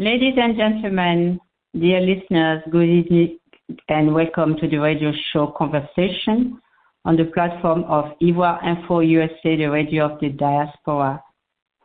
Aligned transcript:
Ladies 0.00 0.34
and 0.36 0.56
gentlemen, 0.56 1.40
dear 1.76 2.00
listeners, 2.00 2.62
good 2.70 2.88
evening 2.88 3.40
and 3.88 4.14
welcome 4.14 4.54
to 4.58 4.68
the 4.68 4.76
radio 4.76 5.10
show 5.32 5.52
conversation 5.58 6.60
on 7.04 7.16
the 7.16 7.24
platform 7.24 7.82
of 7.88 8.04
Ivoire 8.22 8.62
Info 8.64 9.00
USA, 9.00 9.56
the 9.56 9.66
radio 9.66 10.04
of 10.04 10.20
the 10.20 10.28
diaspora. 10.28 11.20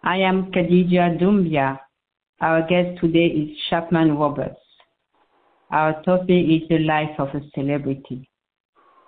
I 0.04 0.18
am 0.18 0.52
Kadidia 0.52 1.20
Doumbia. 1.20 1.79
Our 2.39 2.62
guest 2.68 3.02
today 3.02 3.26
is 3.26 3.58
Chapman 3.72 4.16
Roberts. 4.16 4.62
Our 5.72 6.00
topic 6.04 6.30
is 6.30 6.70
the 6.70 6.86
life 6.86 7.18
of 7.18 7.30
a 7.30 7.42
celebrity. 7.56 8.30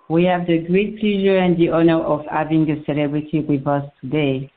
We 0.08 0.24
have 0.24 0.48
the 0.48 0.66
great 0.66 0.98
pleasure 0.98 1.38
and 1.38 1.56
the 1.56 1.68
honor 1.68 2.02
of 2.02 2.26
having 2.28 2.68
a 2.72 2.84
celebrity 2.84 3.38
with 3.38 3.68
us 3.68 3.84
today. 4.00 4.50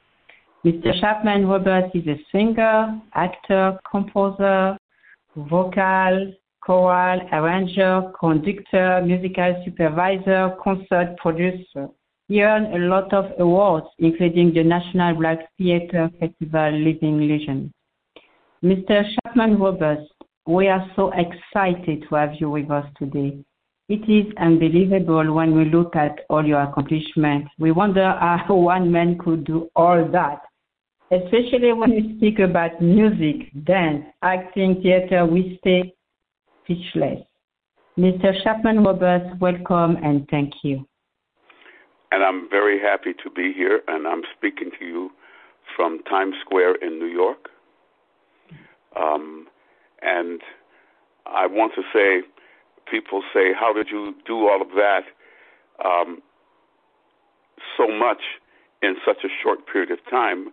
Mr. 0.65 0.91
Chapman 0.99 1.47
Roberts 1.47 1.89
is 1.95 2.05
a 2.05 2.19
singer, 2.33 3.01
actor, 3.13 3.79
composer, 3.89 4.77
vocal, 5.37 6.33
choral, 6.59 7.21
arranger, 7.31 8.11
conductor, 8.19 9.01
musical 9.05 9.55
supervisor, 9.63 10.53
concert 10.61 11.15
producer. 11.15 11.87
He 12.27 12.43
earned 12.43 12.75
a 12.75 12.87
lot 12.89 13.13
of 13.13 13.31
awards, 13.39 13.87
including 13.99 14.53
the 14.53 14.65
National 14.65 15.15
Black 15.15 15.39
Theatre 15.57 16.09
Festival 16.19 16.71
Living 16.73 17.25
Legend. 17.29 17.71
Mr. 18.61 19.05
Chapman 19.15 19.57
Roberts, 19.57 20.11
we 20.45 20.67
are 20.67 20.85
so 20.97 21.13
excited 21.13 22.03
to 22.09 22.15
have 22.15 22.33
you 22.37 22.49
with 22.49 22.69
us 22.69 22.85
today. 22.97 23.37
It 23.87 24.07
is 24.09 24.31
unbelievable 24.37 25.33
when 25.33 25.55
we 25.55 25.65
look 25.65 25.95
at 25.95 26.19
all 26.29 26.45
your 26.45 26.61
accomplishments. 26.63 27.49
We 27.57 27.71
wonder 27.71 28.11
how 28.19 28.43
one 28.55 28.91
man 28.91 29.17
could 29.17 29.45
do 29.45 29.69
all 29.77 30.05
that 30.11 30.41
especially 31.11 31.73
when 31.73 31.91
you 31.91 32.17
speak 32.17 32.39
about 32.39 32.81
music, 32.81 33.51
dance, 33.65 34.05
acting, 34.21 34.81
theater, 34.81 35.25
we 35.25 35.57
stay 35.59 35.93
speechless. 36.63 37.19
Mr. 37.97 38.31
Chapman 38.43 38.83
Roberts, 38.83 39.25
welcome 39.41 39.97
and 40.03 40.27
thank 40.29 40.53
you. 40.63 40.87
And 42.11 42.23
I'm 42.23 42.49
very 42.49 42.79
happy 42.79 43.13
to 43.23 43.29
be 43.29 43.53
here, 43.53 43.81
and 43.87 44.07
I'm 44.07 44.21
speaking 44.37 44.71
to 44.79 44.85
you 44.85 45.11
from 45.75 45.99
Times 46.03 46.35
Square 46.41 46.75
in 46.75 46.97
New 46.97 47.07
York. 47.07 47.49
Um, 48.95 49.47
and 50.01 50.41
I 51.25 51.45
want 51.45 51.73
to 51.75 51.81
say, 51.93 52.27
people 52.89 53.21
say, 53.33 53.51
How 53.53 53.73
did 53.73 53.87
you 53.91 54.15
do 54.25 54.47
all 54.47 54.61
of 54.61 54.69
that 54.69 55.01
um, 55.85 56.21
so 57.77 57.87
much 57.87 58.21
in 58.81 58.95
such 59.05 59.23
a 59.23 59.29
short 59.43 59.59
period 59.71 59.91
of 59.91 59.99
time? 60.09 60.47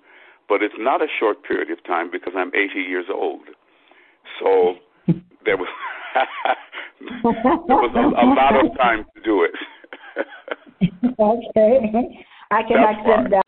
But 0.48 0.62
it's 0.62 0.74
not 0.78 1.02
a 1.02 1.06
short 1.18 1.42
period 1.44 1.70
of 1.70 1.82
time 1.84 2.10
because 2.10 2.32
I'm 2.36 2.48
80 2.54 2.80
years 2.80 3.06
old. 3.12 3.42
So 4.40 4.74
there 5.44 5.56
was 5.56 5.68
there 7.02 7.76
was 7.76 7.92
a, 7.94 8.00
a, 8.00 8.26
lot 8.26 8.64
of 8.64 8.76
time 8.76 9.04
to 9.14 9.22
do 9.22 9.44
it. 9.44 9.52
okay, 11.18 12.24
I 12.50 12.62
can 12.62 12.76
That's 12.80 12.98
accept 13.00 13.30
that. 13.30 13.44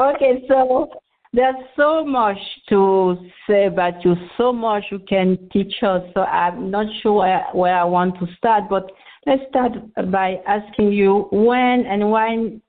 okay, 0.00 0.44
so 0.48 0.88
there's 1.32 1.54
so 1.76 2.04
much 2.04 2.38
to 2.68 3.16
say 3.48 3.66
about 3.66 4.04
you, 4.04 4.14
so 4.36 4.52
much 4.52 4.84
you 4.90 4.98
can 5.00 5.38
teach 5.52 5.74
us. 5.82 6.02
So 6.14 6.22
I'm 6.22 6.70
not 6.70 6.86
sure 7.02 7.20
where, 7.20 7.44
where 7.52 7.78
I 7.78 7.84
want 7.84 8.18
to 8.20 8.26
start, 8.36 8.64
but 8.70 8.90
let's 9.26 9.42
start 9.50 9.72
by 10.10 10.40
asking 10.46 10.92
you 10.92 11.28
when 11.30 11.84
and 11.86 12.10
when 12.10 12.62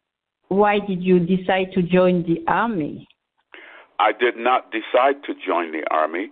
why 0.50 0.80
did 0.80 1.03
you 1.03 1.20
decide 1.20 1.72
to 1.73 1.81
join 1.81 2.23
the 2.23 2.44
army? 2.48 3.08
I 4.00 4.12
did 4.12 4.38
not 4.38 4.72
decide 4.72 5.23
to 5.26 5.34
join 5.34 5.72
the 5.72 5.84
army. 5.92 6.30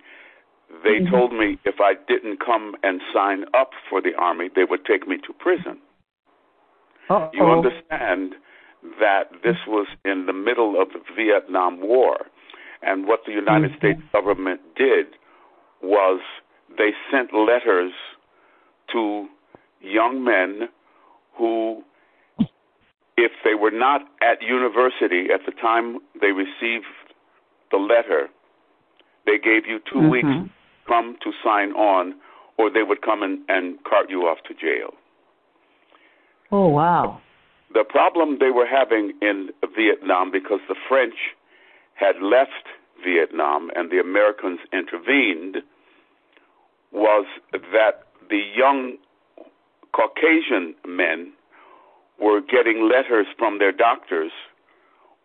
They 0.83 1.01
mm-hmm. 1.01 1.13
told 1.13 1.33
me 1.33 1.57
if 1.65 1.75
I 1.79 1.93
didn't 2.07 2.39
come 2.43 2.75
and 2.83 3.01
sign 3.13 3.45
up 3.57 3.71
for 3.89 4.01
the 4.01 4.13
army, 4.17 4.49
they 4.55 4.63
would 4.69 4.85
take 4.85 5.07
me 5.07 5.17
to 5.25 5.33
prison. 5.33 5.79
Uh-oh. 7.09 7.29
You 7.33 7.45
understand 7.45 8.33
that 8.99 9.31
this 9.43 9.57
was 9.67 9.87
in 10.03 10.25
the 10.25 10.33
middle 10.33 10.79
of 10.81 10.89
the 10.89 11.01
Vietnam 11.15 11.81
War, 11.81 12.17
and 12.81 13.07
what 13.07 13.21
the 13.25 13.31
United 13.33 13.71
mm-hmm. 13.71 13.77
States 13.77 14.01
government 14.11 14.61
did 14.75 15.07
was 15.81 16.21
they 16.77 16.91
sent 17.11 17.33
letters 17.33 17.91
to 18.91 19.27
young 19.81 20.23
men 20.23 20.69
who 21.37 21.83
if 23.17 23.31
they 23.43 23.55
were 23.55 23.71
not 23.71 24.01
at 24.21 24.41
university 24.41 25.27
at 25.33 25.41
the 25.45 25.51
time 25.51 25.99
they 26.19 26.31
received 26.31 26.85
the 27.71 27.77
letter, 27.77 28.27
they 29.25 29.37
gave 29.37 29.65
you 29.65 29.79
2 29.91 29.95
mm-hmm. 29.95 30.09
weeks 30.09 30.27
to 30.27 30.49
come 30.87 31.15
to 31.23 31.31
sign 31.43 31.71
on, 31.71 32.13
or 32.57 32.69
they 32.69 32.83
would 32.83 33.01
come 33.01 33.23
and, 33.23 33.39
and 33.47 33.83
cart 33.83 34.09
you 34.09 34.21
off 34.21 34.37
to 34.47 34.53
jail. 34.53 34.93
Oh, 36.51 36.67
wow. 36.67 37.21
The 37.73 37.83
problem 37.83 38.37
they 38.39 38.51
were 38.51 38.67
having 38.67 39.13
in 39.21 39.49
Vietnam, 39.75 40.31
because 40.31 40.59
the 40.67 40.75
French 40.87 41.15
had 41.95 42.15
left 42.21 42.67
Vietnam 43.03 43.69
and 43.75 43.91
the 43.91 43.99
Americans 43.99 44.59
intervened, 44.71 45.57
was 46.91 47.25
that 47.51 48.03
the 48.29 48.41
young 48.55 48.97
Caucasian 49.93 50.75
men 50.87 51.31
were 52.19 52.41
getting 52.41 52.89
letters 52.89 53.27
from 53.37 53.59
their 53.59 53.71
doctors 53.71 54.31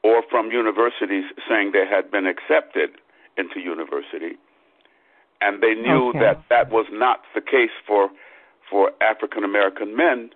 or 0.03 0.23
from 0.31 0.51
universities 0.51 1.25
saying 1.49 1.73
they 1.73 1.87
had 1.89 2.11
been 2.11 2.27
accepted 2.27 2.91
into 3.37 3.61
university, 3.61 4.37
and 5.41 5.63
they 5.63 5.75
knew 5.75 6.11
okay. 6.11 6.19
that 6.21 6.43
that 6.49 6.71
was 6.71 6.87
not 6.91 7.21
the 7.35 7.41
case 7.41 7.75
for 7.87 8.11
for 8.71 8.91
African 9.01 9.45
American 9.45 9.97
men. 9.97 10.31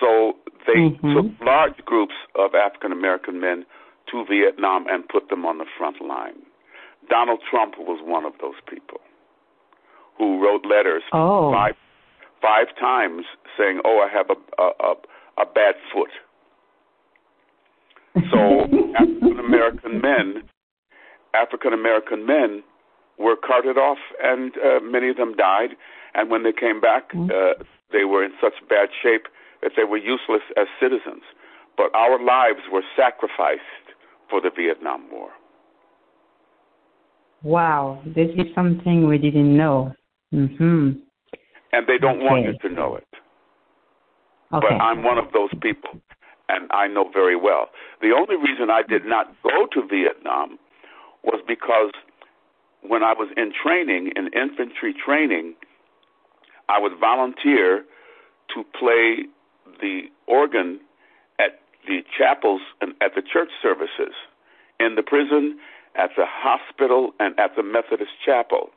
So 0.00 0.34
they 0.66 0.90
mm-hmm. 0.90 1.14
took 1.14 1.26
large 1.40 1.76
groups 1.84 2.14
of 2.34 2.54
African 2.54 2.92
American 2.92 3.40
men 3.40 3.64
to 4.10 4.24
Vietnam 4.28 4.86
and 4.88 5.08
put 5.08 5.28
them 5.28 5.44
on 5.44 5.58
the 5.58 5.66
front 5.78 6.00
line. 6.00 6.42
Donald 7.08 7.40
Trump 7.48 7.74
was 7.78 8.00
one 8.02 8.24
of 8.24 8.32
those 8.40 8.58
people 8.68 9.00
who 10.18 10.42
wrote 10.42 10.64
letters 10.66 11.02
oh. 11.12 11.52
five 11.52 11.74
five 12.42 12.66
times 12.78 13.24
saying, 13.58 13.80
"Oh, 13.84 14.04
I 14.04 14.12
have 14.12 14.30
a, 14.30 14.62
a, 14.62 14.94
a 15.38 15.44
bad 15.44 15.74
foot. 15.92 16.10
So 18.30 18.62
African 18.96 19.38
American 19.38 20.00
men, 20.00 20.42
African 21.34 21.72
American 21.72 22.26
men, 22.26 22.62
were 23.18 23.36
carted 23.36 23.78
off, 23.78 23.98
and 24.22 24.52
uh, 24.58 24.80
many 24.82 25.10
of 25.10 25.16
them 25.16 25.34
died. 25.36 25.70
And 26.14 26.30
when 26.30 26.42
they 26.42 26.52
came 26.52 26.80
back, 26.80 27.12
mm-hmm. 27.12 27.30
uh, 27.30 27.64
they 27.92 28.04
were 28.04 28.24
in 28.24 28.32
such 28.40 28.54
bad 28.68 28.88
shape 29.02 29.26
that 29.62 29.72
they 29.76 29.84
were 29.84 29.98
useless 29.98 30.42
as 30.56 30.66
citizens. 30.80 31.22
But 31.76 31.94
our 31.94 32.22
lives 32.22 32.60
were 32.72 32.82
sacrificed 32.96 33.60
for 34.30 34.40
the 34.40 34.50
Vietnam 34.56 35.10
War. 35.10 35.30
Wow, 37.42 38.02
this 38.04 38.28
is 38.36 38.46
something 38.54 39.06
we 39.06 39.18
didn't 39.18 39.56
know. 39.56 39.92
Mm-hmm. 40.34 40.90
And 41.72 41.86
they 41.86 41.98
don't 41.98 42.16
okay. 42.16 42.24
want 42.24 42.44
you 42.44 42.68
to 42.68 42.74
know 42.74 42.96
it. 42.96 43.06
Okay. 44.52 44.66
But 44.68 44.82
I'm 44.82 45.02
one 45.02 45.18
of 45.18 45.32
those 45.32 45.50
people, 45.60 46.00
and 46.48 46.70
I 46.70 46.86
know 46.86 47.10
very 47.12 47.36
well. 47.36 47.70
The 48.00 48.12
only 48.16 48.36
reason 48.36 48.70
I 48.70 48.82
did 48.82 49.04
not 49.04 49.34
go 49.42 49.66
to 49.72 49.86
Vietnam 49.86 50.58
was 51.24 51.42
because 51.46 51.92
when 52.82 53.02
I 53.02 53.12
was 53.12 53.28
in 53.36 53.52
training, 53.52 54.12
in 54.14 54.28
infantry 54.28 54.94
training, 54.94 55.54
I 56.68 56.80
would 56.80 56.98
volunteer 56.98 57.84
to 58.54 58.64
play 58.78 59.26
the 59.80 60.02
organ 60.26 60.80
at 61.38 61.60
the 61.86 62.02
chapels 62.16 62.60
and 62.80 62.92
at 63.00 63.14
the 63.14 63.22
church 63.22 63.50
services, 63.60 64.14
in 64.78 64.94
the 64.94 65.02
prison, 65.02 65.58
at 65.96 66.10
the 66.16 66.24
hospital, 66.26 67.12
and 67.18 67.38
at 67.38 67.56
the 67.56 67.62
Methodist 67.62 68.12
chapel. 68.24 68.70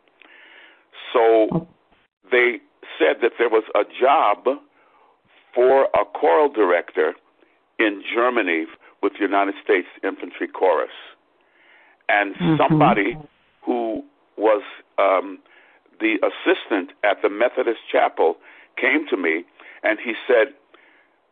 So 1.14 1.50
oh. 1.52 1.68
they 2.32 2.60
said 2.98 3.18
that 3.22 3.34
there 3.38 3.50
was 3.50 3.64
a 3.76 3.84
job 4.00 4.60
for 5.54 5.86
a 5.86 6.06
choral 6.14 6.50
director 6.50 7.14
in 7.78 8.04
Germany 8.14 8.66
with 9.02 9.14
the 9.14 9.20
United 9.20 9.56
States 9.64 9.88
Infantry 10.04 10.48
Chorus. 10.48 10.90
And 12.10 12.36
mm-hmm. 12.36 12.56
somebody 12.58 13.18
who 13.66 14.04
was 14.38 14.64
um, 14.98 15.40
the 16.00 16.16
assistant 16.24 16.92
at 17.04 17.22
the 17.22 17.30
Methodist 17.30 17.80
Chapel 17.92 18.38
came 18.80 19.08
to 19.10 19.18
me 19.18 19.44
and 19.84 20.00
he 20.04 20.14
said, 20.28 20.54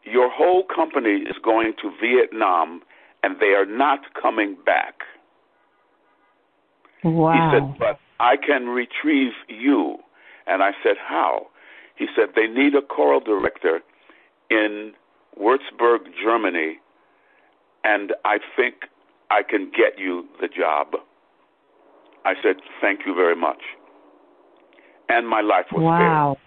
Your 0.03 0.29
whole 0.29 0.63
company 0.63 1.21
is 1.21 1.35
going 1.43 1.73
to 1.81 1.91
Vietnam 2.01 2.81
and 3.23 3.39
they 3.39 3.53
are 3.53 3.65
not 3.65 4.13
coming 4.19 4.55
back. 4.65 4.95
Wow. 7.03 7.33
He 7.33 7.57
said, 7.57 7.79
But 7.79 7.99
I 8.19 8.35
can 8.37 8.67
retrieve 8.67 9.33
you. 9.47 9.97
And 10.45 10.63
I 10.63 10.71
said, 10.83 10.95
How? 11.05 11.47
He 11.95 12.07
said, 12.15 12.29
They 12.35 12.47
need 12.47 12.75
a 12.75 12.81
choral 12.81 13.19
director 13.19 13.81
in 14.49 14.93
Würzburg, 15.39 15.99
Germany, 16.21 16.79
and 17.83 18.13
I 18.25 18.39
think 18.55 18.75
I 19.29 19.43
can 19.43 19.71
get 19.71 19.97
you 19.97 20.25
the 20.41 20.47
job. 20.47 20.95
I 22.25 22.33
said, 22.41 22.57
Thank 22.81 23.01
you 23.05 23.13
very 23.13 23.35
much. 23.35 23.61
And 25.09 25.27
my 25.27 25.41
life 25.41 25.67
was 25.71 25.83
wow. 25.83 25.95
spared. 25.95 26.37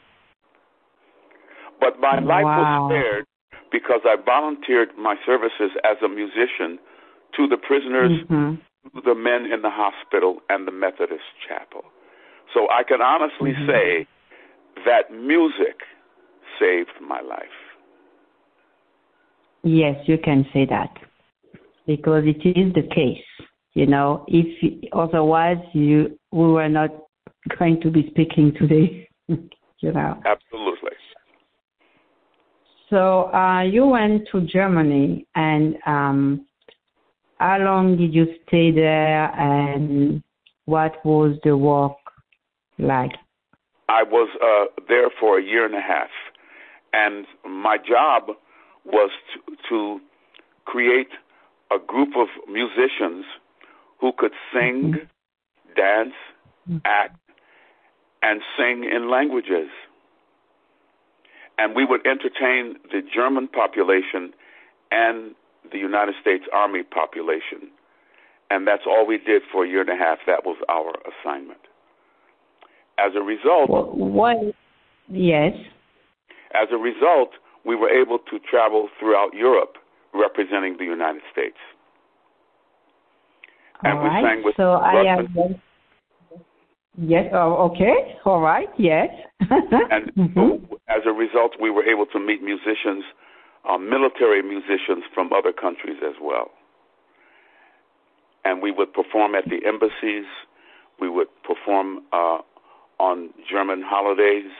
But 1.80 2.00
my 2.00 2.18
life 2.20 2.44
Wow. 2.44 2.88
was 2.88 2.90
spared 2.90 3.26
because 3.72 4.00
I 4.04 4.16
volunteered 4.16 4.90
my 4.98 5.16
services 5.24 5.70
as 5.84 5.96
a 6.04 6.08
musician 6.08 6.78
to 7.36 7.46
the 7.46 7.56
prisoners, 7.56 8.12
Mhm. 8.24 8.58
to 8.94 9.00
the 9.00 9.14
men 9.14 9.46
in 9.46 9.62
the 9.62 9.70
hospital, 9.70 10.42
and 10.50 10.66
the 10.66 10.72
Methodist 10.72 11.24
chapel. 11.46 11.84
So 12.52 12.68
I 12.70 12.82
can 12.82 13.00
honestly 13.00 13.54
Mhm. 13.54 13.66
say 13.66 14.06
that 14.84 15.10
music 15.10 15.86
saved 16.58 17.00
my 17.00 17.20
life. 17.20 17.59
Yes, 19.62 19.96
you 20.06 20.18
can 20.18 20.46
say 20.52 20.66
that 20.66 20.90
because 21.86 22.24
it 22.24 22.46
is 22.48 22.72
the 22.74 22.88
case. 22.94 23.24
You 23.74 23.86
know, 23.86 24.24
if 24.28 24.90
otherwise 24.92 25.62
you 25.72 26.18
we 26.32 26.46
were 26.46 26.68
not 26.68 26.90
going 27.58 27.80
to 27.82 27.90
be 27.90 28.08
speaking 28.10 28.52
today. 28.58 29.08
you 29.28 29.92
know. 29.92 30.20
Absolutely. 30.24 30.90
So 32.88 33.32
uh, 33.32 33.62
you 33.62 33.86
went 33.86 34.28
to 34.32 34.40
Germany, 34.40 35.26
and 35.36 35.76
um, 35.86 36.46
how 37.38 37.58
long 37.58 37.96
did 37.96 38.12
you 38.12 38.26
stay 38.46 38.72
there, 38.72 39.30
and 39.38 40.22
what 40.64 41.04
was 41.04 41.38
the 41.44 41.56
work 41.56 41.92
like? 42.78 43.12
I 43.88 44.02
was 44.02 44.28
uh, 44.42 44.82
there 44.88 45.10
for 45.20 45.38
a 45.38 45.42
year 45.42 45.64
and 45.64 45.74
a 45.74 45.80
half, 45.80 46.10
and 46.92 47.26
my 47.48 47.76
job 47.76 48.36
was 48.84 49.10
to, 49.34 49.56
to 49.68 50.00
create 50.64 51.08
a 51.70 51.78
group 51.78 52.10
of 52.16 52.28
musicians 52.48 53.24
who 54.00 54.12
could 54.16 54.32
sing, 54.52 54.94
mm-hmm. 54.94 55.74
dance, 55.76 56.14
mm-hmm. 56.68 56.78
act, 56.84 57.16
and 58.22 58.40
sing 58.56 58.88
in 58.90 59.10
languages. 59.10 59.68
And 61.58 61.74
we 61.76 61.84
would 61.84 62.06
entertain 62.06 62.76
the 62.90 63.02
German 63.14 63.48
population 63.48 64.32
and 64.90 65.34
the 65.70 65.78
United 65.78 66.14
States 66.20 66.44
Army 66.52 66.82
population. 66.82 67.70
And 68.50 68.66
that's 68.66 68.82
all 68.86 69.06
we 69.06 69.18
did 69.18 69.42
for 69.52 69.64
a 69.64 69.68
year 69.68 69.82
and 69.82 69.90
a 69.90 69.96
half. 69.96 70.18
That 70.26 70.44
was 70.44 70.56
our 70.68 70.92
assignment. 71.06 71.60
As 72.98 73.12
a 73.14 73.22
result, 73.22 73.70
What? 73.94 74.38
Yes. 75.08 75.54
as 76.54 76.68
a 76.72 76.76
result, 76.76 77.30
we 77.64 77.74
were 77.76 77.90
able 77.90 78.18
to 78.18 78.38
travel 78.50 78.88
throughout 78.98 79.34
Europe 79.34 79.76
representing 80.14 80.76
the 80.78 80.84
United 80.84 81.22
States. 81.32 81.56
And 83.84 83.98
All 83.98 84.04
we 84.04 84.08
right. 84.10 84.24
sang 84.24 84.44
with 84.44 84.56
so 84.56 84.72
I 84.72 85.04
am. 85.04 85.60
Yes. 86.98 87.30
Oh, 87.32 87.70
okay. 87.70 88.16
All 88.24 88.40
right. 88.40 88.68
Yes. 88.76 89.08
And 89.90 90.12
Mhm. 90.16 90.76
as 90.88 91.02
a 91.06 91.12
result, 91.12 91.52
we 91.60 91.70
were 91.70 91.84
able 91.84 92.06
to 92.06 92.18
meet 92.18 92.42
musicians, 92.42 93.04
uh, 93.64 93.78
military 93.78 94.42
musicians 94.42 95.04
from 95.14 95.32
other 95.32 95.52
countries 95.52 95.98
as 96.02 96.14
well. 96.20 96.50
And 98.44 98.60
we 98.62 98.70
would 98.70 98.92
perform 98.92 99.34
at 99.34 99.44
the 99.48 99.64
embassies. 99.66 100.26
We 100.98 101.08
would 101.08 101.28
perform 101.42 102.02
uh, 102.12 102.38
on 102.98 103.30
German 103.48 103.82
holidays, 103.82 104.50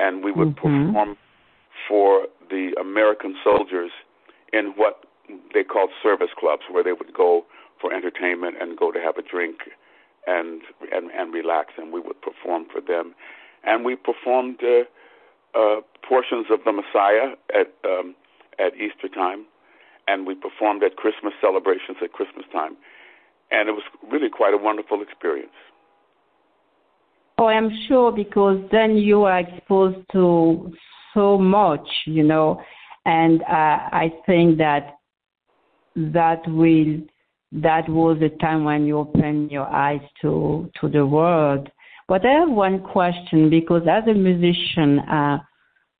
and 0.00 0.22
we 0.22 0.32
would 0.32 0.54
Mhm. 0.56 0.86
perform 0.86 1.16
for 1.88 2.26
the 2.50 2.72
American 2.80 3.36
soldiers 3.42 3.90
in 4.52 4.72
what 4.76 5.04
they 5.52 5.64
called 5.64 5.90
service 6.02 6.30
clubs, 6.38 6.62
where 6.70 6.84
they 6.84 6.92
would 6.92 7.14
go 7.14 7.44
for 7.80 7.92
entertainment 7.92 8.56
and 8.60 8.78
go 8.78 8.92
to 8.92 9.00
have 9.00 9.16
a 9.16 9.22
drink 9.22 9.56
and 10.26 10.62
and, 10.92 11.10
and 11.10 11.32
relax, 11.34 11.72
and 11.76 11.92
we 11.92 12.00
would 12.00 12.20
perform 12.22 12.66
for 12.72 12.80
them. 12.80 13.14
And 13.64 13.84
we 13.84 13.96
performed 13.96 14.60
uh, 14.62 14.84
uh, 15.58 15.80
portions 16.06 16.46
of 16.50 16.60
the 16.64 16.72
Messiah 16.72 17.34
at 17.54 17.72
um, 17.84 18.14
at 18.58 18.74
Easter 18.74 19.08
time, 19.08 19.46
and 20.06 20.26
we 20.26 20.34
performed 20.34 20.82
at 20.82 20.96
Christmas 20.96 21.34
celebrations 21.40 21.98
at 22.02 22.12
Christmas 22.12 22.44
time, 22.52 22.76
and 23.50 23.68
it 23.68 23.72
was 23.72 23.84
really 24.10 24.30
quite 24.30 24.54
a 24.54 24.58
wonderful 24.58 25.02
experience. 25.02 25.52
Oh, 27.38 27.46
I'm 27.46 27.70
sure 27.88 28.12
because 28.12 28.58
then 28.70 28.96
you 28.96 29.24
are 29.24 29.40
exposed 29.40 29.98
to 30.12 30.72
so 31.14 31.38
much, 31.38 31.86
you 32.06 32.22
know, 32.22 32.60
and 33.06 33.42
uh, 33.42 33.88
I 33.92 34.12
think 34.26 34.58
that 34.58 34.98
that 35.96 36.46
will 36.48 37.00
that 37.52 37.88
was 37.88 38.18
the 38.18 38.30
time 38.40 38.64
when 38.64 38.84
you 38.84 38.98
opened 38.98 39.50
your 39.50 39.66
eyes 39.66 40.00
to 40.22 40.70
to 40.80 40.88
the 40.88 41.06
world. 41.06 41.70
But 42.08 42.26
I 42.26 42.40
have 42.40 42.50
one 42.50 42.80
question 42.80 43.48
because 43.48 43.82
as 43.88 44.04
a 44.08 44.14
musician, 44.14 44.98
uh, 44.98 45.38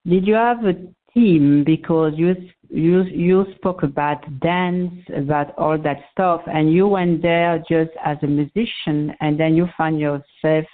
did 0.06 0.26
you 0.26 0.34
have 0.34 0.64
a 0.64 0.74
team? 1.14 1.64
Because 1.64 2.12
you 2.16 2.34
you 2.68 3.02
you 3.04 3.46
spoke 3.54 3.84
about 3.84 4.40
dance, 4.40 4.92
about 5.16 5.56
all 5.56 5.78
that 5.78 5.98
stuff, 6.12 6.42
and 6.46 6.72
you 6.72 6.88
went 6.88 7.22
there 7.22 7.58
just 7.68 7.92
as 8.04 8.18
a 8.22 8.26
musician, 8.26 9.14
and 9.20 9.38
then 9.38 9.54
you 9.54 9.68
found 9.78 10.00
yourself 10.00 10.64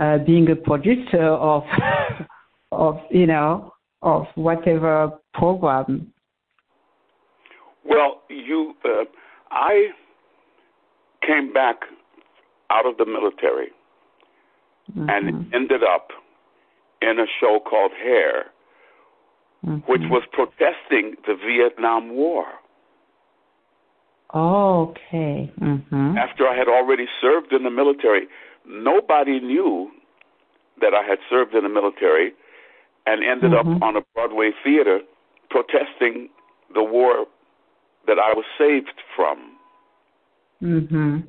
uh, 0.00 0.18
being 0.18 0.48
a 0.50 0.56
producer 0.56 1.26
of 1.26 1.64
of 2.72 2.98
you 3.10 3.26
know 3.26 3.72
of 4.02 4.26
whatever 4.34 5.12
program. 5.34 6.12
Well, 7.84 8.22
you, 8.28 8.74
uh, 8.84 9.04
I 9.50 9.88
came 11.26 11.52
back 11.52 11.76
out 12.70 12.86
of 12.86 12.96
the 12.98 13.06
military 13.06 13.70
Mhm. 14.96 15.10
and 15.10 15.54
ended 15.54 15.82
up 15.82 16.10
in 17.00 17.18
a 17.20 17.26
show 17.40 17.60
called 17.60 17.92
Hair, 17.92 18.52
which 19.86 20.02
Mhm. 20.02 20.10
was 20.10 20.24
protesting 20.32 21.16
the 21.26 21.34
Vietnam 21.34 22.10
War. 22.10 22.46
okay. 24.34 25.50
hmm 25.58 26.16
After 26.18 26.46
I 26.48 26.54
had 26.54 26.68
already 26.68 27.08
served 27.20 27.52
in 27.52 27.62
the 27.62 27.70
military, 27.70 28.28
nobody 28.64 29.40
knew 29.40 29.92
that 30.80 30.92
I 30.94 31.02
had 31.02 31.20
served 31.30 31.54
in 31.54 31.62
the 31.62 31.68
military 31.68 32.34
and 33.06 33.22
ended 33.22 33.52
Mhm. 33.52 33.76
up 33.76 33.82
on 33.82 33.96
a 33.96 34.02
Broadway 34.14 34.52
theater 34.64 35.00
protesting 35.48 36.28
the 36.70 36.82
war 36.82 37.26
that 38.06 38.18
I 38.18 38.32
was 38.34 38.44
saved 38.58 39.00
from. 39.14 39.58
hmm 40.60 41.20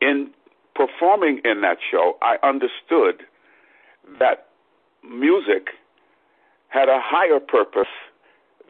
In 0.00 0.34
performing 0.74 1.38
in 1.44 1.60
that 1.60 1.78
show, 1.90 2.18
I 2.20 2.38
understood 2.42 3.26
that 4.18 4.48
music 5.02 5.74
had 6.68 6.88
a 6.88 7.00
higher 7.00 7.40
purpose 7.40 7.88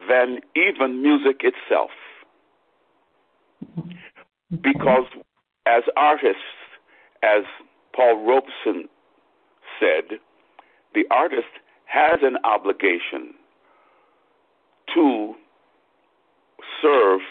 than 0.07 0.41
even 0.55 1.01
music 1.01 1.43
itself. 1.43 1.91
Because 4.61 5.05
as 5.65 5.83
artists, 5.97 6.41
as 7.23 7.43
Paul 7.93 8.23
Robeson 8.25 8.87
said, 9.79 10.19
the 10.93 11.07
artist 11.09 11.47
has 11.85 12.19
an 12.21 12.37
obligation 12.43 13.33
to 14.93 15.35
serve 16.81 17.21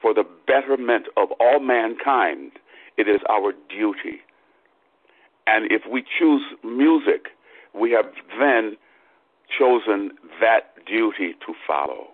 for 0.00 0.14
the 0.14 0.24
betterment 0.46 1.06
of 1.16 1.30
all 1.40 1.60
mankind. 1.60 2.52
It 2.96 3.08
is 3.08 3.20
our 3.28 3.52
duty. 3.68 4.20
And 5.46 5.70
if 5.70 5.82
we 5.90 6.04
choose 6.18 6.42
music, 6.62 7.28
we 7.74 7.90
have 7.92 8.06
then 8.38 8.76
chosen 9.58 10.12
that 10.40 10.84
duty 10.86 11.34
to 11.46 11.54
follow. 11.66 12.08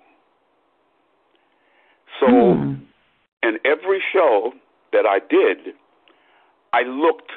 So, 2.21 2.27
Hmm. 2.27 2.75
in 3.43 3.59
every 3.65 4.01
show 4.13 4.55
that 4.93 5.05
I 5.07 5.19
did, 5.19 5.75
I 6.73 6.83
looked 6.83 7.33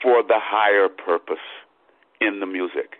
for 0.00 0.22
the 0.22 0.38
higher 0.38 0.88
purpose 0.88 1.44
in 2.20 2.40
the 2.40 2.46
music. 2.46 2.98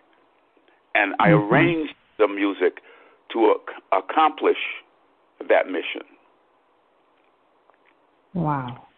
And 0.98 1.14
I 1.20 1.28
Mhm. 1.28 1.38
arranged 1.40 1.94
the 2.18 2.28
music 2.28 2.74
to 3.32 3.38
ac- 3.54 3.78
accomplish 3.92 4.62
that 5.48 5.64
mission. 5.70 6.06
Wow. 8.34 8.88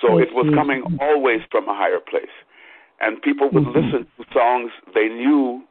So 0.00 0.18
I 0.18 0.22
it 0.22 0.32
was 0.32 0.46
see. 0.46 0.54
coming 0.54 0.82
always 1.00 1.40
from 1.50 1.68
a 1.68 1.74
higher 1.74 2.00
place. 2.00 2.36
And 3.00 3.20
people 3.28 3.48
would 3.50 3.64
Mhm. 3.64 3.74
listen 3.78 4.06
to 4.16 4.24
songs 4.32 4.70
they 4.94 5.08
knew 5.08 5.62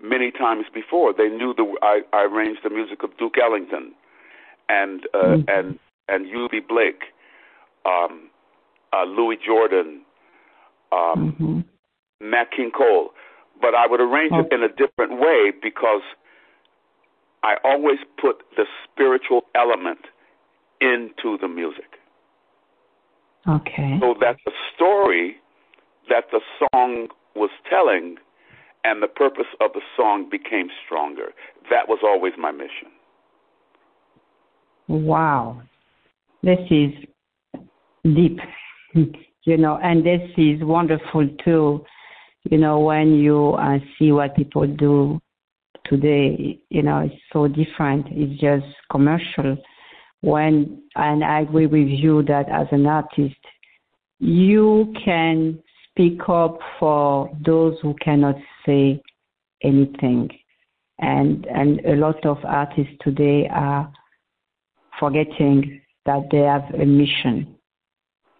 many 0.00 0.30
times 0.30 0.66
before. 0.80 1.12
They 1.12 1.28
knew 1.28 1.52
the 1.54 1.66
I, 1.82 1.94
I 2.12 2.22
arranged 2.24 2.62
the 2.62 2.70
music 2.70 3.02
of 3.02 3.16
Duke 3.18 3.38
Ellington 3.38 3.86
and 4.68 5.06
uh, 5.14 5.18
Mhm. 5.18 5.44
and 5.48 5.78
and 6.08 6.26
Eubie 6.26 6.66
Blake, 6.66 7.02
um, 7.84 8.30
uh, 8.92 9.04
Louis 9.04 9.36
Jordan, 9.36 9.88
um, 10.92 11.20
hmm 11.38 11.60
Nat 12.20 12.50
King 12.50 12.70
Cole, 12.70 13.12
but 13.60 13.74
I 13.74 13.86
would 13.86 14.00
arrange 14.00 14.32
it 14.32 14.46
oh. 14.50 14.54
in 14.54 14.62
a 14.62 14.68
different 14.68 15.20
way 15.20 15.52
because 15.62 16.02
I 17.42 17.54
always 17.64 17.98
put 18.20 18.42
the 18.56 18.64
spiritual 18.84 19.42
element 19.54 20.00
into 20.80 21.38
the 21.40 21.48
music. 21.48 21.98
Okay. 23.48 23.98
So 24.00 24.14
that 24.20 24.36
the 24.44 24.52
story 24.74 25.36
that 26.08 26.24
the 26.30 26.40
song 26.58 27.08
was 27.34 27.50
telling 27.68 28.16
and 28.84 29.02
the 29.02 29.06
purpose 29.06 29.46
of 29.60 29.72
the 29.74 29.80
song 29.96 30.28
became 30.30 30.68
stronger. 30.84 31.32
That 31.70 31.88
was 31.88 31.98
always 32.02 32.32
my 32.38 32.50
mission. 32.50 32.88
Wow. 34.88 35.62
This 36.42 36.58
is 36.70 36.92
deep, 38.04 38.38
you 39.44 39.56
know, 39.56 39.78
and 39.82 40.04
this 40.04 40.20
is 40.36 40.62
wonderful 40.62 41.28
too, 41.44 41.84
you 42.44 42.58
know, 42.58 42.80
when 42.80 43.14
you 43.14 43.52
uh, 43.54 43.78
see 43.98 44.12
what 44.12 44.36
people 44.36 44.66
do 44.66 45.20
today, 45.86 46.60
you 46.70 46.82
know, 46.82 46.98
it's 47.00 47.14
so 47.32 47.48
different. 47.48 48.06
It's 48.10 48.40
just 48.40 48.66
commercial. 48.90 49.56
When, 50.20 50.82
and 50.96 51.24
I 51.24 51.40
agree 51.40 51.66
with 51.66 51.88
you 51.88 52.22
that 52.24 52.48
as 52.48 52.66
an 52.72 52.86
artist, 52.86 53.36
you 54.18 54.92
can 55.04 55.58
speak 55.90 56.20
up 56.28 56.58
for 56.78 57.30
those 57.44 57.76
who 57.82 57.94
cannot 58.02 58.36
say 58.66 59.02
anything. 59.62 60.30
And, 61.00 61.46
and 61.46 61.80
a 61.86 61.94
lot 61.94 62.24
of 62.26 62.38
artists 62.44 62.94
today 63.02 63.48
are 63.52 63.92
forgetting 64.98 65.80
that 66.06 66.28
they 66.30 66.38
have 66.38 66.64
a 66.74 66.84
mission. 66.84 67.54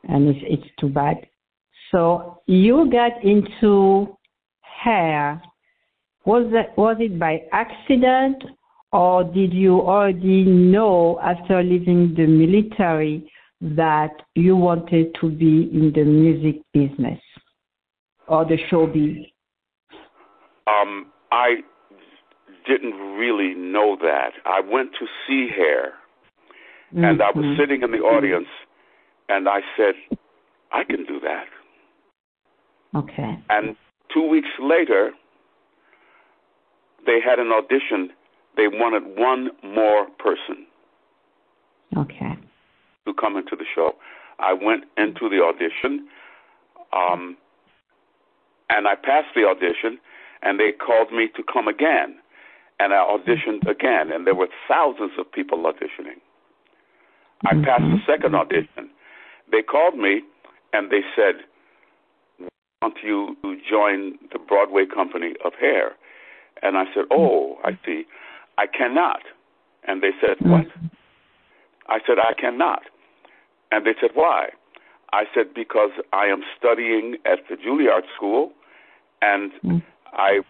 And 0.08 0.28
it's, 0.28 0.40
it's 0.42 0.70
too 0.80 0.88
bad. 0.88 1.26
So 1.90 2.42
you 2.46 2.90
got 2.90 3.22
into 3.24 4.16
hair. 4.60 5.42
Was 6.24 6.50
that, 6.52 6.76
was 6.76 6.96
it 7.00 7.18
by 7.18 7.42
accident 7.52 8.42
or 8.92 9.24
did 9.24 9.52
you 9.52 9.80
already 9.80 10.44
know 10.44 11.18
after 11.20 11.62
leaving 11.62 12.14
the 12.14 12.26
military 12.26 13.30
that 13.60 14.10
you 14.34 14.56
wanted 14.56 15.14
to 15.20 15.30
be 15.30 15.70
in 15.72 15.92
the 15.94 16.04
music 16.04 16.62
business 16.72 17.20
or 18.26 18.44
the 18.44 18.56
showbiz? 18.70 19.30
Um, 20.66 21.06
I 21.32 21.56
didn't 22.66 22.94
really 23.16 23.54
know 23.54 23.96
that. 24.00 24.32
I 24.44 24.60
went 24.60 24.90
to 25.00 25.06
see 25.26 25.48
hair, 25.54 25.92
mm-hmm. 26.94 27.04
and 27.04 27.22
I 27.22 27.30
was 27.34 27.44
mm-hmm. 27.44 27.60
sitting 27.60 27.82
in 27.82 27.90
the 27.90 27.98
audience, 27.98 28.48
and 29.28 29.48
I 29.48 29.60
said, 29.76 29.94
I 30.72 30.84
can 30.84 31.04
do 31.06 31.18
that. 31.20 31.46
Okay. 32.98 33.38
And 33.48 33.76
two 34.12 34.26
weeks 34.26 34.48
later, 34.60 35.12
they 37.06 37.18
had 37.24 37.38
an 37.38 37.52
audition. 37.52 38.10
They 38.56 38.68
wanted 38.68 39.18
one 39.18 39.50
more 39.62 40.06
person. 40.18 40.66
Okay. 41.96 42.36
To 43.06 43.14
come 43.14 43.36
into 43.36 43.56
the 43.56 43.64
show. 43.74 43.92
I 44.40 44.52
went 44.52 44.84
into 44.96 45.28
the 45.28 45.42
audition, 45.42 46.06
um, 46.92 47.36
and 48.70 48.86
I 48.86 48.94
passed 48.94 49.34
the 49.34 49.44
audition, 49.44 49.98
and 50.42 50.60
they 50.60 50.70
called 50.72 51.12
me 51.12 51.28
to 51.36 51.42
come 51.42 51.66
again. 51.66 52.16
And 52.80 52.92
I 52.92 52.98
auditioned 52.98 53.68
again, 53.68 54.12
and 54.12 54.26
there 54.26 54.36
were 54.36 54.48
thousands 54.68 55.12
of 55.18 55.30
people 55.32 55.58
auditioning. 55.64 56.20
I 57.44 57.54
passed 57.64 57.82
the 57.82 57.98
second 58.06 58.36
audition. 58.36 58.90
They 59.50 59.62
called 59.62 59.96
me, 59.96 60.22
and 60.72 60.90
they 60.90 61.02
said, 61.16 61.42
want 62.82 62.98
you 63.02 63.36
to 63.42 63.56
join 63.68 64.18
the 64.32 64.38
Broadway 64.38 64.84
company 64.86 65.34
of 65.44 65.52
hair. 65.60 65.92
And 66.62 66.76
I 66.76 66.84
said, 66.94 67.04
Oh, 67.10 67.56
I 67.64 67.78
see. 67.84 68.04
I 68.56 68.66
cannot. 68.66 69.20
And 69.86 70.02
they 70.02 70.10
said, 70.20 70.36
What? 70.40 70.66
I 71.88 71.98
said, 72.06 72.18
I 72.18 72.34
cannot. 72.38 72.82
And 73.70 73.86
they 73.86 73.94
said, 74.00 74.10
Why? 74.14 74.50
I 75.12 75.24
said, 75.34 75.54
Because 75.54 75.90
I 76.12 76.26
am 76.26 76.42
studying 76.56 77.16
at 77.24 77.40
the 77.48 77.56
Juilliard 77.56 78.04
School 78.16 78.52
and 79.22 79.52
I 80.12 80.40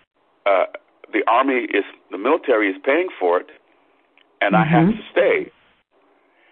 uh 0.46 0.64
the 1.12 1.22
army 1.26 1.64
is 1.72 1.84
the 2.10 2.18
military 2.18 2.68
is 2.68 2.76
paying 2.84 3.08
for 3.18 3.40
it 3.40 3.48
and 4.42 4.54
mm-hmm. 4.54 4.74
I 4.74 4.80
have 4.80 4.88
to 4.88 5.00
stay. 5.10 5.52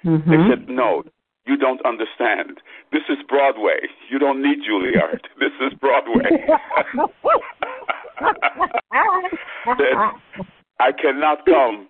Mm-hmm. 0.05 0.31
They 0.31 0.37
said, 0.49 0.69
No, 0.69 1.03
you 1.47 1.57
don't 1.57 1.81
understand. 1.87 2.61
This 2.93 3.03
is 3.09 3.19
Broadway. 3.29 3.89
You 4.11 4.19
don't 4.19 4.43
need 4.43 4.59
Juilliard. 4.69 5.21
This 5.39 5.53
is 5.61 5.73
Broadway. 5.79 6.25
I 10.81 10.93
cannot 10.93 11.45
come 11.47 11.89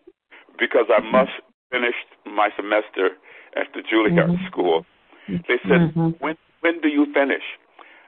because 0.59 0.87
I 0.91 1.01
must 1.01 1.31
finish 1.71 1.95
my 2.27 2.51
semester 2.57 3.11
at 3.57 3.67
the 3.75 3.81
Juilliard 3.81 4.31
mm-hmm. 4.31 4.47
school. 4.47 4.85
They 5.29 5.59
said, 5.63 5.91
mm-hmm. 5.91 6.11
"When 6.21 6.37
when 6.61 6.81
do 6.81 6.89
you 6.89 7.07
finish?" 7.13 7.43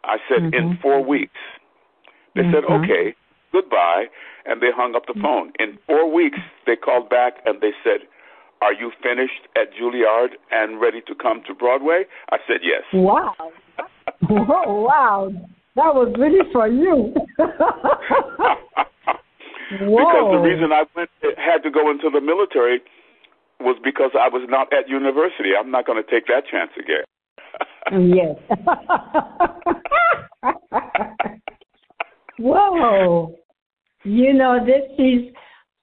I 0.05 0.19
said, 0.29 0.43
"In 0.43 0.51
mm-hmm. 0.53 0.83
four 0.83 1.05
weeks." 1.05 1.41
They 2.35 2.43
said, 2.53 2.65
mm-hmm. 2.65 2.85
"Okay, 2.85 3.15
goodbye," 3.53 4.07
and 4.47 4.61
they 4.61 4.71
hung 4.75 4.95
up 4.95 5.07
the 5.07 5.19
phone. 5.21 5.53
In 5.59 5.79
four 5.87 6.11
weeks, 6.13 6.39
they 6.67 6.77
called 6.77 7.09
back 7.09 7.35
and 7.45 7.61
they 7.61 7.73
said, 7.83 8.07
are 8.61 8.73
you 8.73 8.91
finished 9.03 9.47
at 9.57 9.73
Juilliard 9.75 10.31
and 10.51 10.81
ready 10.81 11.01
to 11.07 11.15
come 11.15 11.43
to 11.47 11.55
Broadway? 11.55 12.05
I 12.31 12.39
said 12.47 12.61
yes. 12.63 12.83
Wow. 12.93 13.35
oh, 14.31 14.83
wow. 14.83 15.31
That 15.77 15.95
was 15.95 16.13
really 16.19 16.41
for 16.53 16.67
you. 16.67 17.15
because 19.69 20.33
the 20.33 20.41
reason 20.43 20.73
I 20.73 20.85
went 20.97 21.11
had 21.37 21.63
to 21.63 21.71
go 21.71 21.91
into 21.91 22.11
the 22.11 22.21
military 22.21 22.81
was 23.61 23.77
because 23.85 24.11
I 24.19 24.29
was 24.29 24.47
not 24.49 24.73
at 24.73 24.89
university. 24.89 25.51
I'm 25.59 25.71
not 25.71 25.87
going 25.87 26.03
to 26.03 26.11
take 26.11 26.27
that 26.27 26.45
chance 26.51 26.71
again. 26.79 27.05
Mm, 27.93 28.15
yes. 28.17 28.37
Whoa. 32.39 33.35
You 34.05 34.33
know, 34.33 34.65
this 34.65 34.91
is 34.99 35.33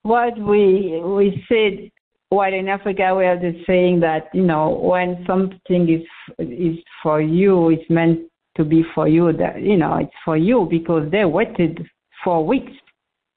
what 0.02 0.38
we 0.38 1.00
we 1.04 1.44
said 1.48 1.90
while 2.28 2.52
in 2.52 2.68
Africa 2.68 3.14
we 3.16 3.24
have 3.24 3.40
the 3.40 3.52
saying 3.66 4.00
that 4.00 4.28
you 4.32 4.42
know 4.42 4.70
when 4.70 5.24
something 5.26 5.88
is 5.88 6.02
is 6.38 6.76
for 7.02 7.20
you, 7.20 7.70
it's 7.70 7.88
meant 7.88 8.20
to 8.56 8.64
be 8.64 8.84
for 8.94 9.08
you. 9.08 9.32
That 9.32 9.62
you 9.62 9.76
know 9.76 9.98
it's 9.98 10.12
for 10.24 10.36
you 10.36 10.66
because 10.68 11.10
they 11.10 11.24
waited 11.24 11.86
four 12.24 12.44
weeks 12.44 12.72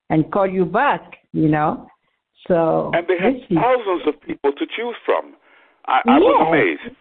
and 0.10 0.31
call 0.31 0.48
you 0.48 0.65
back. 0.65 1.01
You 1.34 1.50
know, 1.50 1.88
so 2.48 2.91
and 2.93 3.05
they 3.08 3.17
had 3.24 3.36
thousands 3.53 4.08
of 4.08 4.22
people 4.22 4.51
to 4.53 4.65
choose 4.75 4.96
from. 5.05 5.36
I, 5.86 6.01
I 6.08 6.17
yes. 6.17 6.22
was 6.22 6.48
amazed. 6.48 6.96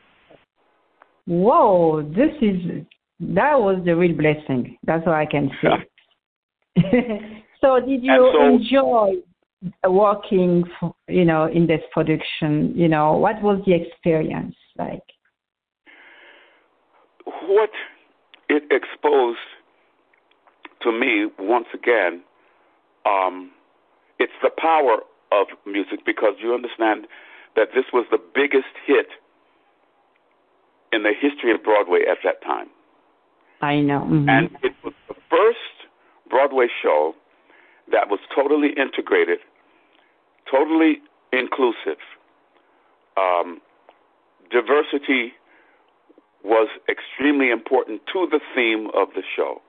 Whoa, 1.27 2.03
this 2.03 2.33
is 2.43 2.85
that 3.21 3.59
was 3.59 3.83
the 3.85 3.97
real 3.97 4.17
blessing. 4.17 4.77
That's 4.85 5.07
all 5.07 5.15
I 5.15 5.27
can 5.27 5.51
say. 5.63 5.69
so 7.61 7.81
did 7.81 8.03
you 8.03 8.33
so, 8.35 8.47
enjoy 8.47 9.23
working, 9.89 10.65
for, 10.79 10.95
you 11.09 11.25
know, 11.25 11.47
in 11.47 11.67
this 11.67 11.81
production? 11.93 12.73
You 12.75 12.89
know, 12.89 13.13
what 13.15 13.43
was 13.43 13.63
the 13.67 13.75
experience 13.75 14.57
like? 14.77 15.03
What 17.25 17.71
it 18.49 18.63
exposed 18.71 19.39
to 20.83 20.93
me 20.93 21.27
once 21.39 21.67
again, 21.75 22.23
um, 23.05 23.51
it's 24.19 24.33
the 24.43 24.51
power 24.57 24.99
of 25.33 25.47
music 25.67 26.01
because 26.07 26.35
you 26.43 26.55
understand 26.55 27.07
that 27.57 27.69
this 27.75 27.85
was 27.93 28.07
the 28.11 28.19
biggest 28.35 28.73
hit 28.87 29.07
in 30.93 31.03
the 31.03 31.13
history 31.19 31.53
of 31.53 31.63
Broadway 31.63 32.01
at 32.11 32.19
that 32.25 32.43
time. 32.43 32.69
I 33.61 33.81
know. 33.81 34.01
Mm-hmm. 34.01 34.29
And 34.29 34.51
it 34.63 34.73
was 34.85 34.95
the 35.09 35.15
first 35.29 35.91
Broadway 36.31 36.69
show 36.83 37.15
that 37.91 38.09
was 38.09 38.21
totally 38.35 38.71
integrated, 38.77 39.39
totally 40.51 40.99
inclusive. 41.33 41.99
Um, 43.17 43.61
diversity 44.51 45.33
was 46.45 46.69
extremely 46.89 47.51
important 47.51 48.03
to 48.13 48.27
the 48.31 48.41
theme 48.55 48.89
of 48.95 49.09
the 49.15 49.23
show. 49.37 49.61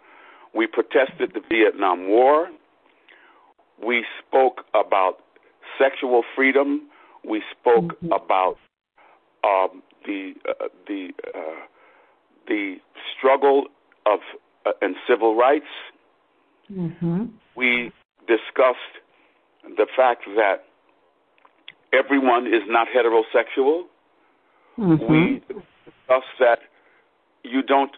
We 0.54 0.68
protested 0.68 1.34
the 1.34 1.42
Vietnam 1.50 2.08
War. 2.08 2.50
We 3.84 4.06
spoke 4.26 4.66
about 4.74 5.20
sexual 5.78 6.24
freedom. 6.36 6.90
We 7.28 7.42
spoke 7.52 8.00
mm-hmm. 8.02 8.12
about 8.12 8.58
um, 9.44 9.82
the 10.06 10.34
uh, 10.48 10.68
the 10.88 11.10
uh, 11.36 11.66
the 12.48 12.78
struggle 13.18 13.66
of 14.06 14.20
uh, 14.66 14.72
and 14.82 14.96
civil 15.08 15.36
rights. 15.36 15.66
Mm-hmm. 16.72 17.26
We 17.56 17.92
discussed 18.28 18.78
the 19.64 19.88
fact 19.96 20.24
that 20.36 20.66
everyone 21.94 22.48
is 22.48 22.64
not 22.68 22.88
heterosexual. 22.88 23.84
Mm-hmm. 24.78 25.12
We 25.12 25.42
discussed 25.48 26.36
that 26.40 26.60
you 27.44 27.62
don't 27.62 27.92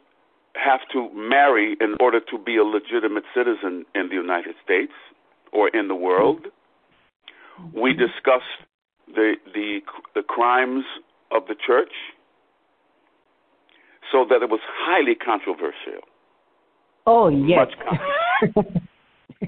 have 0.55 0.81
to 0.93 1.09
marry 1.13 1.77
in 1.79 1.95
order 1.99 2.19
to 2.19 2.37
be 2.37 2.57
a 2.57 2.63
legitimate 2.63 3.23
citizen 3.35 3.85
in 3.95 4.09
the 4.09 4.15
United 4.15 4.55
States 4.63 4.91
or 5.53 5.69
in 5.69 5.87
the 5.87 5.95
world. 5.95 6.47
Mm-hmm. 7.59 7.79
We 7.79 7.93
discussed 7.93 8.59
the 9.07 9.35
the 9.53 9.79
the 10.15 10.23
crimes 10.23 10.85
of 11.31 11.43
the 11.47 11.55
church. 11.55 11.93
so 14.11 14.25
that 14.29 14.41
it 14.41 14.49
was 14.49 14.59
highly 14.85 15.15
controversial. 15.15 16.03
Oh 17.07 17.29
yes. 17.29 17.67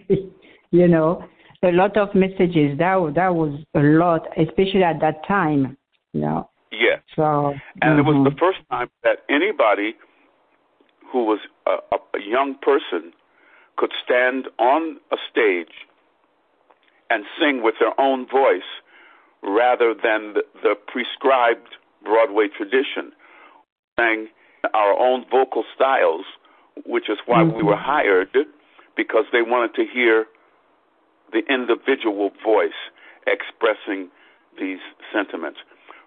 you 0.71 0.87
know, 0.87 1.23
a 1.63 1.71
lot 1.71 1.97
of 1.97 2.13
messages. 2.15 2.77
That 2.77 3.13
that 3.15 3.35
was 3.35 3.59
a 3.75 3.79
lot, 3.79 4.27
especially 4.37 4.83
at 4.83 4.99
that 5.01 5.25
time. 5.27 5.77
You 6.13 6.21
know. 6.21 6.49
Yes. 6.71 7.01
So. 7.15 7.53
And 7.81 7.99
mm-hmm. 7.99 7.99
it 7.99 8.03
was 8.03 8.31
the 8.33 8.37
first 8.39 8.59
time 8.69 8.89
that 9.03 9.19
anybody 9.29 9.95
who 11.11 11.25
was 11.25 11.39
a, 11.67 11.95
a 11.95 12.21
young 12.27 12.55
person 12.61 13.13
could 13.77 13.91
stand 14.03 14.47
on 14.59 14.97
a 15.11 15.17
stage 15.31 15.73
and 17.09 17.23
sing 17.39 17.61
with 17.63 17.75
their 17.79 17.99
own 17.99 18.27
voice 18.27 18.61
rather 19.43 19.93
than 19.93 20.33
the, 20.33 20.43
the 20.63 20.75
prescribed 20.87 21.75
Broadway 22.03 22.47
tradition, 22.55 23.11
sang 23.99 24.27
our 24.73 24.97
own 24.97 25.25
vocal 25.29 25.63
styles, 25.75 26.25
which 26.85 27.09
is 27.09 27.17
why 27.25 27.43
mm-hmm. 27.43 27.57
we 27.57 27.63
were 27.63 27.77
hired 27.77 28.35
because 28.95 29.25
they 29.31 29.41
wanted 29.41 29.75
to 29.75 29.85
hear 29.91 30.25
the 31.33 31.41
individual 31.51 32.31
voice 32.43 32.71
expressing 33.27 34.09
these 34.59 34.79
sentiments 35.11 35.59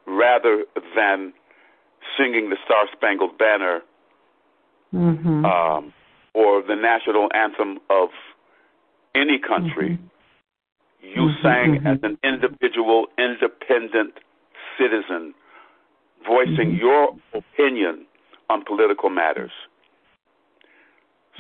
rather 0.06 0.64
than 0.95 1.33
singing 2.16 2.50
the 2.50 2.56
Star 2.64 2.87
Spangled 2.92 3.37
Banner 3.37 3.80
mm-hmm. 4.95 5.45
um, 5.45 5.92
or 6.35 6.62
the 6.62 6.76
national 6.76 7.28
anthem 7.35 7.78
of 7.90 8.11
any 9.14 9.38
country. 9.38 9.99
Mm-hmm. 9.99 10.06
You 11.02 11.23
mm-hmm, 11.28 11.42
sang 11.42 11.78
mm-hmm. 11.78 11.87
as 11.87 11.99
an 12.02 12.18
individual, 12.23 13.06
independent 13.18 14.14
citizen, 14.78 15.35
voicing 16.26 16.73
Mm-hmm. 16.73 16.87
your 16.87 17.16
opinion 17.35 18.06
on 18.50 18.64
political 18.64 19.11
matters. 19.11 19.52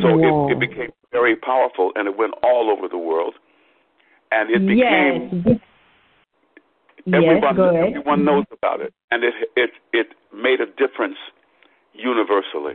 So 0.00 0.08
it, 0.08 0.52
it 0.52 0.60
became 0.60 0.90
very 1.10 1.36
powerful, 1.36 1.92
and 1.94 2.06
it 2.06 2.18
went 2.18 2.34
all 2.42 2.70
over 2.70 2.86
the 2.86 2.98
world, 2.98 3.34
and 4.30 4.50
it 4.50 4.66
became 4.66 5.44
yes. 5.46 5.58
everyone 7.14 7.56
yes, 7.56 7.84
everyone 7.88 8.24
knows 8.24 8.44
about 8.52 8.80
it, 8.80 8.92
and 9.10 9.24
it 9.24 9.34
it 9.56 9.70
it 9.92 10.06
made 10.34 10.60
a 10.60 10.66
difference 10.66 11.16
universally. 11.92 12.74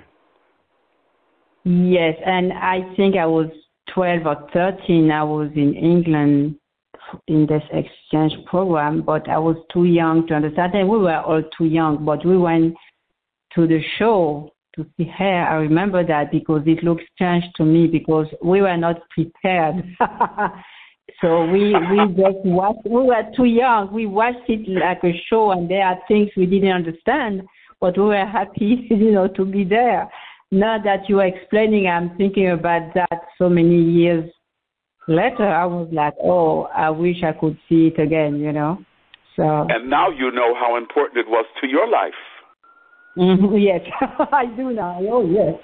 Yes, 1.64 2.16
and 2.26 2.54
I 2.54 2.82
think 2.96 3.16
I 3.16 3.26
was 3.26 3.48
12 3.94 4.26
or 4.26 4.50
13. 4.52 5.12
I 5.12 5.24
was 5.24 5.52
in 5.56 5.76
England 5.76 6.56
in 7.28 7.46
this 7.46 7.64
exchange 7.72 8.34
program, 8.46 9.02
but 9.02 9.30
I 9.30 9.38
was 9.38 9.58
too 9.72 9.86
young 9.86 10.28
to 10.28 10.34
understand. 10.34 10.74
And 10.74 10.90
we 10.90 10.98
were 10.98 11.20
all 11.20 11.44
too 11.56 11.66
young, 11.66 12.04
but 12.04 12.26
we 12.26 12.38
went 12.38 12.76
to 13.56 13.68
the 13.68 13.82
show 14.00 14.50
to 14.76 14.86
see 14.98 15.12
her. 15.18 15.46
I 15.46 15.56
remember 15.56 16.06
that 16.06 16.32
because 16.32 16.62
it 16.66 16.84
looked 16.84 17.04
strange 17.14 17.44
to 17.58 17.66
me 17.66 17.88
because 17.88 18.28
we 18.44 18.62
were 18.62 18.78
not 18.78 19.02
prepared. 19.10 19.84
so 21.22 21.46
we 21.46 21.74
we 21.74 22.08
just 22.16 22.44
watched. 22.44 22.86
We 22.86 23.04
were 23.04 23.24
too 23.36 23.46
young. 23.46 23.94
We 23.94 24.08
watched 24.08 24.50
it 24.50 24.68
like 24.68 25.04
a 25.04 25.14
show, 25.30 25.52
and 25.52 25.70
there 25.70 25.86
are 25.86 26.00
things 26.08 26.30
we 26.36 26.48
didn't 26.48 26.72
understand, 26.72 27.44
but 27.80 27.98
we 27.98 28.06
were 28.06 28.26
happy, 28.26 28.88
you 28.90 29.12
know, 29.12 29.28
to 29.28 29.46
be 29.46 29.64
there. 29.64 30.10
Now 30.52 30.78
that 30.84 31.08
you 31.08 31.20
are 31.20 31.28
explaining, 31.28 31.88
I'm 31.88 32.18
thinking 32.18 32.50
about 32.50 32.94
that 32.96 33.22
so 33.38 33.48
many 33.48 33.82
years 33.82 34.30
later. 35.08 35.48
I 35.48 35.66
was 35.66 35.88
like, 35.92 36.16
oh, 36.22 36.64
I 36.76 36.90
wish 36.90 37.24
I 37.24 37.32
could 37.32 37.58
see 37.70 37.88
it 37.96 38.02
again, 38.02 38.40
you 38.40 38.52
know. 38.52 38.80
So 39.36 39.68
And 39.70 39.90
now 39.90 40.10
you 40.10 40.32
know 40.32 40.56
how 40.56 40.76
important 40.76 41.20
it 41.20 41.30
was 41.30 41.46
to 41.62 41.68
your 41.68 41.88
life. 41.88 42.14
Mhm, 43.18 43.62
yes, 43.62 43.82
I 44.32 44.46
do 44.58 44.72
now. 44.72 45.00
Oh 45.02 45.26
yes, 45.26 45.56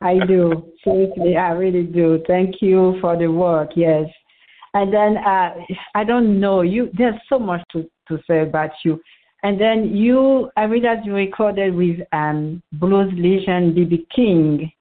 I 0.00 0.18
do. 0.26 0.72
Seriously, 0.84 1.36
I 1.36 1.50
really 1.52 1.84
do. 1.84 2.22
Thank 2.26 2.56
you 2.60 2.98
for 3.00 3.16
the 3.16 3.28
work. 3.28 3.70
Yes, 3.76 4.06
and 4.74 4.92
then 4.92 5.16
uh, 5.16 5.54
I 5.94 6.04
don't 6.04 6.38
know 6.38 6.62
you. 6.62 6.90
There's 6.96 7.20
so 7.28 7.38
much 7.38 7.62
to 7.72 7.88
to 8.08 8.18
say 8.26 8.42
about 8.42 8.70
you. 8.84 9.00
And 9.42 9.60
then 9.60 9.94
you, 9.94 10.50
I 10.56 10.64
read 10.64 10.84
that 10.84 11.04
you 11.04 11.14
recorded 11.14 11.74
with 11.74 11.98
um, 12.12 12.62
blues 12.72 13.12
legend 13.16 13.76
BB 13.76 14.06
King. 14.14 14.72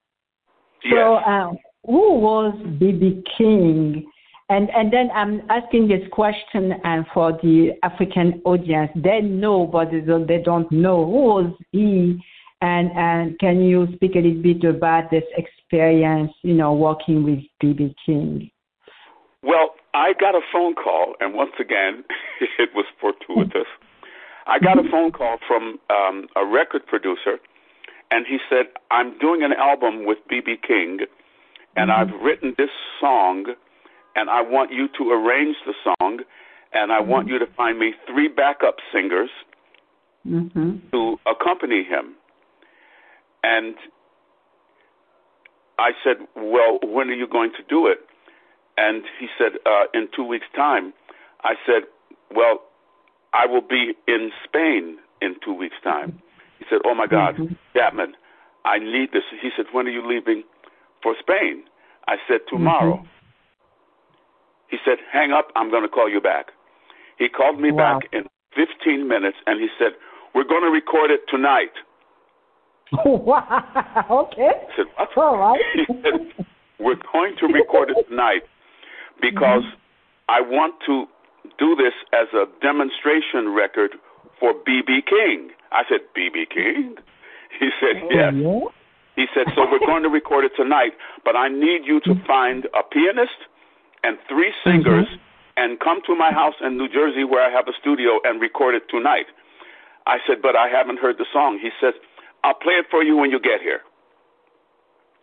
So, 0.91 1.15
uh, 1.15 1.51
who 1.85 2.15
was 2.19 2.53
BB 2.81 3.23
King? 3.37 4.09
And 4.49 4.69
and 4.71 4.93
then 4.93 5.09
I'm 5.13 5.41
asking 5.49 5.87
this 5.87 6.07
question 6.11 6.73
and 6.83 7.05
for 7.13 7.33
the 7.41 7.71
African 7.83 8.41
audience. 8.45 8.91
They 8.95 9.21
know, 9.21 9.65
but 9.65 9.89
they 9.91 10.41
don't 10.43 10.71
know 10.71 11.05
who 11.05 11.21
was 11.23 11.53
he. 11.71 12.23
And 12.61 12.91
and 12.95 13.39
can 13.39 13.61
you 13.61 13.87
speak 13.95 14.15
a 14.15 14.19
little 14.19 14.41
bit 14.41 14.63
about 14.63 15.11
this 15.11 15.23
experience, 15.37 16.31
you 16.41 16.53
know, 16.53 16.73
working 16.73 17.23
with 17.23 17.39
BB 17.61 17.95
King? 18.05 18.49
Well, 19.43 19.75
I 19.93 20.13
got 20.19 20.35
a 20.35 20.41
phone 20.51 20.73
call, 20.73 21.13
and 21.19 21.33
once 21.35 21.51
again, 21.59 22.03
it 22.59 22.69
was 22.73 22.85
fortuitous. 22.99 23.67
I 24.47 24.59
got 24.59 24.77
a 24.79 24.89
phone 24.89 25.11
call 25.11 25.37
from 25.47 25.79
um, 25.89 26.27
a 26.35 26.45
record 26.45 26.85
producer, 26.85 27.37
and 28.11 28.25
he 28.27 28.37
said, 28.49 28.67
I'm 28.91 29.17
doing 29.19 29.43
an 29.43 29.53
album 29.53 30.05
with 30.05 30.19
B.B. 30.29 30.57
King, 30.65 30.99
and 31.75 31.91
I've 31.91 32.11
written 32.21 32.53
this 32.57 32.69
song, 32.99 33.45
and 34.15 34.29
I 34.29 34.41
want 34.41 34.71
you 34.71 34.87
to 34.99 35.11
arrange 35.11 35.57
the 35.65 35.73
song, 35.83 36.19
and 36.73 36.91
I 36.91 36.99
want 36.99 37.27
you 37.27 37.39
to 37.39 37.47
find 37.57 37.79
me 37.79 37.93
three 38.07 38.27
backup 38.27 38.75
singers 38.93 39.29
Mm-hmm. 40.27 40.89
to 40.91 41.17
accompany 41.29 41.83
him. 41.83 42.15
And 43.45 43.75
I 45.77 45.91
said, 46.03 46.17
Well, 46.35 46.79
when 46.81 47.09
are 47.09 47.13
you 47.13 47.27
going 47.27 47.51
to 47.57 47.63
do 47.69 47.85
it? 47.87 47.99
And 48.77 49.03
he 49.19 49.27
said, 49.37 49.53
uh, 49.65 49.83
In 49.93 50.07
two 50.15 50.23
weeks' 50.23 50.47
time. 50.55 50.93
I 51.43 51.53
said, 51.65 51.83
Well, 52.35 52.61
I 53.33 53.45
will 53.45 53.61
be 53.61 53.93
in 54.07 54.31
Spain 54.43 54.97
in 55.21 55.35
two 55.45 55.53
weeks' 55.53 55.75
time. 55.83 56.19
He 56.59 56.65
said, 56.69 56.79
Oh 56.85 56.95
my 56.95 57.05
God, 57.07 57.35
Mhm. 57.35 57.55
Chapman, 57.75 58.15
I 58.65 58.79
need 58.79 59.11
this. 59.13 59.23
He 59.41 59.51
said, 59.55 59.67
When 59.71 59.85
are 59.87 59.91
you 59.91 60.05
leaving 60.05 60.43
for 61.03 61.15
Spain? 61.19 61.63
I 62.07 62.15
said, 62.27 62.41
Tomorrow. 62.49 62.97
Mhm. 62.97 63.07
He 64.69 64.77
said, 64.83 64.97
Hang 65.11 65.31
up, 65.33 65.51
I'm 65.55 65.69
going 65.69 65.83
to 65.83 65.89
call 65.89 66.09
you 66.09 66.19
back. 66.21 66.47
He 67.19 67.29
called 67.29 67.59
me 67.59 67.69
Wow. 67.71 67.99
back 67.99 68.09
in 68.11 68.23
15 68.55 69.07
minutes 69.07 69.37
and 69.45 69.61
he 69.61 69.67
said, 69.77 69.93
We're 70.33 70.49
going 70.53 70.63
to 70.63 70.71
record 70.71 71.11
it 71.11 71.21
tonight. 71.29 71.73
wow. 73.05 74.27
Okay. 74.31 74.51
I 74.51 74.75
said, 74.75 74.85
What? 74.97 75.17
All 75.17 75.37
right. 75.37 75.61
he 75.73 75.85
said, 76.03 76.45
We're 76.79 76.95
going 77.11 77.35
to 77.39 77.47
record 77.47 77.89
it 77.91 78.07
tonight 78.09 78.43
because 79.21 79.63
I 80.29 80.41
want 80.41 80.75
to 80.87 81.05
do 81.59 81.75
this 81.75 81.93
as 82.13 82.27
a 82.33 82.45
demonstration 82.61 83.53
record 83.53 83.91
for 84.39 84.53
B.B. 84.65 85.01
King. 85.07 85.49
I 85.71 85.83
said, 85.89 86.01
B.B. 86.13 86.45
King? 86.53 86.95
He 87.59 87.69
said, 87.79 88.01
oh, 88.03 88.09
Yes. 88.11 88.33
Oh, 88.35 88.59
yeah? 88.59 88.69
He 89.15 89.25
said, 89.33 89.47
So 89.55 89.63
we're 89.71 89.79
going 89.79 90.03
to 90.03 90.09
record 90.09 90.43
it 90.43 90.51
tonight, 90.57 90.91
but 91.23 91.35
I 91.35 91.47
need 91.47 91.85
you 91.85 92.01
to 92.01 92.15
find 92.27 92.65
a 92.75 92.83
pianist 92.83 93.39
and 94.03 94.17
three 94.27 94.51
mm-hmm. 94.51 94.69
singers 94.69 95.07
and 95.57 95.79
come 95.79 96.01
to 96.05 96.15
my 96.15 96.31
house 96.31 96.55
in 96.59 96.77
New 96.77 96.89
Jersey 96.89 97.23
where 97.23 97.41
I 97.41 97.49
have 97.49 97.67
a 97.67 97.73
studio 97.79 98.19
and 98.25 98.41
record 98.41 98.75
it 98.75 98.83
tonight. 98.89 99.27
I 100.05 100.17
said, 100.27 100.41
But 100.41 100.55
I 100.55 100.67
haven't 100.67 100.99
heard 100.99 101.17
the 101.17 101.25
song. 101.31 101.59
He 101.61 101.69
says, 101.79 101.93
I'll 102.45 102.53
play 102.53 102.73
it 102.73 102.85
for 102.91 103.03
you 103.03 103.17
when 103.17 103.31
you 103.31 103.39
get 103.39 103.59
here. 103.61 103.81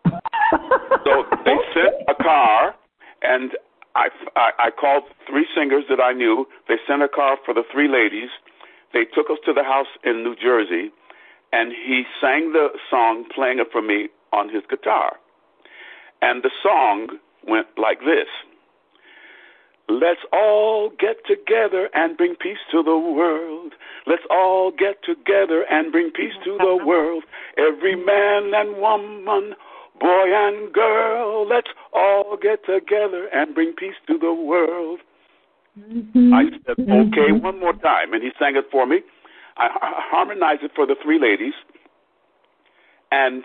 So 1.05 1.25
they 1.45 1.57
sent 1.75 1.95
a 2.09 2.15
car, 2.23 2.77
and 3.23 3.51
I, 3.97 4.09
I, 4.37 4.51
I 4.67 4.71
called 4.71 5.03
three 5.29 5.47
singers 5.57 5.85
that 5.89 6.01
I 6.01 6.13
knew. 6.13 6.47
They 6.69 6.77
sent 6.87 7.03
a 7.03 7.09
car 7.09 7.39
for 7.45 7.53
the 7.55 7.65
three 7.73 7.89
ladies. 7.89 8.31
They 8.93 9.05
took 9.05 9.29
us 9.31 9.39
to 9.47 9.53
the 9.53 9.65
house 9.65 9.89
in 10.05 10.23
New 10.23 10.37
Jersey, 10.37 10.93
and 11.53 11.73
he 11.73 12.05
sang 12.21 12.53
the 12.53 12.69
song, 12.89 13.25
playing 13.35 13.59
it 13.59 13.69
for 13.73 13.83
me 13.83 14.11
on 14.33 14.49
his 14.49 14.63
guitar. 14.71 15.17
And 16.21 16.45
the 16.45 16.51
song 16.63 17.19
went 17.49 17.67
like 17.77 18.01
this 18.01 18.29
Let's 19.88 20.21
all 20.33 20.90
get 20.99 21.25
together 21.27 21.90
and 21.95 22.16
bring 22.16 22.35
peace 22.37 22.62
to 22.71 22.83
the 22.83 22.97
world. 22.97 23.75
Let's 24.07 24.23
all 24.31 24.71
get 24.71 25.03
together 25.03 25.64
and 25.71 25.92
bring 25.92 26.11
peace 26.11 26.35
to 26.45 26.57
the 26.59 26.77
world. 26.85 27.25
Every 27.59 27.97
man 27.97 28.55
and 28.55 28.77
woman, 28.81 29.55
boy 30.01 30.35
and 30.35 30.73
girl, 30.73 31.47
let's 31.47 31.71
all 31.92 32.37
get 32.40 32.64
together 32.64 33.29
and 33.33 33.55
bring 33.55 33.73
peace 33.73 33.95
to 34.07 34.18
the 34.18 34.33
world. 34.33 35.01
Mhm. 35.79 36.33
I 36.33 36.51
said, 36.66 36.79
okay, 36.81 37.31
Mhm. 37.33 37.42
one 37.42 37.59
more 37.59 37.73
time. 37.75 38.12
And 38.12 38.23
he 38.23 38.33
sang 38.38 38.57
it 38.57 38.71
for 38.71 38.87
me. 38.87 39.03
I 39.57 39.68
harmonized 40.11 40.62
it 40.62 40.73
for 40.75 40.87
the 40.87 40.95
three 40.95 41.18
ladies. 41.18 41.55
And 43.11 43.45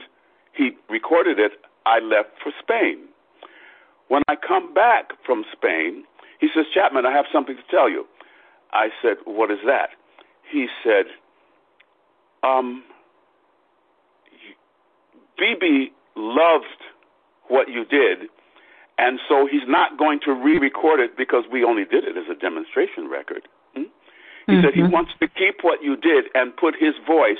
he 0.53 0.77
recorded 0.89 1.39
it. 1.39 1.59
I 1.85 1.99
left 1.99 2.39
for 2.41 2.51
Spain. 2.59 3.09
When 4.07 4.23
I 4.29 4.35
come 4.35 4.73
back 4.73 5.11
from 5.23 5.45
Spain, 5.51 6.05
he 6.39 6.47
says, 6.53 6.65
Chapman, 6.73 7.05
I 7.05 7.11
have 7.11 7.25
something 7.31 7.55
to 7.55 7.63
tell 7.69 7.89
you. 7.89 8.05
I 8.71 8.89
said, 9.01 9.17
What 9.25 9.51
is 9.51 9.59
that? 9.65 9.89
He 10.51 10.67
said, 10.83 11.05
Um, 12.43 12.83
BB 15.39 15.91
loved 16.15 16.65
what 17.47 17.69
you 17.69 17.85
did, 17.85 18.29
and 18.97 19.19
so 19.29 19.47
he's 19.49 19.67
not 19.67 19.97
going 19.97 20.19
to 20.25 20.33
re-record 20.33 20.99
it 20.99 21.15
because 21.15 21.43
we 21.51 21.63
only 21.63 21.85
did 21.85 22.03
it 22.03 22.17
as 22.17 22.25
a 22.29 22.35
demonstration 22.39 23.07
record. 23.09 23.47
Hmm? 23.75 23.83
He 24.47 24.53
mm-hmm. 24.53 24.61
said 24.63 24.73
he 24.73 24.81
mm-hmm. 24.81 24.91
wants 24.91 25.11
to 25.19 25.27
keep 25.27 25.61
what 25.61 25.83
you 25.83 25.95
did 25.95 26.25
and 26.33 26.55
put 26.55 26.73
his 26.79 26.93
voice 27.05 27.37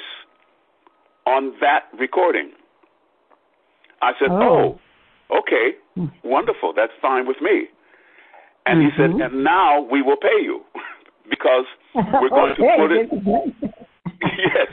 on 1.25 1.53
that 1.59 1.85
recording. 1.99 2.51
I 4.01 4.13
said, 4.19 4.29
"Oh, 4.31 4.79
oh 5.31 5.39
okay, 5.39 5.71
hmm. 5.95 6.05
wonderful. 6.23 6.73
That's 6.75 6.93
fine 7.01 7.27
with 7.27 7.41
me." 7.41 7.67
And 8.67 8.79
mm-hmm. 8.79 8.89
he 8.89 8.91
said, 8.97 9.09
mm-hmm. 9.11 9.35
"And 9.35 9.43
now 9.43 9.81
we 9.81 10.01
will 10.01 10.17
pay 10.17 10.43
you 10.43 10.61
because 11.29 11.65
we're 11.95 12.29
going 12.29 12.51
okay. 12.59 12.67
to 12.67 12.77
put 12.77 12.91
it." 12.91 13.07
yes, 14.21 14.69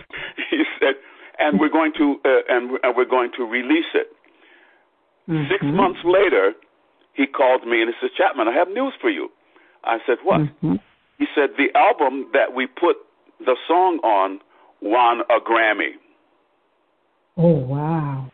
he 0.50 0.62
said, 0.80 0.94
and 1.38 1.60
we're 1.60 1.70
going 1.70 1.92
to 1.98 2.16
uh, 2.24 2.42
and, 2.48 2.78
and 2.82 2.96
we're 2.96 3.08
going 3.08 3.30
to 3.36 3.44
release 3.44 3.90
it. 3.94 4.08
Mm-hmm. 5.28 5.50
Six 5.50 5.64
months 5.64 6.00
later, 6.04 6.52
he 7.14 7.26
called 7.26 7.66
me 7.66 7.80
and 7.80 7.88
he 7.88 7.94
said, 8.00 8.10
Chapman, 8.16 8.48
I 8.48 8.52
have 8.52 8.68
news 8.68 8.92
for 9.00 9.08
you. 9.08 9.28
I 9.84 9.98
said, 10.06 10.18
What? 10.22 10.40
Mm-hmm. 10.40 10.74
He 11.18 11.26
said, 11.34 11.50
The 11.56 11.76
album 11.78 12.30
that 12.32 12.54
we 12.54 12.66
put 12.66 12.96
the 13.40 13.56
song 13.66 13.98
on 14.04 14.40
won 14.82 15.20
a 15.30 15.40
Grammy. 15.40 15.96
Oh, 17.36 17.58
wow. 17.58 18.30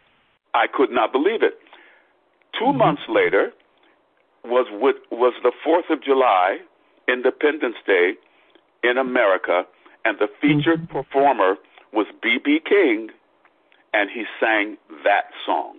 I 0.53 0.67
could 0.73 0.91
not 0.91 1.13
believe 1.13 1.43
it. 1.43 1.55
2 2.59 2.65
mm-hmm. 2.65 2.79
months 2.79 3.03
later 3.09 3.53
was 4.45 4.67
with, 4.73 4.97
was 5.11 5.35
the 5.43 5.53
4th 5.67 5.93
of 5.93 6.03
July, 6.03 6.59
Independence 7.09 7.77
Day 7.87 8.15
in 8.83 8.99
America, 8.99 9.65
and 10.05 10.19
the 10.19 10.29
featured 10.41 10.83
mm-hmm. 10.83 10.93
performer 10.93 11.57
was 11.93 12.07
B.B. 12.23 12.61
King, 12.67 13.11
and 13.93 14.09
he 14.11 14.25
sang 14.39 14.77
that 15.05 15.25
song. 15.45 15.77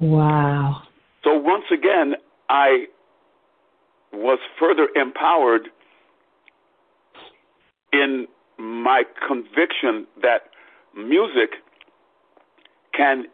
Wow. 0.00 0.82
So 1.24 1.34
once 1.34 1.64
again, 1.72 2.14
I 2.48 2.86
was 4.12 4.38
further 4.58 4.88
empowered 4.96 5.68
in 7.92 8.26
my 8.58 9.02
conviction 9.26 10.06
that 10.22 10.50
music 10.96 11.50
can 12.94 13.26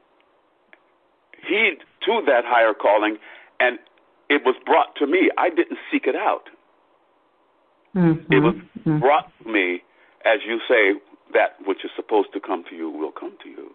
heed 1.46 1.78
to 2.04 2.22
that 2.26 2.44
higher 2.44 2.74
calling, 2.74 3.16
and 3.60 3.78
it 4.28 4.42
was 4.44 4.54
brought 4.64 4.94
to 4.96 5.06
me. 5.06 5.30
I 5.38 5.48
didn't 5.50 5.78
seek 5.90 6.06
it 6.06 6.16
out. 6.16 6.48
Mm-hmm. 7.94 8.32
It 8.32 8.38
was 8.40 8.54
mm-hmm. 8.54 8.98
brought 8.98 9.30
to 9.42 9.48
me, 9.50 9.82
as 10.24 10.40
you 10.46 10.60
say, 10.68 11.00
that 11.32 11.56
which 11.66 11.84
is 11.84 11.90
supposed 11.94 12.32
to 12.32 12.40
come 12.40 12.64
to 12.70 12.76
you 12.76 12.90
will 12.90 13.12
come 13.12 13.36
to 13.42 13.48
you. 13.48 13.70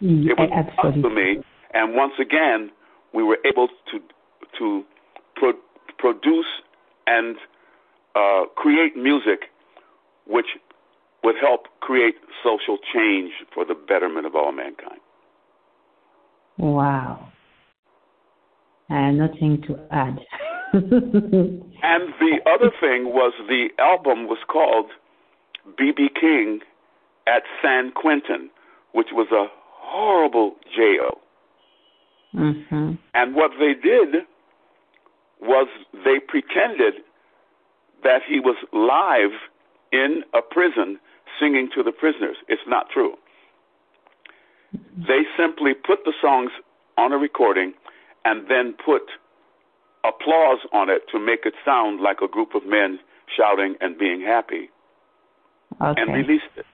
Yeah, 0.00 0.32
it 0.32 0.38
was 0.38 0.50
absolutely. 0.52 1.02
brought 1.02 1.08
to 1.08 1.14
me, 1.14 1.44
and 1.74 1.94
once 1.94 2.14
again, 2.20 2.70
we 3.12 3.22
were 3.22 3.38
able 3.44 3.68
to 3.68 4.00
to 4.58 4.84
pro- 5.36 5.52
produce 5.98 6.46
and 7.06 7.36
uh, 8.14 8.42
create 8.56 8.96
music 8.96 9.50
which 10.26 10.46
would 11.22 11.36
help 11.40 11.66
create 11.80 12.14
social 12.42 12.78
change 12.94 13.32
for 13.52 13.64
the 13.64 13.74
betterment 13.74 14.26
of 14.26 14.34
all 14.34 14.52
mankind. 14.52 15.00
Wow. 16.56 17.28
And 18.90 19.18
nothing 19.18 19.62
to 19.68 19.78
add. 19.92 20.18
and 20.72 20.82
the 22.20 22.38
other 22.44 22.70
thing 22.80 23.06
was 23.06 23.32
the 23.48 23.68
album 23.78 24.26
was 24.26 24.38
called 24.48 24.90
B.B. 25.78 26.08
King 26.20 26.60
at 27.26 27.42
San 27.62 27.92
Quentin, 27.92 28.50
which 28.92 29.08
was 29.12 29.28
a 29.30 29.46
horrible 29.78 30.56
jail. 30.76 31.20
Mm-hmm. 32.34 32.94
And 33.14 33.34
what 33.34 33.52
they 33.58 33.74
did 33.74 34.24
was 35.40 35.68
they 35.92 36.18
pretended 36.26 36.94
that 38.02 38.22
he 38.28 38.40
was 38.40 38.56
live 38.72 39.38
in 39.92 40.22
a 40.34 40.42
prison 40.42 40.98
singing 41.38 41.68
to 41.74 41.82
the 41.82 41.92
prisoners. 41.92 42.36
It's 42.48 42.62
not 42.66 42.86
true. 42.92 43.14
Mm-hmm. 44.76 45.02
They 45.02 45.22
simply 45.36 45.74
put 45.74 46.00
the 46.04 46.12
songs 46.20 46.50
on 46.98 47.12
a 47.12 47.16
recording 47.16 47.72
and 48.24 48.48
then 48.48 48.74
put 48.84 49.02
applause 50.04 50.58
on 50.72 50.88
it 50.88 51.02
to 51.12 51.18
make 51.18 51.40
it 51.44 51.54
sound 51.64 52.00
like 52.00 52.18
a 52.22 52.28
group 52.28 52.54
of 52.54 52.62
men 52.66 52.98
shouting 53.36 53.74
and 53.80 53.98
being 53.98 54.20
happy 54.20 54.70
okay. 55.80 56.00
and 56.00 56.14
released 56.14 56.44
it. 56.56 56.66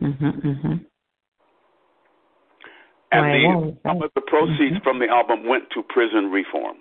Mm-hmm, 0.00 0.48
mm-hmm. 0.48 0.74
And 3.12 3.26
the, 3.30 3.76
some 3.86 4.02
of 4.02 4.10
the 4.16 4.20
proceeds 4.22 4.74
mm-hmm. 4.74 4.82
from 4.82 4.98
the 4.98 5.06
album 5.08 5.46
went 5.46 5.64
to 5.74 5.82
prison 5.88 6.30
reform. 6.30 6.78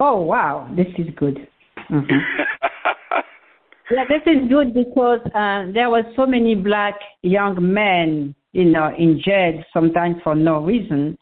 Oh 0.00 0.20
wow, 0.20 0.70
this 0.74 0.86
is 0.98 1.06
good. 1.16 1.46
Mm-hmm. 1.90 2.14
yeah, 3.90 4.04
this 4.08 4.22
is 4.26 4.48
good 4.48 4.72
because 4.72 5.20
uh, 5.34 5.70
there 5.72 5.90
were 5.90 6.02
so 6.16 6.26
many 6.26 6.54
black 6.54 6.94
young 7.22 7.56
men, 7.60 8.34
you 8.52 8.64
know, 8.64 8.90
in 8.96 9.20
jail 9.22 9.62
sometimes 9.72 10.16
for 10.22 10.34
no 10.34 10.64
reason. 10.64 11.18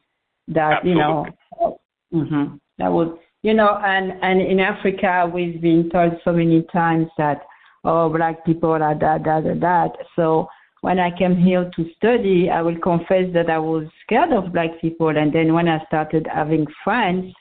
That 0.49 0.79
Absolutely. 0.79 0.91
you 0.91 0.99
know, 0.99 1.79
mm-hmm, 2.13 2.57
that 2.79 2.93
would 2.93 3.19
you 3.43 3.55
know, 3.55 3.79
and 3.85 4.13
and 4.23 4.41
in 4.41 4.61
Africa 4.61 5.31
we've 5.33 5.61
been 5.61 5.91
told 5.91 6.13
so 6.25 6.33
many 6.33 6.63
times 6.73 7.09
that 7.19 7.43
oh 7.85 8.09
black 8.09 8.45
people 8.45 8.71
are 8.71 8.99
that 8.99 9.25
that 9.25 9.45
that 9.45 9.61
that. 9.61 9.91
So 10.17 10.49
when 10.85 10.99
I 10.99 11.11
came 11.17 11.35
here 11.35 11.71
to 11.77 11.91
study, 11.97 12.51
I 12.51 12.61
will 12.61 12.79
confess 12.79 13.33
that 13.33 13.49
I 13.49 13.59
was 13.59 13.87
scared 14.03 14.33
of 14.33 14.53
black 14.53 14.79
people. 14.83 15.09
And 15.09 15.33
then 15.33 15.55
when 15.55 15.67
I 15.67 15.83
started 15.87 16.27
having 16.31 16.67
friends, 16.85 17.33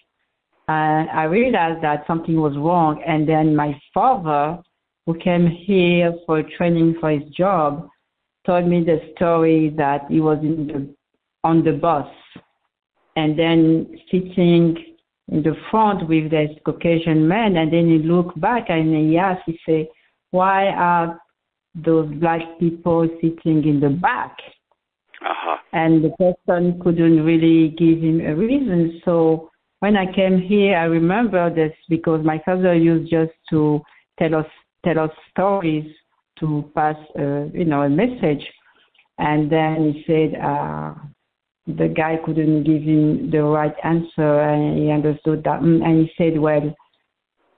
uh, 0.70 1.04
I 1.12 1.24
realized 1.24 1.84
that 1.84 2.06
something 2.08 2.40
was 2.40 2.56
wrong. 2.56 3.04
And 3.06 3.28
then 3.28 3.54
my 3.54 3.78
father, 3.94 4.64
who 5.06 5.20
came 5.20 5.46
here 5.46 6.14
for 6.26 6.42
training 6.58 6.96
for 7.02 7.12
his 7.12 7.30
job, 7.32 7.90
told 8.46 8.66
me 8.66 8.82
the 8.82 9.00
story 9.14 9.74
that 9.76 10.06
he 10.10 10.22
was 10.22 10.38
in 10.42 10.68
the, 10.68 10.96
on 11.44 11.66
the 11.66 11.74
bus 11.74 12.08
and 13.16 13.38
then 13.38 14.00
sitting 14.12 14.78
in 15.30 15.44
the 15.44 15.56
front 15.72 16.08
with 16.08 16.32
this 16.32 16.50
Caucasian 16.66 17.28
man. 17.28 17.58
And 17.58 17.72
then 17.72 17.88
he 17.88 18.00
looked 18.00 18.40
back 18.40 18.70
and 18.70 18.94
he 19.10 19.18
asked, 19.18 19.44
he 19.46 19.60
said, 19.66 19.88
why 20.32 20.68
are 20.68 21.20
those 21.76 22.14
black 22.16 22.42
people 22.60 23.08
sitting 23.16 23.68
in 23.68 23.80
the 23.80 23.90
back. 23.90 24.38
Uh-huh. 25.22 25.58
And 25.72 26.04
the 26.04 26.10
person 26.12 26.80
couldn't 26.82 27.24
really 27.24 27.70
give 27.70 28.00
him 28.00 28.22
a 28.22 28.36
reason. 28.36 29.02
So 29.06 29.50
when 29.80 29.98
I 29.98 30.12
came 30.14 30.40
here, 30.40 30.78
I 30.78 30.84
remember 30.84 31.54
this 31.54 31.74
because 31.90 32.24
my 32.26 32.42
father 32.46 32.76
used 32.76 33.10
just 33.10 33.32
to 33.50 33.82
tell 34.20 34.36
us 34.36 34.46
tell 34.86 35.00
us 35.00 35.12
stories 35.32 35.90
to 36.40 36.70
pass, 36.76 36.98
uh, 37.18 37.46
you 37.54 37.66
know, 37.66 37.84
a 37.84 37.90
message. 37.90 38.46
And 39.18 39.50
then 39.50 39.94
he 39.94 40.04
said 40.06 40.40
uh, 40.42 40.94
the 41.68 41.88
guy 41.88 42.18
couldn't 42.26 42.64
give 42.64 42.82
him 42.82 43.32
the 43.32 43.44
right 43.44 43.76
answer, 43.84 44.42
and 44.42 44.80
he 44.80 44.92
understood 44.92 45.44
that. 45.46 45.62
Mm, 45.62 45.84
and 45.84 46.08
he 46.08 46.12
said, 46.18 46.40
well, 46.40 46.76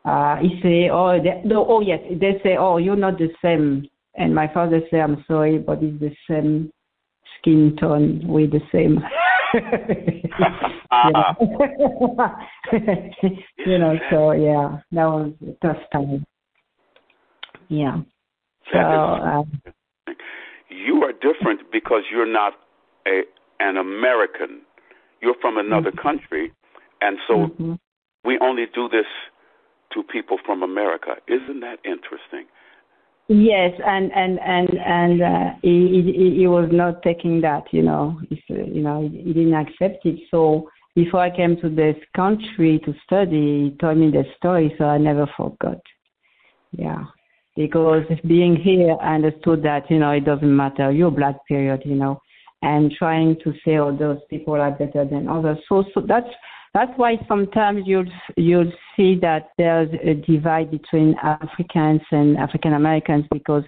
uh, 0.05 0.37
he 0.37 0.59
say, 0.61 0.89
oh, 0.91 1.19
they, 1.21 1.41
no, 1.43 1.65
oh 1.67 1.81
yes, 1.81 1.99
they 2.09 2.39
say, 2.43 2.57
oh, 2.57 2.77
you're 2.77 2.95
not 2.95 3.17
the 3.17 3.29
same 3.41 3.89
and 4.17 4.33
my 4.33 4.51
father 4.53 4.79
said, 4.89 5.01
I'm 5.01 5.25
sorry, 5.27 5.57
but 5.57 5.79
it's 5.81 5.99
the 5.99 6.15
same 6.29 6.71
skin 7.37 7.75
tone. 7.79 8.21
We're 8.25 8.47
the 8.47 8.61
same. 8.71 9.03
you 13.65 13.77
know, 13.77 13.95
so 14.09 14.31
yeah, 14.31 14.79
that 14.91 15.05
was 15.05 15.33
a 15.41 15.65
tough 15.65 15.77
time. 15.91 16.25
Yeah. 17.69 17.97
So, 18.71 18.79
um, 18.79 19.61
you 20.69 21.03
are 21.03 21.13
different 21.13 21.71
because 21.71 22.03
you're 22.11 22.31
not 22.31 22.53
a 23.07 23.21
an 23.59 23.77
American. 23.77 24.61
You're 25.21 25.35
from 25.41 25.57
another 25.57 25.91
mm-hmm. 25.91 26.07
country, 26.07 26.51
and 27.01 27.17
so 27.27 27.33
mm-hmm. 27.33 27.73
we 28.23 28.37
only 28.41 28.65
do 28.73 28.89
this 28.89 29.05
to 29.93 30.03
people 30.03 30.37
from 30.45 30.63
America. 30.63 31.15
Isn't 31.27 31.61
that 31.61 31.77
interesting? 31.85 32.45
Yes, 33.27 33.71
and 33.83 34.11
and 34.13 34.39
and 34.39 34.69
and 34.77 35.21
uh, 35.21 35.49
he, 35.63 36.03
he 36.05 36.35
he 36.37 36.47
was 36.47 36.69
not 36.71 37.01
taking 37.01 37.41
that, 37.41 37.63
you 37.71 37.81
know. 37.81 38.19
He, 38.29 38.39
you 38.49 38.83
know, 38.83 39.09
he 39.11 39.33
didn't 39.33 39.55
accept 39.55 40.05
it. 40.05 40.19
So 40.29 40.69
before 40.95 41.21
I 41.21 41.35
came 41.35 41.59
to 41.61 41.69
this 41.69 41.95
country 42.15 42.79
to 42.85 42.93
study, 43.03 43.71
he 43.71 43.77
told 43.81 43.97
me 43.97 44.11
the 44.11 44.25
story, 44.37 44.75
so 44.77 44.85
I 44.85 44.99
never 44.99 45.27
forgot. 45.35 45.81
Yeah, 46.71 47.05
because 47.55 48.03
being 48.27 48.55
here, 48.55 48.95
I 49.01 49.15
understood 49.15 49.63
that 49.63 49.89
you 49.89 49.97
know 49.97 50.11
it 50.11 50.25
doesn't 50.25 50.55
matter. 50.55 50.91
You're 50.91 51.09
black, 51.09 51.37
period. 51.47 51.81
You 51.83 51.95
know, 51.95 52.21
and 52.61 52.91
trying 52.97 53.37
to 53.43 53.53
say, 53.63 53.77
oh, 53.77 53.95
those 53.95 54.19
people 54.29 54.53
are 54.55 54.71
better 54.71 55.05
than 55.05 55.27
others. 55.27 55.57
So 55.69 55.83
so 55.93 56.01
that's 56.01 56.29
that's 56.73 56.91
why 56.97 57.17
sometimes 57.27 57.83
you'll 57.85 58.11
you'll 58.35 58.71
see 58.95 59.17
that 59.21 59.51
there's 59.57 59.89
a 60.03 60.13
divide 60.13 60.71
between 60.71 61.15
Africans 61.23 62.01
and 62.11 62.37
African 62.37 62.73
Americans 62.73 63.25
because 63.31 63.63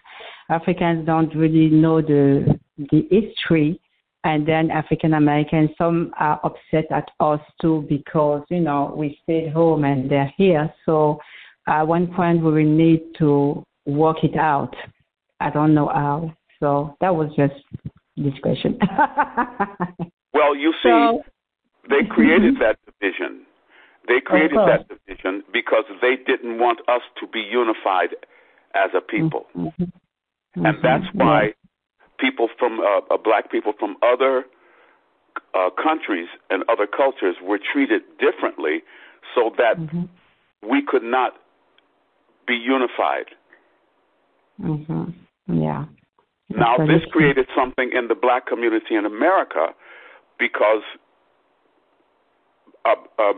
Africans 0.50 1.06
don't 1.06 1.34
really 1.34 1.70
know 1.70 2.02
the 2.02 2.60
the 2.78 3.08
history 3.10 3.80
and 4.24 4.46
then 4.46 4.72
African 4.72 5.14
Americans. 5.14 5.70
Some 5.78 6.12
are 6.20 6.40
upset 6.44 6.92
at 6.92 7.10
us 7.22 7.40
too 7.62 7.86
because 7.88 8.44
you 8.50 8.60
know 8.60 8.94
we 8.96 9.18
stayed 9.24 9.54
home 9.54 9.86
and 9.86 10.12
they're 10.12 10.34
here. 10.36 10.74
So 10.86 11.20
at 11.68 11.84
one 11.84 12.14
point 12.14 12.44
we 12.44 12.52
will 12.52 12.78
need 12.86 13.02
to 13.20 13.64
work 13.86 14.24
it 14.24 14.36
out. 14.36 14.76
I 15.40 15.50
don't 15.50 15.74
know 15.74 15.88
how. 15.88 16.34
So 16.60 16.98
that 17.00 17.16
was 17.16 17.30
just 17.38 17.54
discussion. 18.24 18.80
well, 20.34 20.56
you 20.56 20.74
see, 20.84 20.90
so, 20.90 21.24
they 21.90 22.06
created 22.10 22.56
mm-hmm. 22.56 22.64
that 22.64 22.80
division. 22.86 23.46
They 24.08 24.22
created 24.24 24.58
that 24.58 24.88
division 24.88 25.44
because 25.52 25.84
they 26.02 26.16
didn't 26.16 26.60
want 26.60 26.80
us 26.88 27.02
to 27.20 27.28
be 27.28 27.40
unified 27.40 28.16
as 28.74 28.92
a 28.96 29.02
people. 29.02 29.46
Mm-hmm. 29.56 29.84
Mm-hmm. 29.84 30.66
And 30.66 30.78
that's 30.82 31.06
why 31.14 31.54
people 32.20 32.50
from 32.58 32.80
uh, 32.80 33.14
uh, 33.14 33.18
black 33.18 33.52
people 33.52 33.74
from 33.78 33.96
other 34.02 34.46
uh, 35.54 35.70
countries 35.82 36.28
and 36.50 36.64
other 36.70 36.88
cultures 36.88 37.36
were 37.44 37.60
treated 37.60 38.02
differently 38.20 38.82
so 39.36 39.52
that 39.58 39.78
mm-hmm. 39.78 40.04
we 40.68 40.82
could 40.86 41.04
not 41.04 41.34
be 42.48 42.56
unified. 42.56 43.28
Mm-hmm. 44.62 45.62
Yeah. 45.62 45.86
Now, 46.50 46.78
this 46.78 47.04
created 47.12 47.48
something 47.56 47.92
in 47.94 48.08
the 48.08 48.16
black 48.16 48.48
community 48.48 48.96
in 48.96 49.06
America 49.06 49.68
because 50.40 50.84
uh, 52.86 52.96
uh, 53.20 53.34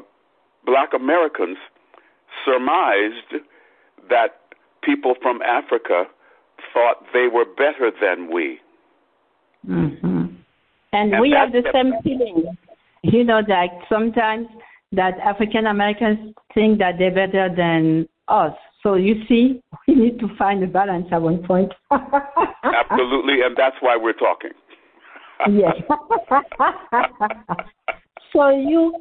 black 0.66 0.90
Americans 0.94 1.58
surmised 2.46 3.44
that 4.10 4.40
people 4.84 5.16
from 5.22 5.42
Africa 5.42 6.04
thought 6.74 7.04
they 7.14 7.28
were 7.28 7.46
better 7.46 7.92
than 8.00 8.32
we. 8.32 8.60
Mm-hmm. 9.68 10.26
And, 10.94 11.14
and 11.14 11.22
we 11.22 11.32
have 11.32 11.52
the 11.52 11.64
same 11.74 11.94
feeling. 12.04 12.56
You 13.02 13.24
know, 13.24 13.42
that 13.48 13.70
sometimes 13.88 14.48
that 14.92 15.18
African 15.20 15.68
Americans 15.68 16.36
think 16.54 16.80
that 16.80 16.96
they're 16.98 17.14
better 17.14 17.54
than 17.56 18.08
us. 18.28 18.54
So 18.84 18.96
you 18.96 19.16
see, 19.28 19.62
we 19.88 19.96
need 19.96 20.20
to 20.20 20.28
find 20.38 20.64
a 20.64 20.68
balance 20.68 21.08
at 21.12 21.22
one 21.22 21.44
point. 21.46 21.72
Absolutely, 21.92 23.42
and 23.44 23.56
that's 23.58 23.76
why 23.82 23.98
we're 23.98 24.14
talking. 24.14 24.52
yes. 25.52 25.76
so 28.34 28.50
you 28.50 28.94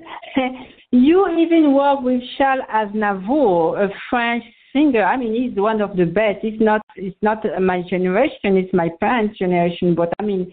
you 0.91 1.29
even 1.39 1.75
work 1.75 2.01
with 2.01 2.23
Charles 2.37 2.65
Aznavour, 2.73 3.85
a 3.85 3.89
French 4.09 4.45
singer. 4.73 5.05
I 5.05 5.17
mean, 5.17 5.35
he's 5.35 5.59
one 5.59 5.81
of 5.81 5.97
the 5.97 6.05
best. 6.05 6.39
It's 6.43 6.61
not 6.61 6.81
it's 6.97 7.17
not 7.23 7.45
my 7.61 7.83
generation, 7.89 8.57
it's 8.57 8.73
my 8.73 8.89
parents' 9.01 9.39
generation. 9.39 9.95
But 9.95 10.13
I 10.19 10.23
mean, 10.23 10.53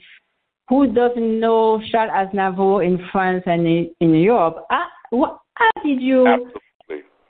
who 0.70 0.92
doesn't 0.92 1.40
know 1.40 1.82
Charles 1.92 2.12
Aznavour 2.12 2.86
in 2.86 3.00
France 3.12 3.44
and 3.46 3.68
in 4.00 4.14
Europe? 4.14 4.66
Ah, 4.72 4.88
how, 5.12 5.40
how 5.56 5.84
did 5.84 6.02
you 6.02 6.28
Absolutely. 6.28 6.62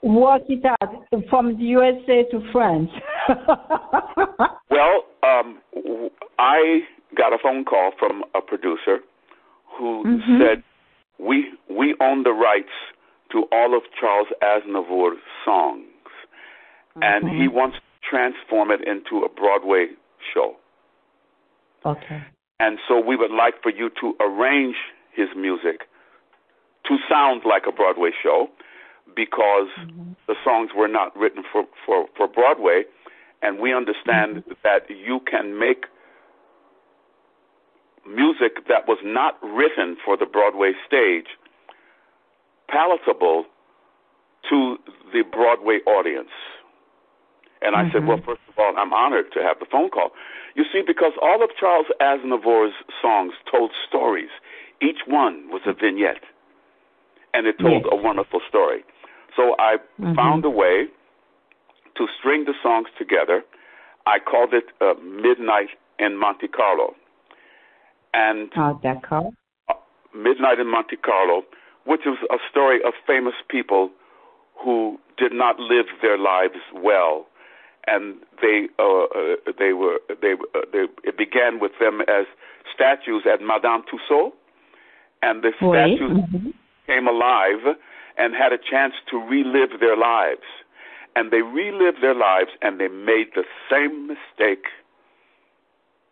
Work 0.02 0.42
it 0.48 0.64
out 0.64 1.04
from 1.30 1.56
the 1.56 1.64
USA 1.64 2.24
to 2.30 2.40
France? 2.52 2.90
well, 4.70 5.04
um, 5.22 5.60
I 6.38 6.80
got 7.16 7.32
a 7.32 7.38
phone 7.42 7.64
call 7.64 7.92
from 7.98 8.22
a 8.34 8.40
producer 8.40 8.98
who 9.78 10.04
mm-hmm. 10.04 10.38
said 10.40 10.62
we 11.18 11.46
we 11.68 11.94
own 12.00 12.22
the 12.22 12.32
rights 12.32 12.72
to 13.32 13.44
all 13.52 13.76
of 13.76 13.82
Charles 13.98 14.28
Aznavour's 14.42 15.18
songs 15.44 15.82
and 16.96 17.24
mm-hmm. 17.24 17.40
he 17.40 17.48
wants 17.48 17.76
to 17.76 18.08
transform 18.08 18.70
it 18.70 18.80
into 18.86 19.24
a 19.24 19.28
Broadway 19.28 19.88
show. 20.32 20.56
Okay. 21.84 22.22
And 22.58 22.78
so 22.88 23.00
we 23.00 23.16
would 23.16 23.30
like 23.30 23.54
for 23.62 23.70
you 23.70 23.90
to 24.00 24.14
arrange 24.20 24.76
his 25.14 25.28
music 25.36 25.80
to 26.86 26.96
sound 27.08 27.42
like 27.44 27.64
a 27.68 27.72
Broadway 27.72 28.10
show 28.22 28.48
because 29.16 29.68
mm-hmm. 29.80 30.12
the 30.28 30.34
songs 30.44 30.70
were 30.76 30.88
not 30.88 31.16
written 31.16 31.42
for, 31.50 31.64
for, 31.84 32.06
for 32.16 32.28
Broadway. 32.28 32.84
And 33.42 33.58
we 33.58 33.74
understand 33.74 34.36
mm-hmm. 34.36 34.52
that 34.62 34.88
you 34.88 35.20
can 35.28 35.58
make 35.58 35.86
music 38.06 38.68
that 38.68 38.86
was 38.86 38.98
not 39.02 39.34
written 39.42 39.96
for 40.04 40.16
the 40.16 40.26
Broadway 40.26 40.72
stage 40.86 41.26
palatable 42.68 43.46
to 44.50 44.76
the 45.12 45.22
Broadway 45.22 45.78
audience. 45.86 46.30
And 47.62 47.74
I 47.74 47.82
mm-hmm. 47.82 47.92
said, 47.92 48.06
well, 48.06 48.20
first 48.24 48.42
of 48.48 48.58
all, 48.58 48.74
I'm 48.76 48.92
honored 48.92 49.32
to 49.34 49.42
have 49.42 49.58
the 49.58 49.66
phone 49.70 49.90
call. 49.90 50.10
You 50.54 50.64
see, 50.72 50.82
because 50.86 51.12
all 51.20 51.42
of 51.42 51.50
Charles 51.58 51.86
Aznavour's 52.00 52.74
songs 53.00 53.32
told 53.50 53.70
stories. 53.88 54.30
Each 54.80 55.00
one 55.06 55.48
was 55.48 55.62
a 55.66 55.72
vignette, 55.72 56.24
and 57.32 57.46
it 57.46 57.58
told 57.58 57.84
yes. 57.84 57.92
a 57.92 57.96
wonderful 57.96 58.40
story. 58.48 58.84
I 59.58 59.76
mm-hmm. 60.00 60.14
found 60.14 60.44
a 60.44 60.50
way 60.50 60.86
to 61.96 62.06
string 62.18 62.44
the 62.44 62.54
songs 62.62 62.88
together. 62.98 63.42
I 64.06 64.18
called 64.18 64.52
it 64.52 64.64
uh, 64.80 64.94
Midnight 65.02 65.68
in 65.98 66.18
Monte 66.18 66.48
Carlo. 66.48 66.94
And 68.14 68.50
oh, 68.56 68.80
d'accord. 68.82 69.32
Uh, 69.68 69.74
Midnight 70.14 70.58
in 70.60 70.70
Monte 70.70 70.96
Carlo, 70.96 71.42
which 71.84 72.02
was 72.06 72.18
a 72.30 72.38
story 72.50 72.80
of 72.86 72.94
famous 73.06 73.34
people 73.48 73.90
who 74.62 74.98
did 75.18 75.32
not 75.32 75.58
live 75.58 75.86
their 76.02 76.18
lives 76.18 76.60
well 76.74 77.26
and 77.86 78.16
they 78.42 78.68
uh, 78.78 79.04
uh, 79.04 79.52
they 79.58 79.72
were 79.72 80.00
they 80.08 80.32
uh, 80.54 80.60
they 80.72 80.86
it 81.04 81.16
began 81.16 81.60
with 81.60 81.72
them 81.80 82.00
as 82.02 82.26
statues 82.74 83.22
at 83.32 83.40
Madame 83.40 83.82
Tussauds, 83.86 84.32
and 85.22 85.42
the 85.42 85.52
statues 85.56 86.18
mm-hmm. 86.18 86.50
came 86.86 87.06
alive 87.06 87.76
and 88.16 88.34
had 88.34 88.52
a 88.52 88.58
chance 88.58 88.94
to 89.10 89.16
relive 89.18 89.80
their 89.80 89.96
lives, 89.96 90.46
and 91.14 91.30
they 91.30 91.42
relived 91.42 92.02
their 92.02 92.14
lives 92.14 92.50
and 92.62 92.80
they 92.80 92.88
made 92.88 93.28
the 93.34 93.44
same 93.70 94.06
mistake 94.06 94.66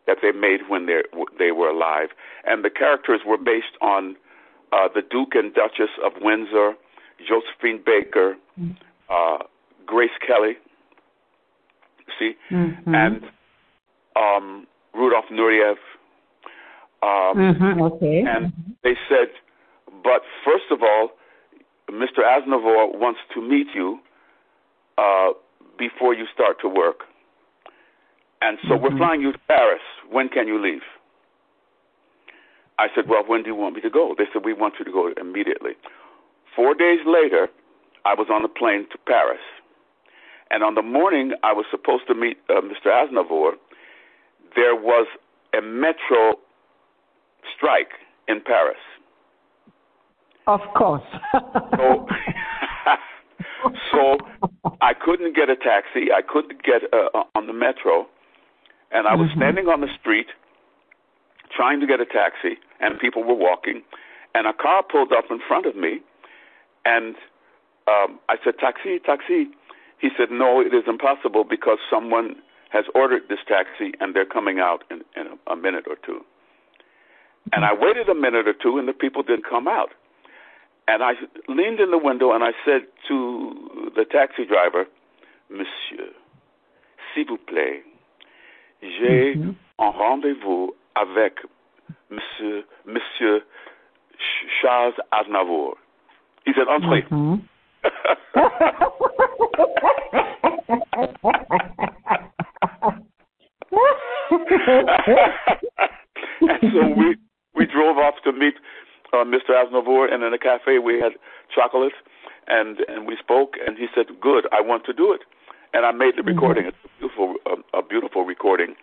that 0.07 0.19
they 0.21 0.33
made 0.33 0.69
when 0.69 0.87
they 0.87 1.03
they 1.38 1.51
were 1.51 1.69
alive, 1.69 2.11
and 2.45 2.64
the 2.64 2.71
characters 2.71 3.21
were 3.27 3.38
based 3.38 3.77
on 3.81 4.17
uh, 4.73 4.88
the 4.95 5.03
Duke 5.03 5.35
and 5.35 5.55
Duchess 5.55 5.90
of 6.05 6.12
Windsor, 6.21 6.75
Josephine 7.27 7.81
Baker, 7.85 8.37
mm-hmm. 8.59 8.73
uh, 9.09 9.45
Grace 9.87 10.11
Kelly 10.27 10.57
see, 12.19 12.33
mm-hmm. 12.51 12.95
and 12.95 13.25
um, 14.17 14.67
Rudolf 14.95 15.27
Nureyev. 15.33 15.77
Um, 17.03 17.37
mm-hmm, 17.37 17.83
okay. 17.83 18.25
And 18.27 18.53
they 18.83 18.95
said, 19.09 19.29
but 20.03 20.23
first 20.45 20.64
of 20.71 20.83
all, 20.83 21.11
Mr. 21.94 22.20
Aznavour 22.24 22.98
wants 22.98 23.20
to 23.33 23.40
meet 23.40 23.68
you 23.74 24.00
uh, 24.98 25.30
before 25.78 26.14
you 26.14 26.26
start 26.33 26.61
to 26.61 26.68
work. 26.68 27.04
And 28.42 28.59
so 28.62 28.74
mm-hmm. 28.74 28.83
we're 28.83 28.96
flying 28.98 29.20
you 29.20 29.33
to 29.33 29.38
Paris. 29.48 29.83
When 30.11 30.28
can 30.28 30.46
you 30.48 30.61
leave? 30.61 30.83
I 32.78 32.88
said, 32.94 33.09
Well, 33.09 33.22
when 33.26 33.42
do 33.42 33.48
you 33.48 33.54
want 33.54 33.76
me 33.76 33.80
to 33.83 33.90
go? 33.90 34.14
They 34.16 34.24
said, 34.33 34.44
We 34.44 34.52
want 34.52 34.74
you 34.78 34.85
to 34.85 34.92
go 34.92 35.12
immediately. 35.20 35.72
Four 36.54 36.74
days 36.74 37.00
later, 37.07 37.48
I 38.04 38.14
was 38.14 38.28
on 38.30 38.44
a 38.44 38.48
plane 38.48 38.87
to 38.92 38.98
Paris. 39.07 39.40
And 40.50 40.62
on 40.62 40.74
the 40.74 40.83
morning 40.83 41.33
I 41.42 41.52
was 41.52 41.64
supposed 41.70 42.07
to 42.09 42.14
meet 42.14 42.38
uh, 42.50 42.61
Mr. 42.61 42.87
Aznavour, 42.87 43.52
there 44.54 44.76
was 44.76 45.07
a 45.57 45.62
metro 45.62 46.35
strike 47.57 47.92
in 48.28 48.40
Paris. 48.40 48.78
Of 50.46 50.61
course. 50.76 51.02
so, 51.76 52.07
so 53.92 54.18
I 54.80 54.92
couldn't 54.94 55.35
get 55.35 55.48
a 55.48 55.57
taxi. 55.57 56.12
I 56.12 56.22
couldn't 56.22 56.62
get 56.62 56.83
uh, 56.92 57.24
on 57.35 57.46
the 57.46 57.52
metro, 57.52 58.07
and 58.92 59.07
I 59.07 59.14
was 59.14 59.28
mm-hmm. 59.28 59.40
standing 59.40 59.66
on 59.68 59.80
the 59.80 59.88
street 60.00 60.26
trying 61.54 61.80
to 61.80 61.87
get 61.87 62.00
a 62.00 62.07
taxi, 62.07 62.59
and 62.80 62.98
people 62.98 63.22
were 63.22 63.35
walking, 63.35 63.83
and 64.35 64.46
a 64.46 64.52
car 64.52 64.83
pulled 64.83 65.12
up 65.12 65.26
in 65.30 65.38
front 65.46 65.66
of 65.66 65.76
me, 65.76 66.00
and 66.85 67.14
um, 67.87 68.18
I 68.28 68.37
said, 68.44 68.54
"Taxi, 68.59 68.98
taxi." 68.98 69.48
He 70.04 70.11
said, 70.18 70.28
No, 70.30 70.61
it 70.61 70.74
is 70.74 70.85
impossible 70.87 71.44
because 71.48 71.78
someone 71.88 72.37
has 72.68 72.85
ordered 72.94 73.22
this 73.30 73.38
taxi 73.48 73.94
and 74.00 74.14
they're 74.14 74.26
coming 74.26 74.59
out 74.59 74.85
in, 74.90 75.00
in 75.16 75.33
a, 75.33 75.52
a 75.52 75.57
minute 75.57 75.85
or 75.88 75.96
two. 76.04 76.20
And 77.52 77.64
I 77.64 77.72
waited 77.72 78.11
a 78.11 78.14
minute 78.14 78.46
or 78.46 78.52
two 78.52 78.76
and 78.76 78.87
the 78.87 78.92
people 78.92 79.22
didn't 79.22 79.46
come 79.48 79.66
out. 79.66 79.90
And 80.87 81.03
I 81.03 81.12
leaned 81.49 81.81
in 81.81 81.90
the 81.90 81.99
window 81.99 82.33
and 82.33 82.44
I 82.44 82.53
said 82.64 82.83
to 83.09 83.90
the 83.97 84.05
taxi 84.05 84.44
driver, 84.44 84.87
Monsieur, 85.51 86.12
s'il 87.12 87.27
vous 87.27 87.38
plaît, 87.38 87.83
j'ai 88.83 89.35
mm-hmm. 89.35 89.55
un 89.79 89.90
rendez-vous 89.90 90.75
avec 90.94 91.38
Monsieur, 92.11 92.64
Monsieur 92.85 93.42
Charles 94.61 94.94
Aznavour. 95.11 95.77
He 96.44 96.53
said, 96.55 96.68
Entrez. 96.68 97.03
Mm-hmm. 97.11 97.37
and 106.40 106.73
so 106.73 106.81
we 106.97 107.05
we 107.05 107.16
we 107.55 107.66
drove 107.66 107.99
off 107.99 108.14
to 108.25 108.33
meet 108.33 108.55
uh, 109.14 109.24
Mr. 109.24 109.55
Aznavour, 109.55 110.12
and 110.12 110.22
in 110.22 110.35
a 110.35 110.38
cafe 110.38 110.79
we 110.79 111.00
had 111.00 111.12
chocolate, 111.55 111.94
and 112.48 112.79
and 112.88 113.07
we 113.07 113.16
spoke, 113.20 113.55
and 113.64 113.79
he 113.79 113.87
said, 113.94 114.07
"Good, 114.20 114.46
I 114.53 114.61
want 114.61 114.85
to 114.87 114.92
do 114.92 115.12
it," 115.12 115.22
and 115.72 115.87
I 115.87 115.92
made 115.92 116.16
the 116.16 116.22
mm-hmm. 116.22 116.29
recording. 116.29 116.66
It's 116.66 116.77
a 116.85 116.88
beautiful, 116.98 117.35
a, 117.46 117.79
a 117.79 117.83
beautiful 117.83 118.24
recording. 118.24 118.74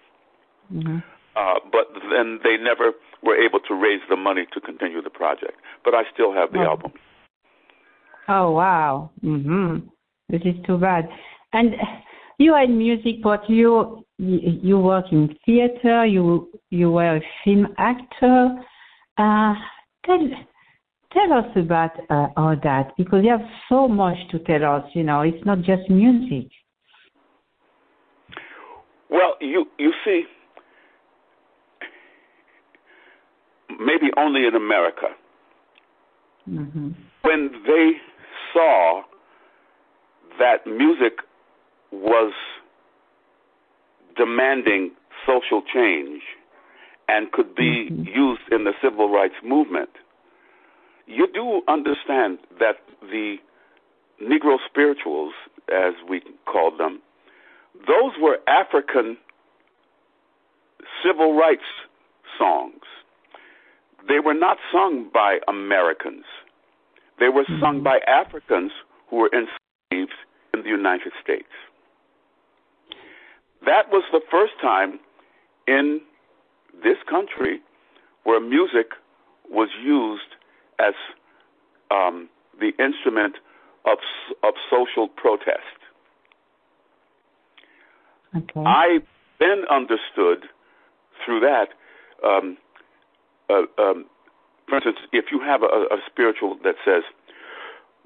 Mm-hmm. 0.73 0.99
Uh, 1.35 1.59
but 1.71 1.87
then 2.09 2.39
they 2.43 2.57
never 2.57 2.91
were 3.23 3.35
able 3.35 3.59
to 3.67 3.73
raise 3.73 4.01
the 4.09 4.15
money 4.17 4.45
to 4.53 4.59
continue 4.59 5.01
the 5.01 5.09
project. 5.09 5.53
But 5.83 5.93
I 5.93 6.03
still 6.13 6.33
have 6.33 6.51
the 6.51 6.59
oh. 6.59 6.71
album. 6.71 6.91
Oh 8.27 8.51
wow! 8.51 9.11
Mhm. 9.23 9.89
This 10.29 10.41
is 10.45 10.55
too 10.65 10.77
bad. 10.77 11.09
And 11.53 11.75
you 12.37 12.53
are 12.53 12.63
in 12.63 12.77
music, 12.77 13.21
but 13.23 13.49
you 13.49 14.05
you 14.17 14.79
work 14.79 15.05
in 15.11 15.35
theater. 15.45 16.05
You 16.05 16.49
you 16.69 16.91
were 16.91 17.17
a 17.17 17.21
film 17.43 17.67
actor. 17.77 18.55
Uh, 19.17 19.53
tell 20.05 20.19
tell 21.13 21.33
us 21.33 21.45
about 21.55 21.91
uh, 22.09 22.27
all 22.37 22.55
that 22.63 22.91
because 22.97 23.23
you 23.23 23.31
have 23.31 23.47
so 23.69 23.87
much 23.87 24.17
to 24.31 24.39
tell 24.39 24.63
us. 24.63 24.83
You 24.93 25.03
know, 25.03 25.21
it's 25.21 25.45
not 25.45 25.59
just 25.59 25.89
music. 25.89 26.49
Well, 29.09 29.35
you 29.41 29.65
you 29.77 29.93
see, 30.05 30.23
maybe 33.69 34.09
only 34.17 34.45
in 34.47 34.55
America, 34.55 35.07
mm-hmm. 36.49 36.89
when 37.23 37.51
they 37.67 37.91
saw 38.53 39.01
that 40.39 40.65
music 40.65 41.13
was 41.91 42.33
demanding 44.15 44.91
social 45.25 45.61
change 45.73 46.21
and 47.11 47.31
could 47.33 47.53
be 47.55 47.89
mm-hmm. 47.91 48.03
used 48.03 48.41
in 48.51 48.63
the 48.63 48.71
civil 48.81 49.09
rights 49.09 49.35
movement, 49.43 49.89
you 51.07 51.27
do 51.33 51.61
understand 51.67 52.39
that 52.59 52.77
the 53.01 53.35
Negro 54.23 54.55
spirituals, 54.69 55.33
as 55.69 55.93
we 56.09 56.21
called 56.45 56.79
them, 56.79 57.01
those 57.75 58.13
were 58.19 58.37
African 58.47 59.17
civil 61.03 61.35
rights 61.35 61.67
songs. 62.37 62.83
They 64.07 64.19
were 64.23 64.33
not 64.33 64.57
sung 64.71 65.09
by 65.13 65.39
Americans. 65.49 66.23
They 67.19 67.27
were 67.27 67.43
mm-hmm. 67.43 67.61
sung 67.61 67.83
by 67.83 67.99
Africans 68.07 68.71
who 69.09 69.17
were 69.17 69.31
enslaved 69.33 70.13
in 70.53 70.63
the 70.63 70.69
United 70.69 71.11
States. 71.21 71.51
That 73.65 73.89
was 73.91 74.03
the 74.13 74.21
first 74.31 74.53
time 74.61 74.99
in 75.67 76.01
this 76.83 76.97
country 77.09 77.61
where 78.23 78.39
music 78.39 78.91
was 79.49 79.69
used 79.83 80.35
as 80.79 80.93
um, 81.91 82.29
the 82.59 82.71
instrument 82.83 83.35
of 83.85 83.97
of 84.43 84.53
social 84.69 85.07
protest. 85.07 85.77
Okay. 88.35 88.63
I 88.65 88.99
then 89.39 89.63
understood 89.69 90.47
through 91.25 91.41
that. 91.41 91.67
Um, 92.23 92.57
uh, 93.49 93.63
um, 93.81 94.05
for 94.69 94.75
instance, 94.75 94.99
if 95.11 95.25
you 95.31 95.41
have 95.41 95.63
a, 95.63 95.65
a 95.65 95.97
spiritual 96.09 96.57
that 96.63 96.75
says, 96.85 97.03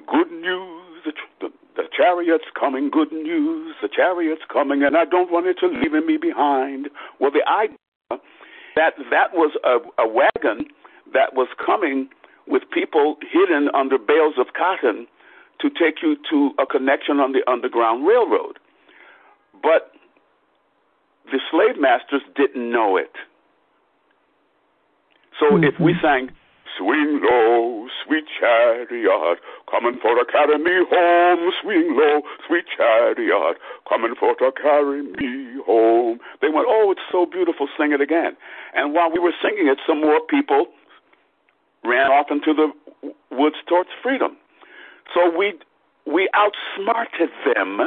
"Good 0.07 0.31
news, 0.31 1.03
the, 1.05 1.13
the, 1.41 1.49
the 1.75 1.83
chariot's 1.95 2.49
coming. 2.59 2.89
Good 2.89 3.11
news, 3.11 3.75
the 3.81 3.89
chariot's 3.89 4.41
coming, 4.51 4.83
and 4.83 4.97
I 4.97 5.05
don't 5.05 5.31
want 5.31 5.45
it 5.45 5.57
to 5.59 5.67
leave 5.67 5.91
me 5.91 6.17
behind." 6.17 6.89
Well, 7.19 7.31
the 7.31 7.47
idea 7.47 7.77
that 8.75 8.93
that 9.09 9.33
was 9.33 9.51
a, 9.63 9.77
a 10.01 10.07
wagon 10.07 10.67
that 11.13 11.33
was 11.33 11.47
coming 11.63 12.09
with 12.47 12.63
people 12.71 13.17
hidden 13.21 13.69
under 13.73 13.97
bales 13.97 14.35
of 14.37 14.47
cotton 14.53 15.07
to 15.61 15.69
take 15.69 16.01
you 16.03 16.17
to 16.29 16.51
a 16.59 16.65
connection 16.65 17.19
on 17.19 17.31
the 17.31 17.41
Underground 17.49 18.05
Railroad. 18.05 18.59
But 19.63 19.91
the 21.31 21.39
slave 21.49 21.79
masters 21.79 22.21
didn't 22.35 22.71
know 22.71 22.97
it. 22.97 23.11
So 25.39 25.55
mm-hmm. 25.55 25.63
if 25.63 25.79
we 25.79 25.95
sang, 26.01 26.29
Swing 26.77 27.21
low, 27.23 27.87
sweet 28.05 28.25
chariot, 28.39 29.39
coming 29.69 29.97
for 30.01 30.15
to 30.15 30.25
carry 30.29 30.57
me 30.57 30.85
home. 30.89 31.51
Swing 31.61 31.95
low, 31.95 32.21
sweet 32.47 32.65
chariot, 32.75 33.57
coming 33.87 34.13
for 34.19 34.35
to 34.35 34.51
carry 34.61 35.03
me 35.03 35.61
home. 35.65 36.19
They 36.41 36.49
went, 36.49 36.67
oh, 36.69 36.91
it's 36.91 37.05
so 37.11 37.25
beautiful, 37.25 37.67
sing 37.77 37.93
it 37.93 38.01
again. 38.01 38.35
And 38.75 38.93
while 38.93 39.11
we 39.11 39.19
were 39.19 39.33
singing 39.41 39.67
it, 39.67 39.77
some 39.87 40.01
more 40.01 40.19
people 40.29 40.67
ran 41.83 42.11
off 42.11 42.27
into 42.29 42.53
the 42.53 43.13
woods 43.31 43.57
towards 43.67 43.89
freedom. 44.01 44.37
So 45.13 45.35
we 45.35 45.53
we 46.05 46.29
outsmarted 46.33 47.29
them 47.53 47.79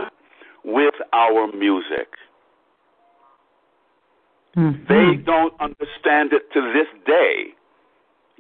with 0.64 0.94
our 1.12 1.46
music. 1.53 2.09
Mm-hmm. 4.57 4.85
They 4.88 5.22
don't 5.22 5.55
understand 5.61 6.33
it 6.33 6.51
to 6.53 6.72
this 6.72 6.88
day 7.07 7.55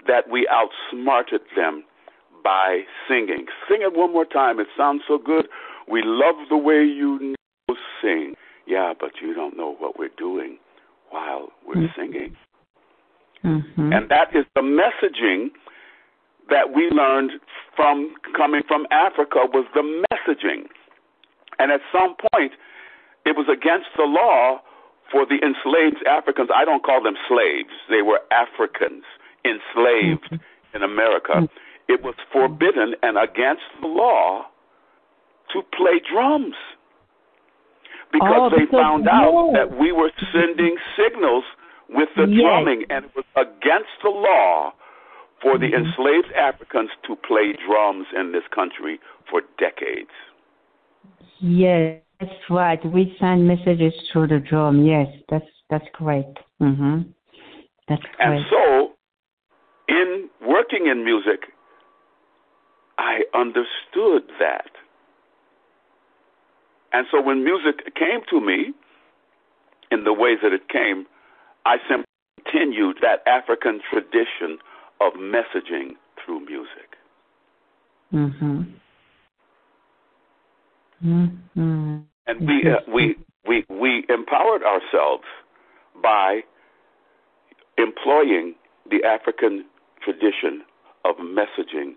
that 0.08 0.28
we 0.28 0.48
outsmarted 0.50 1.42
them 1.54 1.84
by 2.42 2.80
singing. 3.06 3.46
Sing 3.68 3.82
it 3.82 3.94
one 3.94 4.12
more 4.12 4.24
time. 4.24 4.58
It 4.58 4.66
sounds 4.76 5.02
so 5.06 5.18
good. 5.18 5.46
We 5.88 6.02
love 6.04 6.34
the 6.48 6.56
way 6.56 6.82
you 6.82 7.36
sing. 8.02 8.34
Yeah, 8.66 8.94
but 8.98 9.12
you 9.22 9.34
don't 9.34 9.56
know 9.56 9.76
what 9.78 9.98
we're 9.98 10.16
doing 10.18 10.58
while 11.10 11.50
we're 11.66 11.74
mm-hmm. 11.74 12.00
singing. 12.00 12.36
Mm-hmm. 13.44 13.92
And 13.92 14.10
that 14.10 14.34
is 14.34 14.44
the 14.54 14.62
messaging 14.62 15.48
that 16.50 16.74
we 16.74 16.88
learned 16.90 17.32
from 17.76 18.14
coming 18.36 18.62
from 18.66 18.86
Africa 18.90 19.40
was 19.52 19.66
the 19.74 20.04
messaging. 20.10 20.64
And 21.58 21.70
at 21.70 21.80
some 21.92 22.16
point, 22.32 22.52
it 23.26 23.36
was 23.36 23.46
against 23.52 23.88
the 23.96 24.04
law 24.04 24.60
for 25.12 25.24
the 25.24 25.36
enslaved 25.44 26.04
Africans. 26.06 26.48
I 26.54 26.64
don't 26.64 26.84
call 26.84 27.02
them 27.02 27.16
slaves; 27.28 27.72
they 27.88 28.02
were 28.02 28.20
Africans 28.30 29.04
enslaved 29.44 30.24
mm-hmm. 30.30 30.76
in 30.76 30.82
America. 30.82 31.32
Mm-hmm. 31.34 31.92
It 31.92 32.02
was 32.02 32.14
forbidden 32.32 32.94
and 33.02 33.16
against 33.16 33.68
the 33.80 33.88
law 33.88 34.46
to 35.52 35.62
play 35.76 36.00
drums 36.04 36.54
because 38.12 38.34
oh, 38.36 38.50
they 38.50 38.64
because 38.64 38.80
found 38.80 39.08
out 39.08 39.52
that 39.54 39.78
we 39.78 39.92
were 39.92 40.10
sending 40.32 40.76
signals 40.96 41.44
with 41.88 42.08
the 42.16 42.24
yes. 42.24 42.40
drumming, 42.40 42.84
and 42.90 43.06
it 43.06 43.10
was 43.16 43.24
against 43.36 43.92
the 44.02 44.10
law 44.10 44.72
for 45.42 45.58
the 45.58 45.66
mm-hmm. 45.66 45.86
enslaved 45.86 46.32
Africans 46.34 46.90
to 47.06 47.16
play 47.16 47.54
drums 47.66 48.06
in 48.18 48.32
this 48.32 48.42
country 48.54 49.00
for 49.30 49.42
decades. 49.58 50.10
Yes, 51.40 52.00
that's 52.20 52.32
right. 52.50 52.84
We 52.84 53.16
send 53.20 53.46
messages 53.46 53.94
through 54.12 54.28
the 54.28 54.40
drum. 54.40 54.84
Yes, 54.84 55.08
that's 55.30 55.46
that's 55.70 55.86
great. 55.92 56.26
Mm-hmm. 56.60 57.10
That's 57.88 58.02
great. 58.16 58.28
And 58.28 58.44
so, 58.50 58.92
working 60.58 60.88
in 60.90 61.04
music, 61.04 61.40
I 62.98 63.20
understood 63.34 64.22
that. 64.40 64.70
And 66.92 67.06
so 67.12 67.20
when 67.20 67.44
music 67.44 67.94
came 67.94 68.20
to 68.30 68.40
me 68.40 68.72
in 69.92 70.04
the 70.04 70.12
ways 70.12 70.38
that 70.42 70.52
it 70.52 70.68
came, 70.68 71.06
I 71.64 71.76
simply 71.88 72.06
continued 72.44 72.98
that 73.02 73.22
African 73.26 73.80
tradition 73.90 74.58
of 75.00 75.12
messaging 75.14 75.90
through 76.24 76.40
music. 76.46 76.90
Mm-hmm. 78.12 78.62
Mm-hmm. 81.04 81.98
And 82.26 82.40
we, 82.40 82.70
uh, 82.70 82.92
we, 82.92 83.16
we, 83.46 83.64
we 83.68 84.04
empowered 84.08 84.62
ourselves 84.62 85.24
by 86.02 86.40
employing 87.76 88.54
the 88.90 89.06
African 89.06 89.64
tradition 90.02 90.62
of 91.04 91.16
messaging 91.16 91.92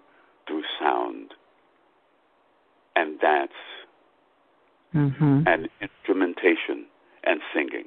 through 0.47 0.63
sound 0.79 1.33
and 2.95 3.19
dance 3.19 3.51
mm-hmm. 4.93 5.43
and 5.45 5.69
instrumentation 5.81 6.85
and 7.23 7.41
singing. 7.53 7.85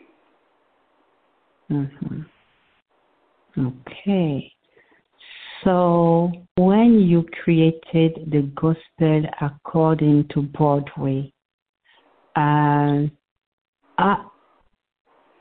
Mm-hmm. 1.70 3.66
Okay. 3.66 4.52
So, 5.62 6.30
when 6.56 7.00
you 7.00 7.24
created 7.42 8.30
the 8.30 8.42
gospel 8.54 9.22
according 9.40 10.28
to 10.34 10.42
Broadway, 10.42 11.32
uh, 12.36 13.06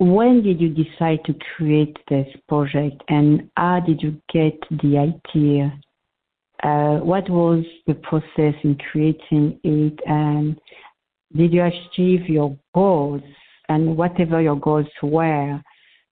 when 0.03 0.43
did 0.43 0.59
you 0.59 0.69
decide 0.69 1.19
to 1.25 1.35
create 1.55 1.97
this 2.09 2.27
project 2.47 3.01
and 3.09 3.49
how 3.57 3.79
did 3.79 4.01
you 4.01 4.21
get 4.31 4.57
the 4.81 4.97
idea? 4.97 5.77
Uh, 6.63 6.99
what 6.99 7.29
was 7.29 7.65
the 7.87 7.93
process 7.95 8.55
in 8.63 8.77
creating 8.91 9.59
it 9.63 9.99
and 10.05 10.59
did 11.35 11.51
you 11.51 11.63
achieve 11.63 12.29
your 12.29 12.57
goals 12.73 13.21
and 13.69 13.97
whatever 13.97 14.41
your 14.41 14.59
goals 14.59 14.87
were? 15.01 15.59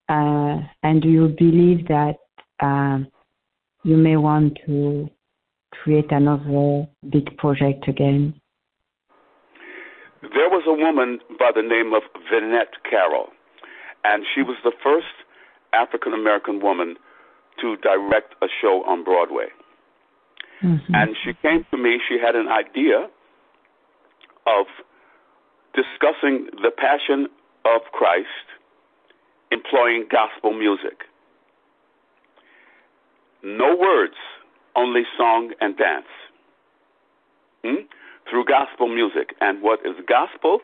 Uh, 0.09 0.57
and 0.83 1.01
do 1.01 1.09
you 1.09 1.33
believe 1.37 1.87
that 1.87 2.15
um, 2.59 3.07
you 3.83 3.95
may 3.95 4.17
want 4.17 4.57
to 4.65 5.09
create 5.71 6.11
another 6.11 6.87
big 7.09 7.35
project 7.37 7.87
again? 7.87 8.33
There 10.21 10.49
was 10.49 10.63
a 10.67 10.73
woman 10.73 11.19
by 11.39 11.51
the 11.55 11.63
name 11.63 11.93
of 11.93 12.03
Vinette 12.29 12.73
Carroll, 12.87 13.29
and 14.03 14.23
she 14.33 14.41
was 14.41 14.57
the 14.63 14.71
first 14.83 15.07
African 15.73 16.13
American 16.13 16.61
woman 16.61 16.95
to 17.59 17.77
direct 17.77 18.35
a 18.41 18.47
show 18.61 18.83
on 18.85 19.03
Broadway. 19.03 19.47
Mm-hmm. 20.63 20.93
And 20.93 21.15
she 21.23 21.33
came 21.41 21.65
to 21.71 21.77
me, 21.77 21.99
she 22.07 22.17
had 22.19 22.35
an 22.35 22.47
idea 22.47 23.09
of 24.47 24.65
discussing 25.73 26.47
the 26.61 26.71
passion 26.75 27.27
of 27.65 27.81
Christ 27.91 28.27
employing 29.51 30.07
gospel 30.09 30.53
music. 30.53 31.05
No 33.43 33.75
words, 33.75 34.15
only 34.75 35.03
song 35.17 35.51
and 35.59 35.77
dance. 35.77 36.05
Hmm? 37.63 37.85
Through 38.29 38.45
gospel 38.45 38.87
music. 38.87 39.35
And 39.41 39.61
what 39.61 39.79
is 39.79 39.93
gospel 40.07 40.59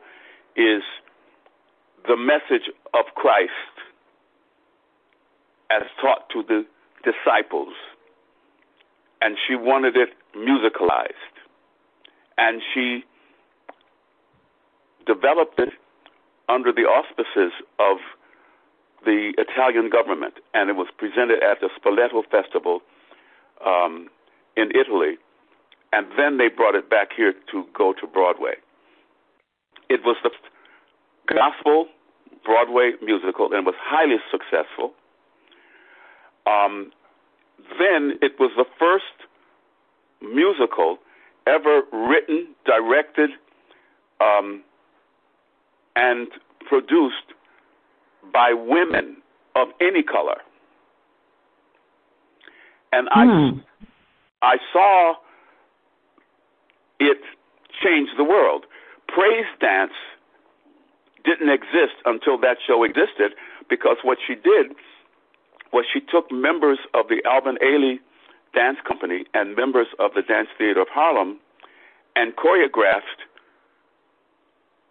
is 0.56 0.84
the 2.08 2.18
message 2.18 2.70
of 2.94 3.06
Christ 3.16 3.52
as 5.70 5.84
taught 6.02 6.30
to 6.32 6.44
the 6.44 6.66
disciples. 7.04 7.74
And 9.22 9.38
she 9.48 9.56
wanted 9.56 9.96
it 9.98 10.10
musicalized. 10.36 11.12
And 12.38 12.62
she 12.74 13.04
developed 15.06 15.60
it 15.60 15.74
under 16.50 16.72
the 16.72 16.84
auspices 16.84 17.52
of 17.80 17.98
the 19.06 19.34
Italian 19.38 19.90
government, 19.90 20.36
and 20.54 20.70
it 20.70 20.76
was 20.76 20.88
presented 20.98 21.44
at 21.44 21.60
the 21.62 21.70
Spoleto 21.78 22.24
Festival 22.30 22.82
um, 23.66 24.10
in 24.56 24.70
Italy, 24.72 25.18
and 25.94 26.08
then 26.18 26.38
they 26.38 26.50
brought 26.50 26.76
it 26.76 26.90
back 26.90 27.10
here 27.16 27.34
to 27.52 27.66
go 27.78 27.94
to 27.94 28.08
Broadway. 28.08 28.54
It 29.90 30.02
was 30.04 30.18
the 30.24 30.32
gospel 31.34 31.88
Broadway 32.44 32.92
musical 33.02 33.54
and 33.54 33.66
was 33.66 33.76
highly 33.80 34.18
successful. 34.32 34.94
Um, 36.46 36.92
then 37.80 38.18
it 38.22 38.34
was 38.40 38.52
the 38.56 38.66
first 38.80 39.28
musical 40.22 40.98
ever 41.46 41.82
written, 41.92 42.48
directed, 42.66 43.32
um, 44.22 44.64
and 45.96 46.28
produced 46.68 47.16
by 48.34 48.54
women 48.54 49.18
of 49.56 49.70
any 49.82 50.04
color. 50.04 50.38
And 52.92 53.10
I, 53.14 53.26
hmm. 53.26 53.60
I 54.42 54.58
saw 54.72 55.16
it 57.00 57.18
change 57.84 58.10
the 58.18 58.24
world. 58.24 58.66
Praise 59.08 59.46
dance 59.60 59.92
didn't 61.28 61.50
exist 61.50 62.00
until 62.06 62.40
that 62.40 62.56
show 62.66 62.84
existed 62.84 63.36
because 63.70 63.98
what 64.04 64.18
she 64.26 64.34
did 64.34 64.72
was 65.74 65.84
she 65.92 66.00
took 66.00 66.32
members 66.32 66.80
of 66.94 67.10
the 67.10 67.20
Alvin 67.28 67.58
Ailey 67.62 68.00
Dance 68.56 68.78
Company 68.88 69.26
and 69.34 69.56
members 69.56 69.88
of 70.00 70.12
the 70.16 70.22
Dance 70.22 70.48
Theater 70.58 70.82
of 70.82 70.88
Harlem 70.88 71.38
and 72.16 72.34
choreographed 72.38 73.28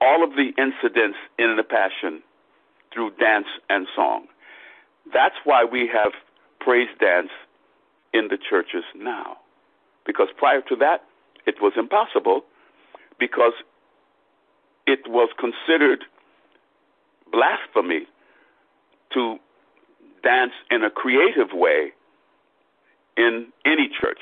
all 0.02 0.22
of 0.22 0.36
the 0.36 0.52
incidents 0.60 1.16
in 1.38 1.56
the 1.56 1.64
Passion 1.64 2.22
through 2.92 3.10
dance 3.18 3.48
and 3.70 3.86
song. 3.96 4.26
That's 5.12 5.36
why 5.44 5.64
we 5.64 5.88
have 5.92 6.12
praise 6.60 6.88
dance 7.00 7.30
in 8.12 8.28
the 8.28 8.36
churches 8.36 8.84
now. 8.94 9.38
Because 10.04 10.28
prior 10.36 10.60
to 10.68 10.76
that, 10.76 11.04
it 11.46 11.56
was 11.62 11.72
impossible 11.76 12.42
because 13.18 13.54
it 14.86 15.00
was 15.08 15.30
considered 15.38 16.04
blasphemy 17.36 18.06
to 19.12 19.36
dance 20.22 20.52
in 20.70 20.82
a 20.82 20.90
creative 20.90 21.52
way 21.52 21.92
in 23.16 23.52
any 23.64 23.88
church 24.00 24.20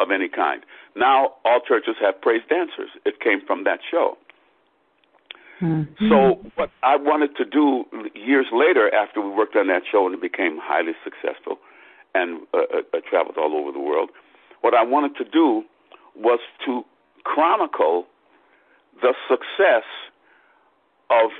of 0.00 0.10
any 0.10 0.28
kind. 0.28 0.62
Now 0.94 1.34
all 1.44 1.60
churches 1.66 1.96
have 2.00 2.20
praise 2.20 2.42
dancers. 2.48 2.90
It 3.04 3.20
came 3.20 3.40
from 3.46 3.64
that 3.64 3.80
show. 3.90 4.16
Mm-hmm. 5.60 6.08
So 6.08 6.38
what 6.54 6.70
I 6.84 6.96
wanted 6.96 7.36
to 7.36 7.44
do 7.44 7.84
years 8.14 8.46
later, 8.52 8.94
after 8.94 9.20
we 9.20 9.30
worked 9.30 9.56
on 9.56 9.66
that 9.66 9.82
show 9.90 10.06
and 10.06 10.14
it 10.14 10.22
became 10.22 10.58
highly 10.62 10.92
successful, 11.02 11.58
and 12.14 12.40
uh, 12.54 12.58
uh, 12.58 12.62
uh, 12.94 13.00
traveled 13.10 13.36
all 13.36 13.54
over 13.54 13.72
the 13.72 13.80
world, 13.80 14.10
what 14.60 14.74
I 14.74 14.84
wanted 14.84 15.16
to 15.16 15.24
do 15.24 15.64
was 16.16 16.38
to 16.64 16.84
chronicle 17.24 18.06
the 19.02 19.14
success 19.28 19.84
of 21.10 21.30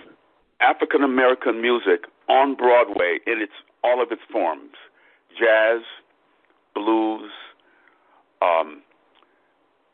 African 0.61 1.03
American 1.03 1.63
music 1.63 2.05
on 2.29 2.55
Broadway 2.55 3.19
in 3.27 3.41
its 3.41 3.53
all 3.85 4.03
of 4.03 4.11
its 4.11 4.23
forms: 4.31 4.73
jazz, 5.39 5.83
blues, 6.75 7.31
um, 8.43 8.83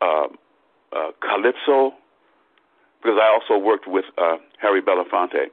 uh, 0.01 0.27
uh, 0.93 1.11
calypso, 1.21 1.95
because 3.03 3.19
I 3.21 3.29
also 3.29 3.63
worked 3.63 3.87
with 3.87 4.05
uh, 4.19 4.37
Harry 4.61 4.81
Belafonte, 4.81 5.47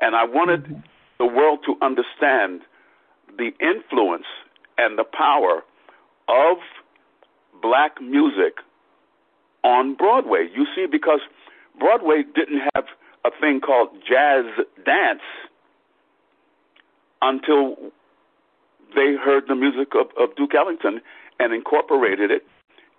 and 0.00 0.14
I 0.14 0.24
wanted 0.24 0.64
mm-hmm. 0.64 0.80
the 1.18 1.26
world 1.26 1.60
to 1.66 1.74
understand 1.84 2.62
the 3.36 3.50
influence 3.60 4.26
and 4.78 4.98
the 4.98 5.04
power 5.04 5.62
of 6.28 6.58
black 7.60 8.00
music 8.00 8.58
on 9.62 9.94
Broadway. 9.94 10.48
You 10.54 10.66
see, 10.74 10.86
because 10.90 11.20
Broadway 11.78 12.22
didn't 12.34 12.60
have 12.74 12.84
a 13.24 13.30
thing 13.40 13.60
called 13.60 13.88
jazz 14.06 14.44
dance 14.84 15.22
until 17.22 17.76
they 18.94 19.14
heard 19.14 19.44
the 19.48 19.54
music 19.54 19.94
of, 19.94 20.06
of 20.16 20.36
Duke 20.36 20.54
Ellington 20.54 21.00
and 21.40 21.52
incorporated 21.52 22.30
it 22.30 22.46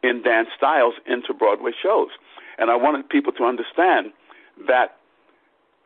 in 0.03 0.21
dance 0.21 0.49
styles 0.55 0.95
into 1.05 1.34
Broadway 1.34 1.71
shows. 1.82 2.09
And 2.57 2.69
I 2.69 2.76
wanted 2.76 3.07
people 3.09 3.34
to 3.34 3.43
understand 3.43 4.11
that 4.67 4.97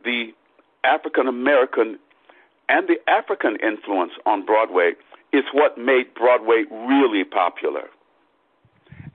the 0.03 0.33
African 0.83 1.27
American 1.27 1.99
and 2.69 2.87
the 2.87 2.97
African 3.09 3.57
influence 3.61 4.13
on 4.25 4.45
Broadway 4.45 4.93
is 5.33 5.43
what 5.53 5.77
made 5.77 6.13
Broadway 6.13 6.63
really 6.87 7.23
popular 7.23 7.89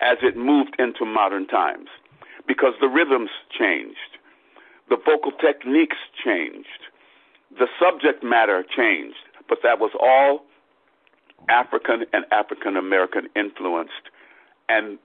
as 0.01 0.18
it 0.22 0.37
moved 0.37 0.77
into 0.79 1.05
modern 1.05 1.47
times 1.47 1.89
because 2.47 2.75
the 2.81 2.89
rhythms 2.89 3.31
changed, 3.57 4.14
the 4.95 5.01
vocal 5.05 5.32
techniques 5.32 5.97
changed, 6.24 6.86
the 7.59 7.66
subject 7.80 8.22
matter 8.22 8.64
changed, 8.76 9.16
but 9.49 9.59
that 9.62 9.80
was 9.80 9.90
all 10.01 10.45
African 11.49 12.05
and 12.12 12.24
African 12.30 12.76
American 12.76 13.28
influenced, 13.34 14.11
and 14.68 14.99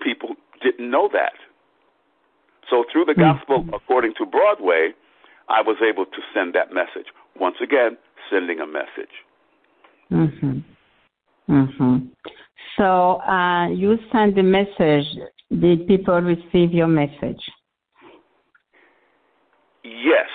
people 0.00 0.36
didn't 0.62 0.90
know 0.90 1.08
that. 1.12 1.32
So 2.70 2.84
through 2.92 3.06
the 3.06 3.14
gospel 3.14 3.62
mm-hmm. 3.62 3.74
according 3.74 4.14
to 4.18 4.26
Broadway, 4.26 4.90
I 5.48 5.60
was 5.62 5.76
able 5.82 6.06
to 6.06 6.20
send 6.32 6.54
that 6.54 6.72
message. 6.72 7.08
Once 7.38 7.56
again, 7.62 7.96
sending 8.30 8.60
a 8.60 8.66
message. 8.66 9.14
Mhm. 10.10 10.62
Mhm. 11.48 12.10
So 12.76 13.20
uh, 13.22 13.68
you 13.68 13.98
sent 14.12 14.36
the 14.36 14.42
message. 14.42 15.06
Did 15.50 15.86
people 15.86 16.20
receive 16.20 16.72
your 16.72 16.88
message? 16.88 17.42
Yes, 19.86 20.28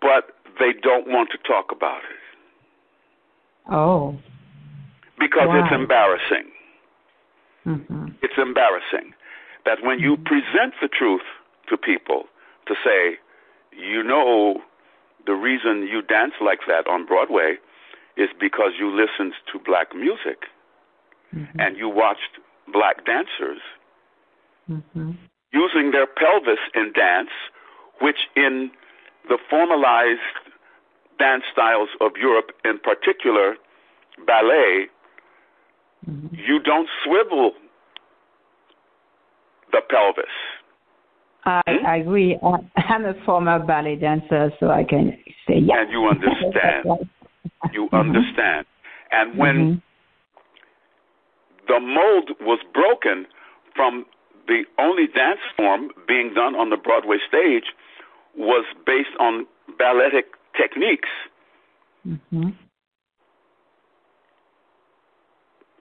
but 0.00 0.34
they 0.58 0.72
don't 0.82 1.06
want 1.06 1.30
to 1.30 1.38
talk 1.38 1.70
about 1.70 1.98
it. 1.98 3.72
Oh. 3.72 4.18
Because 5.18 5.48
it's 5.52 5.74
embarrassing. 5.74 6.50
Mm-hmm. 7.66 8.08
It's 8.22 8.38
embarrassing 8.38 9.12
that 9.64 9.78
when 9.82 9.98
you 9.98 10.16
present 10.16 10.74
the 10.80 10.88
truth 10.88 11.26
to 11.68 11.76
people 11.76 12.24
to 12.66 12.74
say, 12.84 13.18
you 13.76 14.02
know, 14.02 14.62
the 15.26 15.34
reason 15.34 15.86
you 15.86 16.00
dance 16.02 16.32
like 16.40 16.60
that 16.66 16.88
on 16.88 17.04
Broadway 17.04 17.56
is 18.16 18.28
because 18.40 18.72
you 18.78 18.90
listened 18.90 19.34
to 19.52 19.58
black 19.58 19.94
music 19.94 20.46
mm-hmm. 21.34 21.60
and 21.60 21.76
you 21.76 21.88
watched 21.88 22.40
black 22.72 23.04
dancers 23.04 23.60
mm-hmm. 24.70 25.12
using 25.52 25.90
their 25.90 26.06
pelvis 26.06 26.58
in 26.74 26.92
dance, 26.92 27.30
which 28.00 28.28
in 28.36 28.70
the 29.28 29.38
formalized 29.50 30.20
dance 31.18 31.44
styles 31.52 31.88
of 32.00 32.12
Europe, 32.20 32.50
in 32.64 32.78
particular 32.78 33.56
ballet, 34.26 34.86
mm-hmm. 36.08 36.34
you 36.34 36.60
don't 36.60 36.88
swivel 37.04 37.52
the 39.72 39.80
pelvis. 39.88 40.24
I, 41.44 41.62
hmm? 41.66 41.86
I 41.86 41.96
agree. 41.96 42.38
I'm 42.76 43.04
a 43.04 43.14
former 43.24 43.58
ballet 43.58 43.96
dancer, 43.96 44.52
so 44.60 44.70
I 44.70 44.84
can 44.84 45.16
say 45.46 45.58
yes. 45.58 45.76
And 45.80 45.90
you 45.90 46.08
understand. 46.08 46.84
you 47.72 47.86
mm-hmm. 47.86 47.96
understand. 47.96 48.66
And 49.10 49.38
when 49.38 49.56
Mhm. 49.56 49.82
the 51.66 51.80
mold 51.80 52.30
was 52.40 52.60
broken 52.74 53.26
from 53.74 54.04
the 54.46 54.64
only 54.78 55.06
dance 55.06 55.40
form 55.56 55.90
being 56.06 56.32
done 56.34 56.54
on 56.56 56.70
the 56.70 56.76
Broadway 56.76 57.18
stage 57.26 57.74
was 58.36 58.64
based 58.86 59.14
on 59.18 59.46
balletic 59.78 60.26
techniques. 60.56 61.08
Mhm. 62.06 62.54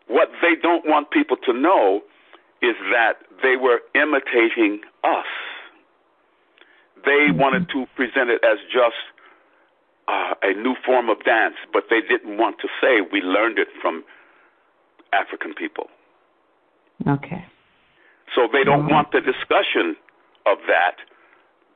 What 0.08 0.32
they 0.42 0.56
don't 0.56 0.86
want 0.86 1.12
people 1.12 1.38
to 1.38 1.54
know 1.54 2.04
is 2.62 2.76
that 2.92 3.22
they 3.44 3.56
were 3.56 3.82
imitating 3.94 4.84
us. 5.04 5.26
They 7.06 7.32
wanted 7.32 7.70
to 7.70 7.86
present 7.96 8.30
it 8.30 8.44
as 8.44 8.60
just 8.72 8.96
uh, 10.08 10.34
a 10.42 10.54
new 10.54 10.74
form 10.86 11.10
of 11.10 11.22
dance, 11.26 11.56
but 11.74 11.90
they 11.90 12.00
didn't 12.02 12.38
want 12.38 12.60
to 12.60 12.70
say 12.80 13.02
we 13.02 13.22
learned 13.22 13.60
it 13.60 13.68
from 13.82 14.06
African 15.12 15.54
people. 15.54 15.90
Okay. 17.06 17.44
So 18.34 18.48
they 18.48 18.64
don't 18.64 18.88
Mhm. 18.88 18.92
want 18.92 19.12
the 19.12 19.22
discussion 19.22 19.98
of 20.46 20.66
that 20.68 20.96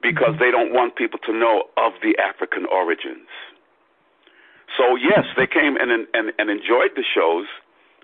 because 0.02 0.36
they 0.40 0.52
don't 0.52 0.74
want 0.74 0.96
people 0.96 1.20
to 1.26 1.34
know 1.34 1.64
of 1.78 1.94
the 2.02 2.18
African 2.18 2.66
origins. 2.66 3.28
So 4.78 4.96
yes, 4.96 5.26
they 5.38 5.48
came 5.48 5.76
and 5.78 5.92
and, 5.92 6.32
and 6.38 6.50
enjoyed 6.50 6.92
the 6.96 7.04
shows, 7.14 7.46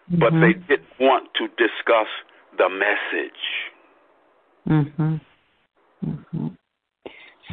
but 0.10 0.34
Mhm. 0.34 0.42
they 0.42 0.54
didn't 0.54 1.00
want 1.00 1.34
to 1.36 1.48
discuss 1.58 2.08
the 2.58 2.70
message. 2.70 3.44
Mhm. 4.68 5.22
Mhm. 6.06 6.58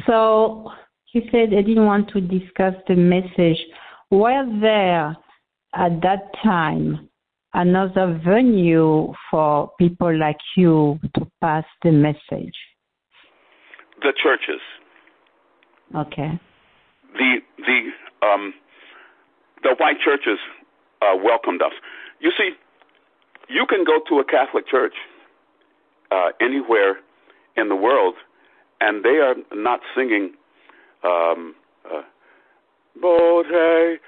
So 0.05 0.71
you 1.13 1.21
said 1.31 1.51
they 1.51 1.63
didn't 1.63 1.85
want 1.85 2.09
to 2.09 2.21
discuss 2.21 2.75
the 2.87 2.95
message. 2.95 3.59
Were 4.11 4.45
there 4.59 5.15
at 5.73 6.01
that 6.01 6.33
time 6.43 7.09
another 7.53 8.19
venue 8.23 9.13
for 9.31 9.71
people 9.79 10.13
like 10.13 10.41
you 10.55 10.99
to 11.13 11.25
pass 11.41 11.65
the 11.83 11.91
message? 11.91 12.57
The 14.05 14.13
churches, 14.21 14.61
Okay. 15.95 16.39
the 17.17 17.41
the 17.57 17.91
um, 18.21 18.53
the 19.63 19.73
white 19.79 19.99
churches 19.99 20.37
uh, 21.01 21.15
welcomed 21.23 21.63
us. 21.63 21.71
You 22.19 22.31
see, 22.37 22.51
you 23.49 23.65
can 23.67 23.83
go 23.83 23.99
to 24.07 24.19
a 24.19 24.23
Catholic 24.23 24.67
church 24.67 24.93
uh, 26.11 26.33
anywhere 26.39 26.99
in 27.57 27.67
the 27.69 27.75
world, 27.75 28.13
and 28.79 29.03
they 29.03 29.17
are 29.17 29.33
not 29.55 29.79
singing 29.95 30.35
um, 31.03 31.55
uh, 31.91 32.03
"Bote 33.01 33.99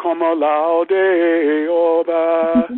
como 0.00 0.32
laude 0.36 0.92
oba." 1.68 2.68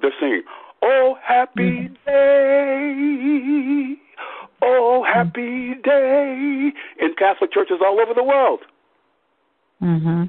They're 0.00 0.12
singing, 0.18 0.44
"Oh 0.80 1.18
happy 1.22 1.90
day, 2.06 3.97
oh 4.68 5.02
happy 5.02 5.74
day," 5.74 6.72
in 6.98 7.14
Catholic 7.14 7.52
churches 7.52 7.80
all 7.84 8.00
over 8.00 8.14
the 8.14 8.22
world. 8.22 8.60
Mhm. 9.82 10.28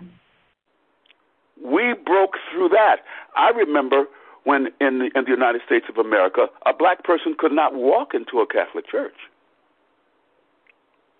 We 1.61 1.93
broke 1.93 2.37
through 2.51 2.69
that. 2.69 3.03
I 3.35 3.49
remember 3.49 4.07
when 4.43 4.71
in 4.79 4.99
the, 4.99 5.11
in 5.15 5.25
the 5.25 5.31
United 5.31 5.61
States 5.65 5.85
of 5.89 5.97
America, 5.97 6.49
a 6.65 6.73
black 6.73 7.03
person 7.03 7.35
could 7.37 7.51
not 7.51 7.73
walk 7.73 8.13
into 8.13 8.39
a 8.39 8.47
Catholic 8.47 8.87
church. 8.87 9.17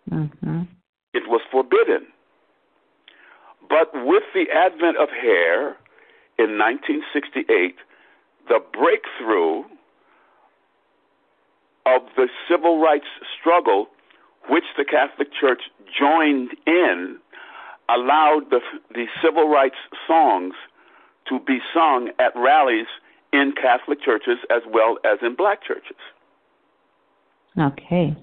Mhm. 0.10 0.68
It 1.14 1.28
was 1.28 1.42
forbidden. 1.52 2.08
But 3.70 3.94
with 3.94 4.24
the 4.34 4.50
advent 4.50 4.98
of 4.98 5.10
hair 5.10 5.78
in 6.38 6.58
1968, 6.58 7.78
the 8.48 8.60
breakthrough 8.60 9.64
of 11.96 12.02
the 12.16 12.28
civil 12.50 12.80
rights 12.80 13.08
struggle, 13.40 13.88
which 14.50 14.64
the 14.78 14.86
Catholic 14.86 15.30
Church 15.40 15.62
joined 16.00 16.52
in, 16.66 17.18
allowed 17.90 18.50
the, 18.50 18.60
the 18.94 19.06
civil 19.24 19.50
rights 19.50 19.76
songs 20.08 20.54
to 21.28 21.40
be 21.40 21.60
sung 21.74 22.10
at 22.20 22.32
rallies 22.36 22.88
in 23.32 23.54
Catholic 23.60 24.02
churches 24.02 24.38
as 24.50 24.62
well 24.72 24.98
as 25.06 25.20
in 25.22 25.36
black 25.36 25.64
churches. 25.64 25.98
Okay. 27.58 28.16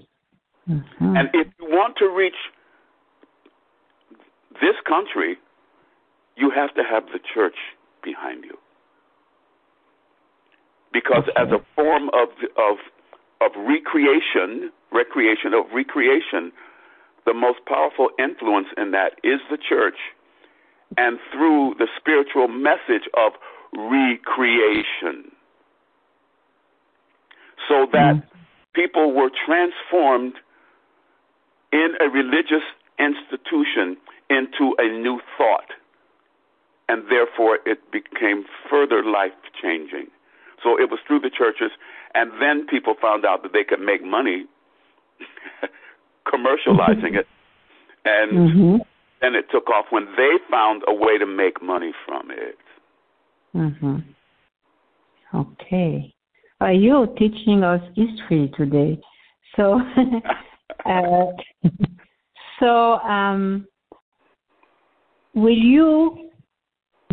Mhm. 0.69 1.17
And 1.17 1.29
if 1.33 1.47
you 1.59 1.67
want 1.69 1.95
to 1.97 2.09
reach 2.09 2.35
this 4.61 4.75
country, 4.85 5.37
you 6.35 6.49
have 6.49 6.73
to 6.75 6.83
have 6.83 7.05
the 7.13 7.19
church 7.33 7.55
behind 8.03 8.43
you. 8.43 8.57
Because 10.91 11.23
Okay. 11.29 11.41
as 11.41 11.51
a 11.51 11.59
form 11.75 12.09
of 12.09 12.29
of 12.57 12.79
of 13.41 13.51
recreation, 13.55 14.71
recreation 14.91 15.53
of 15.53 15.65
recreation, 15.73 16.51
the 17.25 17.33
most 17.33 17.59
powerful 17.65 18.09
influence 18.17 18.67
in 18.77 18.91
that 18.91 19.19
is 19.23 19.39
the 19.49 19.57
church 19.57 19.97
and 20.97 21.19
through 21.31 21.75
the 21.77 21.87
spiritual 21.97 22.47
message 22.47 23.07
of 23.15 23.33
recreation. 23.73 25.31
So 27.67 27.85
that 27.91 28.15
Mm. 28.15 28.23
people 28.73 29.11
were 29.11 29.29
transformed 29.29 30.39
in 31.73 31.97
a 31.99 32.09
religious 32.09 32.63
institution 32.97 33.97
into 34.29 34.75
a 34.79 34.87
new 34.87 35.19
thought. 35.37 35.73
And 36.89 37.07
therefore, 37.09 37.59
it 37.65 37.91
became 37.91 38.45
further 38.69 39.03
life 39.03 39.35
changing. 39.61 40.09
So 40.63 40.79
it 40.79 40.89
was 40.89 40.99
through 41.01 41.19
the 41.19 41.29
churches, 41.29 41.71
and 42.17 42.31
then 42.41 42.65
people 42.65 42.95
found 42.99 43.25
out 43.25 43.43
that 43.43 43.53
they 43.53 43.63
could 43.63 43.79
make 43.79 44.03
money 44.03 44.45
commercializing 46.27 47.15
it. 47.15 47.27
And 48.05 48.31
Mhm. 48.31 48.85
then 49.21 49.35
it 49.35 49.45
took 49.51 49.69
off 49.69 49.85
when 49.91 50.07
they 50.15 50.39
found 50.49 50.83
a 50.87 50.93
way 50.93 51.19
to 51.19 51.27
make 51.27 51.61
money 51.61 51.93
from 52.05 52.31
it. 52.31 52.57
Mhm. 53.55 54.03
Okay. 55.33 56.13
Uh, 56.59 56.69
you're 56.83 57.05
teaching 57.21 57.63
us 57.63 57.83
history 57.95 58.47
today. 58.57 58.99
So, 59.55 59.79
uh, 60.85 61.31
so 62.59 62.99
um, 63.17 63.67
will 65.35 65.61
you 65.73 66.31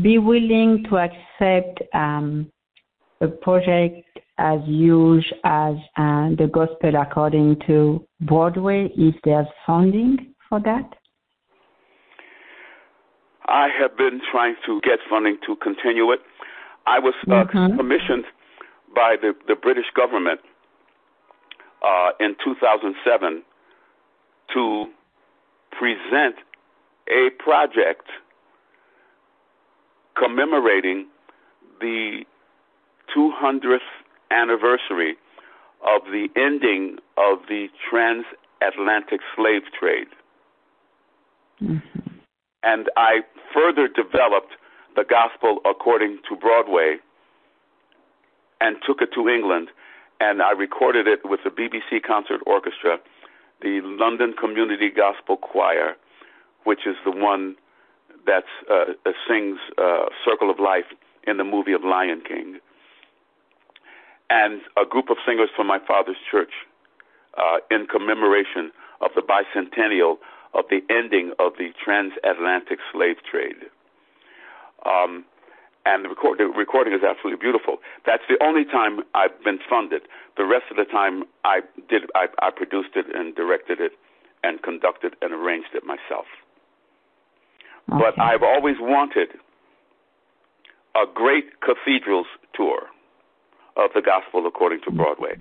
be 0.01 0.17
willing 0.17 0.85
to 0.85 0.97
accept 0.97 1.83
um, 1.93 2.51
a 3.21 3.29
project 3.29 4.14
as 4.39 4.61
huge 4.67 5.33
as 5.45 5.75
uh, 5.97 6.31
the 6.37 6.49
Gospel 6.53 6.97
According 6.97 7.61
to 7.67 8.05
Broadway 8.21 8.91
if 8.97 9.15
there's 9.25 9.47
funding 9.67 10.35
for 10.49 10.61
that? 10.61 10.95
I 13.47 13.69
have 13.79 13.97
been 13.97 14.21
trying 14.31 14.57
to 14.67 14.81
get 14.81 14.99
funding 15.09 15.39
to 15.47 15.57
continue 15.57 16.11
it. 16.13 16.21
I 16.87 16.99
was 16.99 17.15
uh, 17.29 17.45
Mhm. 17.45 17.77
commissioned 17.77 18.25
by 18.95 19.17
the, 19.17 19.35
the 19.47 19.55
British 19.55 19.91
government 19.95 20.41
uh, 21.83 22.13
in 22.21 22.35
2007 22.43 23.43
to 24.55 24.87
present 25.73 26.37
a 27.09 27.31
project 27.39 28.09
commemorating 30.15 31.07
the 31.81 32.25
200th 33.15 33.81
anniversary 34.35 35.17
of 35.83 36.03
the 36.11 36.29
ending 36.37 36.99
of 37.17 37.39
the 37.49 37.69
transatlantic 37.89 39.21
slave 39.37 39.63
trade. 39.79 40.09
Mhm. 41.63 41.83
And 42.63 42.91
I 42.97 43.23
further 43.53 43.89
developed 43.89 44.57
the 44.97 45.05
gospel 45.05 45.61
according 45.65 46.19
to 46.29 46.37
Broadway 46.37 46.99
and 48.61 48.77
took 48.83 49.03
it 49.03 49.13
to 49.13 49.29
England. 49.29 49.69
And 50.21 50.43
I 50.43 50.53
recorded 50.53 51.07
it 51.07 51.25
with 51.25 51.41
the 51.45 51.51
BBC 51.51 52.01
Concert 52.01 52.41
Orchestra, 52.47 52.99
the 53.61 53.81
London 53.83 54.33
Community 54.33 54.89
Gospel 54.89 55.37
Choir, 55.37 55.97
which 56.65 56.87
is 56.87 56.97
the 57.05 57.11
one 57.11 57.57
that 58.27 58.45
uh, 58.71 58.95
uh, 59.05 59.13
sings 59.29 59.59
uh, 59.77 60.07
Circle 60.25 60.51
of 60.51 60.59
Life 60.59 60.87
in 61.27 61.37
the 61.37 61.45
movie 61.45 61.73
of 61.73 61.85
Lion 61.85 62.23
King, 62.27 62.59
and 64.31 64.61
a 64.77 64.87
group 64.87 65.11
of 65.11 65.17
singers 65.27 65.49
from 65.55 65.67
my 65.67 65.79
father's 65.87 66.17
church 66.31 66.53
uh, 67.37 67.59
in 67.71 67.87
commemoration 67.87 68.71
of 69.01 69.11
the 69.15 69.23
bicentennial 69.23 70.17
of 70.55 70.65
the 70.71 70.81
ending 70.89 71.33
of 71.39 71.53
the 71.59 71.71
transatlantic 71.83 72.79
slave 72.93 73.17
trade. 73.29 73.69
Um, 74.87 75.25
and 75.87 76.05
the, 76.05 76.09
record, 76.09 76.39
the 76.39 76.47
recording 76.47 76.95
is 76.95 77.03
absolutely 77.03 77.41
beautiful. 77.41 77.79
That's 78.07 78.23
the 78.29 78.43
only 78.43 78.65
time 78.65 79.01
I've 79.15 79.37
been 79.45 79.59
funded. 79.69 80.03
The 80.37 80.47
rest 80.47 80.65
of 80.71 80.77
the 80.77 80.85
time, 80.85 81.25
I 81.45 81.61
did. 81.91 82.09
I, 82.15 82.27
I 82.41 82.51
produced 82.51 82.97
it 82.97 83.07
and 83.15 83.35
directed 83.35 83.81
it, 83.81 83.93
and 84.43 84.63
conducted 84.63 85.17
and 85.21 85.35
arranged 85.35 85.75
it 85.75 85.85
myself. 85.85 86.25
Okay. 87.93 88.01
But 88.01 88.21
I've 88.23 88.43
always 88.43 88.77
wanted 88.81 89.29
a 90.95 91.05
great 91.13 91.61
cathedrals 91.61 92.27
tour 92.55 92.89
of 93.77 93.91
the 93.95 94.03
gospel 94.03 94.47
according 94.47 94.81
to 94.83 94.91
Broadway, 94.91 95.37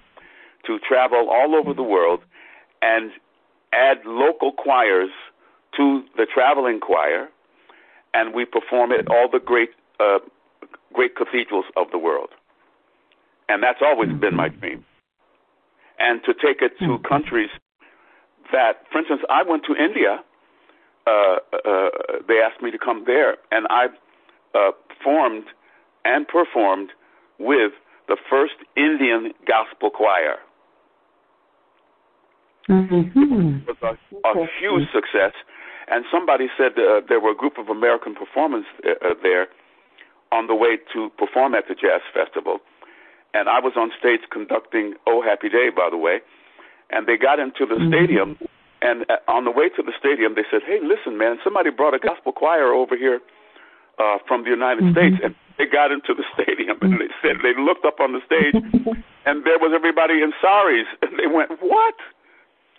to 0.66 0.80
travel 0.80 1.30
all 1.30 1.56
over 1.56 1.74
the 1.74 1.84
world 1.84 2.22
and 2.82 3.12
add 3.74 3.98
local 4.06 4.52
choirs 4.52 5.10
to 5.78 6.04
the 6.18 6.26
traveling 6.32 6.80
choir, 6.80 7.30
and 8.14 8.34
we 8.34 8.46
perform 8.46 8.92
at 8.92 9.08
all 9.10 9.28
the 9.32 9.40
great 9.40 9.70
uh, 10.00 10.20
great 10.94 11.16
cathedrals 11.16 11.66
of 11.76 11.88
the 11.92 11.98
world. 11.98 12.30
And 13.50 13.62
that's 13.62 13.80
always 13.82 14.10
been 14.20 14.36
my 14.36 14.50
dream. 14.50 14.86
And 16.00 16.22
to 16.26 16.34
take 16.34 16.62
it 16.62 16.78
to 16.80 16.98
countries 17.08 17.50
that, 18.52 18.84
for 18.92 19.00
instance, 19.00 19.22
I 19.30 19.44
went 19.44 19.64
to 19.66 19.76
India. 19.76 20.24
Uh, 21.06 21.38
uh, 21.54 21.90
they 22.28 22.40
asked 22.40 22.62
me 22.62 22.72
to 22.72 22.78
come 22.78 23.04
there, 23.06 23.36
and 23.52 23.68
I 23.70 23.88
uh, 24.56 24.72
formed 25.04 25.46
and 26.06 26.28
performed 26.28 26.90
with 27.40 27.74
the 28.08 28.18
first 28.30 28.56
Indian 28.76 29.34
gospel 29.48 29.90
choir. 29.90 30.38
Mm-hmm. 32.70 33.60
It 33.68 33.68
was 33.68 33.78
a, 33.82 34.28
a 34.28 34.48
huge 34.60 34.88
success. 34.94 35.34
And 35.90 36.06
somebody 36.12 36.48
said 36.58 36.74
uh, 36.80 37.02
there 37.08 37.20
were 37.20 37.32
a 37.32 37.36
group 37.36 37.58
of 37.58 37.68
American 37.68 38.16
performers 38.16 38.66
uh, 38.86 38.92
uh, 39.06 39.14
there 39.22 39.48
on 40.32 40.48
the 40.48 40.56
way 40.56 40.78
to 40.94 41.10
perform 41.18 41.54
at 41.56 41.68
the 41.68 41.76
Jazz 41.76 42.02
Festival. 42.14 42.60
And 43.34 43.50
I 43.50 43.60
was 43.60 43.74
on 43.76 43.92
stage 44.00 44.22
conducting 44.32 44.94
Oh 45.08 45.22
Happy 45.22 45.50
Day, 45.50 45.70
by 45.76 45.90
the 45.90 45.98
way. 45.98 46.22
And 46.90 47.06
they 47.08 47.18
got 47.18 47.40
into 47.40 47.66
the 47.66 47.76
Mhm. 47.76 47.88
stadium. 47.90 48.38
And 48.82 49.06
uh, 49.10 49.18
on 49.28 49.44
the 49.46 49.52
way 49.52 49.70
to 49.70 49.82
the 49.84 49.94
stadium, 50.00 50.36
they 50.36 50.46
said, 50.50 50.62
Hey, 50.66 50.80
listen, 50.82 51.18
man, 51.18 51.40
somebody 51.44 51.70
brought 51.70 51.94
a 51.94 52.00
gospel 52.00 52.32
choir 52.32 52.74
over 52.74 52.96
here 52.96 53.22
uh, 54.00 54.18
from 54.28 54.44
the 54.44 54.50
United 54.50 54.84
Mhm. 54.86 54.92
States. 54.94 55.18
And 55.24 55.36
they 55.58 55.66
got 55.66 55.92
into 55.92 56.14
the 56.14 56.24
stadium 56.34 56.78
and 56.82 57.00
they 57.00 57.12
said, 57.22 57.38
they 57.44 57.54
looked 57.60 57.86
up 57.86 58.00
on 58.00 58.14
the 58.14 58.22
stage 58.26 58.56
and 59.26 59.46
there 59.46 59.60
was 59.60 59.72
everybody 59.74 60.22
in 60.22 60.34
saris. 60.42 60.88
And 61.02 61.18
they 61.20 61.28
went, 61.28 61.52
What? 61.62 61.96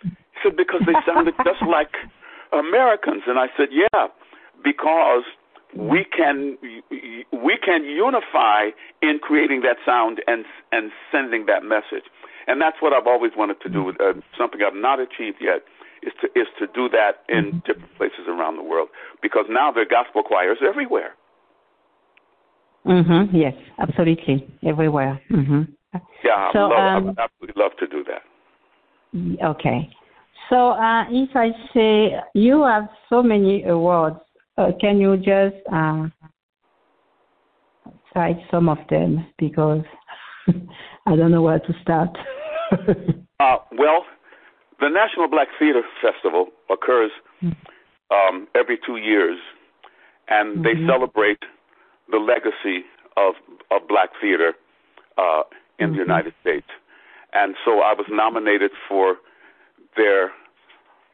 He 0.03 0.37
said, 0.43 0.55
Because 0.57 0.81
they 0.85 0.95
sounded 1.05 1.35
just 1.43 1.61
like 1.67 1.95
Americans. 2.51 3.23
And 3.27 3.39
I 3.39 3.47
said, 3.57 3.69
Yeah, 3.71 4.07
because 4.63 5.23
we 5.75 6.05
can 6.05 6.57
we 7.31 7.57
can 7.57 7.83
unify 7.83 8.69
in 9.01 9.19
creating 9.19 9.61
that 9.61 9.77
sound 9.85 10.21
and 10.27 10.45
and 10.71 10.91
sending 11.11 11.45
that 11.47 11.63
message. 11.63 12.07
And 12.47 12.61
that's 12.61 12.77
what 12.79 12.93
I've 12.93 13.07
always 13.07 13.31
wanted 13.35 13.59
to 13.61 13.69
do. 13.69 13.89
Uh, 13.89 14.13
something 14.37 14.61
I've 14.65 14.75
not 14.75 14.99
achieved 14.99 15.37
yet 15.41 15.63
is 16.03 16.13
to 16.21 16.27
is 16.39 16.47
to 16.59 16.67
do 16.67 16.87
that 16.89 17.23
in 17.27 17.61
different 17.65 17.95
places 17.97 18.27
around 18.27 18.57
the 18.57 18.63
world. 18.63 18.89
Because 19.21 19.45
now 19.49 19.71
there 19.71 19.83
are 19.83 19.89
gospel 19.89 20.23
choirs 20.23 20.59
everywhere. 20.65 21.15
Mm-hmm. 22.85 23.35
Yes, 23.35 23.53
absolutely, 23.79 24.47
everywhere. 24.65 25.19
Mm-hmm. 25.31 25.63
Yeah, 26.23 26.51
So, 26.53 26.71
I, 26.71 26.95
um, 26.95 27.05
would 27.05 27.19
absolutely 27.19 27.61
love 27.61 27.71
to 27.79 27.87
do 27.87 28.03
that. 28.05 28.21
Okay. 29.45 29.89
So 30.49 30.71
uh, 30.71 31.05
if 31.09 31.29
I 31.35 31.49
say 31.73 32.15
you 32.33 32.63
have 32.63 32.87
so 33.09 33.23
many 33.23 33.63
awards, 33.63 34.17
uh, 34.57 34.71
can 34.79 34.99
you 34.99 35.17
just 35.17 35.55
uh, 35.71 36.07
cite 38.13 38.37
some 38.51 38.69
of 38.69 38.77
them 38.89 39.25
because 39.37 39.83
I 41.05 41.15
don't 41.15 41.31
know 41.31 41.41
where 41.41 41.59
to 41.59 41.73
start. 41.81 42.09
Uh, 43.37 43.57
well, 43.77 44.05
the 44.79 44.87
National 44.87 45.27
Black 45.27 45.49
Theater 45.59 45.81
Festival 46.01 46.47
occurs 46.69 47.11
um, 48.09 48.47
every 48.55 48.79
two 48.85 48.95
years, 48.95 49.37
and 50.29 50.63
they 50.63 50.75
Mhm. 50.75 50.87
celebrate 50.87 51.43
the 52.09 52.17
legacy 52.17 52.85
of 53.17 53.35
of 53.71 53.87
black 53.87 54.09
theater 54.21 54.53
uh, 55.17 55.43
in 55.79 55.91
the 55.91 55.97
Mhm. 55.97 56.07
United 56.07 56.33
States. 56.41 56.69
And 57.33 57.55
so 57.65 57.81
I 57.81 57.93
was 57.93 58.07
nominated 58.09 58.71
for 58.87 59.17
their, 59.95 60.33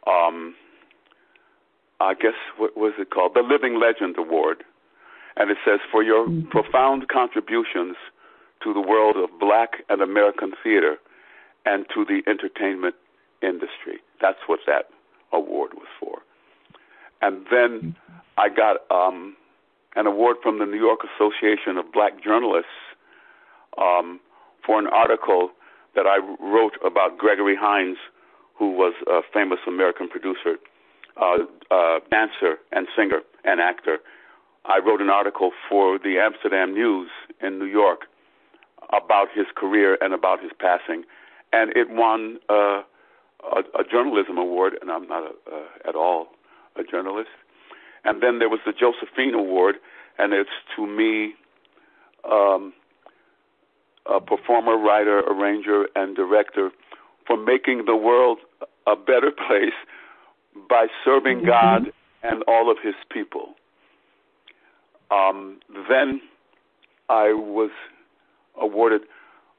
um, 0.07 0.55
I 1.99 2.13
guess 2.13 2.35
what 2.57 2.75
was 2.75 2.93
it 2.97 3.09
called, 3.09 3.33
the 3.33 3.43
Living 3.43 3.75
Legend 3.79 4.17
Award, 4.17 4.63
and 5.37 5.49
it 5.51 5.57
says 5.65 5.79
for 5.91 6.03
your 6.03 6.27
Mhm. 6.27 6.49
profound 6.49 7.07
contributions 7.07 7.95
to 8.61 8.73
the 8.73 8.81
world 8.81 9.17
of 9.17 9.39
black 9.39 9.83
and 9.89 10.01
American 10.01 10.51
theater 10.63 10.99
and 11.65 11.87
to 11.89 12.05
the 12.05 12.23
entertainment 12.27 12.95
industry. 13.41 13.99
That's 14.19 14.47
what 14.47 14.65
that 14.65 14.89
award 15.31 15.73
was 15.73 15.87
for. 15.99 16.21
And 17.21 17.45
then 17.47 17.95
I 18.37 18.49
got 18.49 18.89
um, 18.91 19.35
an 19.95 20.07
award 20.07 20.37
from 20.41 20.59
the 20.59 20.65
New 20.65 20.77
York 20.79 20.99
Association 21.03 21.77
of 21.77 21.91
Black 21.91 22.23
Journalists 22.23 22.69
um, 23.77 24.19
for 24.65 24.79
an 24.79 24.87
article 24.87 25.51
that 25.95 26.05
I 26.05 26.17
wrote 26.39 26.73
about 26.85 27.17
Gregory 27.17 27.55
Hines, 27.59 27.97
who 28.57 28.71
was 28.71 28.93
a 29.07 29.21
famous 29.33 29.59
American 29.67 30.07
producer, 30.07 30.57
uh, 31.17 31.37
uh, 31.69 31.99
dancer, 32.09 32.57
and 32.71 32.87
singer 32.95 33.21
and 33.43 33.59
actor. 33.59 33.97
I 34.65 34.79
wrote 34.79 35.01
an 35.01 35.09
article 35.09 35.51
for 35.67 35.97
the 35.97 36.19
Amsterdam 36.19 36.73
News 36.73 37.09
in 37.41 37.59
New 37.59 37.65
York 37.65 38.01
about 38.93 39.27
his 39.33 39.47
career 39.55 39.97
and 39.99 40.13
about 40.13 40.41
his 40.41 40.51
passing, 40.59 41.03
and 41.51 41.71
it 41.75 41.89
won 41.89 42.37
uh, 42.49 42.83
a, 43.43 43.59
a 43.79 43.83
journalism 43.89 44.37
award. 44.37 44.73
And 44.81 44.91
I'm 44.91 45.07
not 45.07 45.23
a, 45.23 45.55
uh, 45.55 45.89
at 45.89 45.95
all 45.95 46.27
a 46.75 46.83
journalist. 46.83 47.29
And 48.03 48.21
then 48.21 48.39
there 48.39 48.49
was 48.49 48.59
the 48.65 48.73
Josephine 48.73 49.33
Award, 49.33 49.75
and 50.17 50.33
it's 50.33 50.49
to 50.75 50.87
me 50.87 51.33
um, 52.29 52.73
a 54.05 54.19
performer, 54.19 54.77
writer, 54.77 55.19
arranger, 55.19 55.87
and 55.95 56.15
director 56.15 56.71
for 57.27 57.37
making 57.37 57.85
the 57.85 57.95
world 57.95 58.39
a 58.87 58.95
better 58.95 59.31
place 59.47 59.73
by 60.69 60.87
serving 61.05 61.41
Mhm. 61.41 61.45
God 61.45 61.93
and 62.23 62.43
all 62.47 62.69
of 62.69 62.77
His 62.79 62.95
people. 63.09 63.55
Um, 65.11 65.59
then 65.89 66.21
I 67.09 67.33
was 67.33 67.71
awarded, 68.59 69.01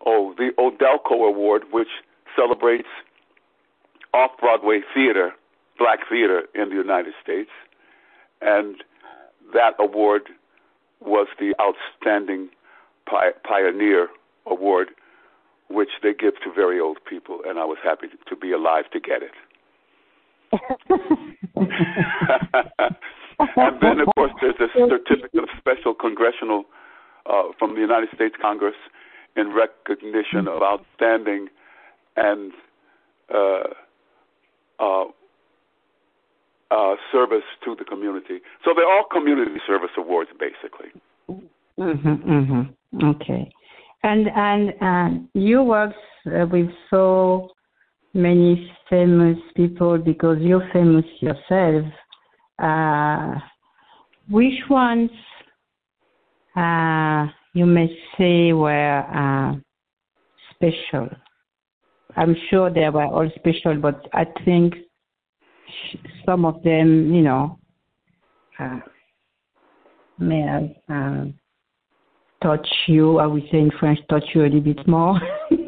oh, 0.06 0.34
the 0.34 0.52
AUDELCO 0.58 1.26
Award, 1.26 1.64
which 1.70 1.88
celebrates 2.34 2.88
off-Broadway 4.14 4.82
theater, 4.94 5.34
black 5.78 6.08
theater 6.08 6.44
in 6.54 6.70
the 6.70 6.76
United 6.76 7.14
States, 7.22 7.50
and 8.42 8.76
that 9.54 9.74
award 9.78 10.22
was 11.00 11.26
the 11.38 11.54
Outstanding 11.60 12.48
Pi- 13.06 13.32
Pioneer 13.44 14.08
Award, 14.46 14.88
which 15.68 15.90
they 16.02 16.12
give 16.12 16.34
to 16.44 16.52
very 16.54 16.78
old 16.80 16.98
people, 17.08 17.40
and 17.46 17.58
I 17.58 17.64
was 17.64 17.78
happy 17.82 18.08
to 18.28 18.36
be 18.36 18.52
alive 18.52 18.84
to 18.92 19.00
get 19.00 19.22
it. 19.22 19.32
and 23.56 23.80
then, 23.80 24.00
of 24.00 24.08
course, 24.14 24.32
there's 24.40 24.60
a 24.60 24.68
certificate 24.74 25.42
of 25.42 25.48
special 25.58 25.94
congressional 25.94 26.64
uh, 27.26 27.44
from 27.58 27.74
the 27.74 27.80
United 27.80 28.10
States 28.14 28.34
Congress 28.40 28.74
in 29.36 29.54
recognition 29.54 30.46
of 30.48 30.62
outstanding 30.62 31.48
and 32.16 32.52
uh, 33.34 33.62
uh, 34.78 35.04
uh, 36.72 36.94
service 37.12 37.44
to 37.64 37.76
the 37.76 37.84
community. 37.84 38.40
So 38.64 38.72
they're 38.74 38.88
all 38.88 39.04
community 39.12 39.58
service 39.66 39.90
awards, 39.98 40.30
basically. 40.38 40.90
Mhm, 41.78 42.16
mhm. 42.36 42.74
Okay. 43.14 43.52
And 44.02 44.28
and 44.28 44.62
uh, 44.80 45.10
you 45.34 45.62
work 45.62 45.94
uh, 46.26 46.46
with 46.50 46.70
so 46.90 47.50
many 48.14 48.70
famous 48.88 49.38
people 49.54 49.98
because 49.98 50.38
you're 50.40 50.68
famous 50.72 51.04
yourself. 51.20 51.84
Uh, 52.58 53.34
which 54.30 54.60
ones 54.70 55.10
uh, 56.56 57.26
you 57.54 57.66
may 57.66 57.88
say 58.16 58.52
were 58.52 58.98
uh, 59.22 59.52
special? 60.52 61.08
I'm 62.16 62.36
sure 62.48 62.70
they 62.70 62.88
were 62.90 63.04
all 63.04 63.30
special, 63.36 63.76
but 63.76 64.06
I 64.12 64.24
think 64.44 64.74
some 66.26 66.44
of 66.44 66.62
them, 66.62 67.12
you 67.12 67.22
know, 67.22 67.58
uh, 68.58 68.80
may 70.18 70.40
have. 70.40 70.70
Uh, 70.88 71.24
touch 72.42 72.66
you, 72.88 73.18
I 73.18 73.26
would 73.26 73.44
say 73.52 73.58
in 73.58 73.70
French, 73.78 74.00
touch 74.10 74.24
you 74.34 74.42
a 74.42 74.44
little 74.44 74.60
bit 74.60 74.86
more. 74.88 75.20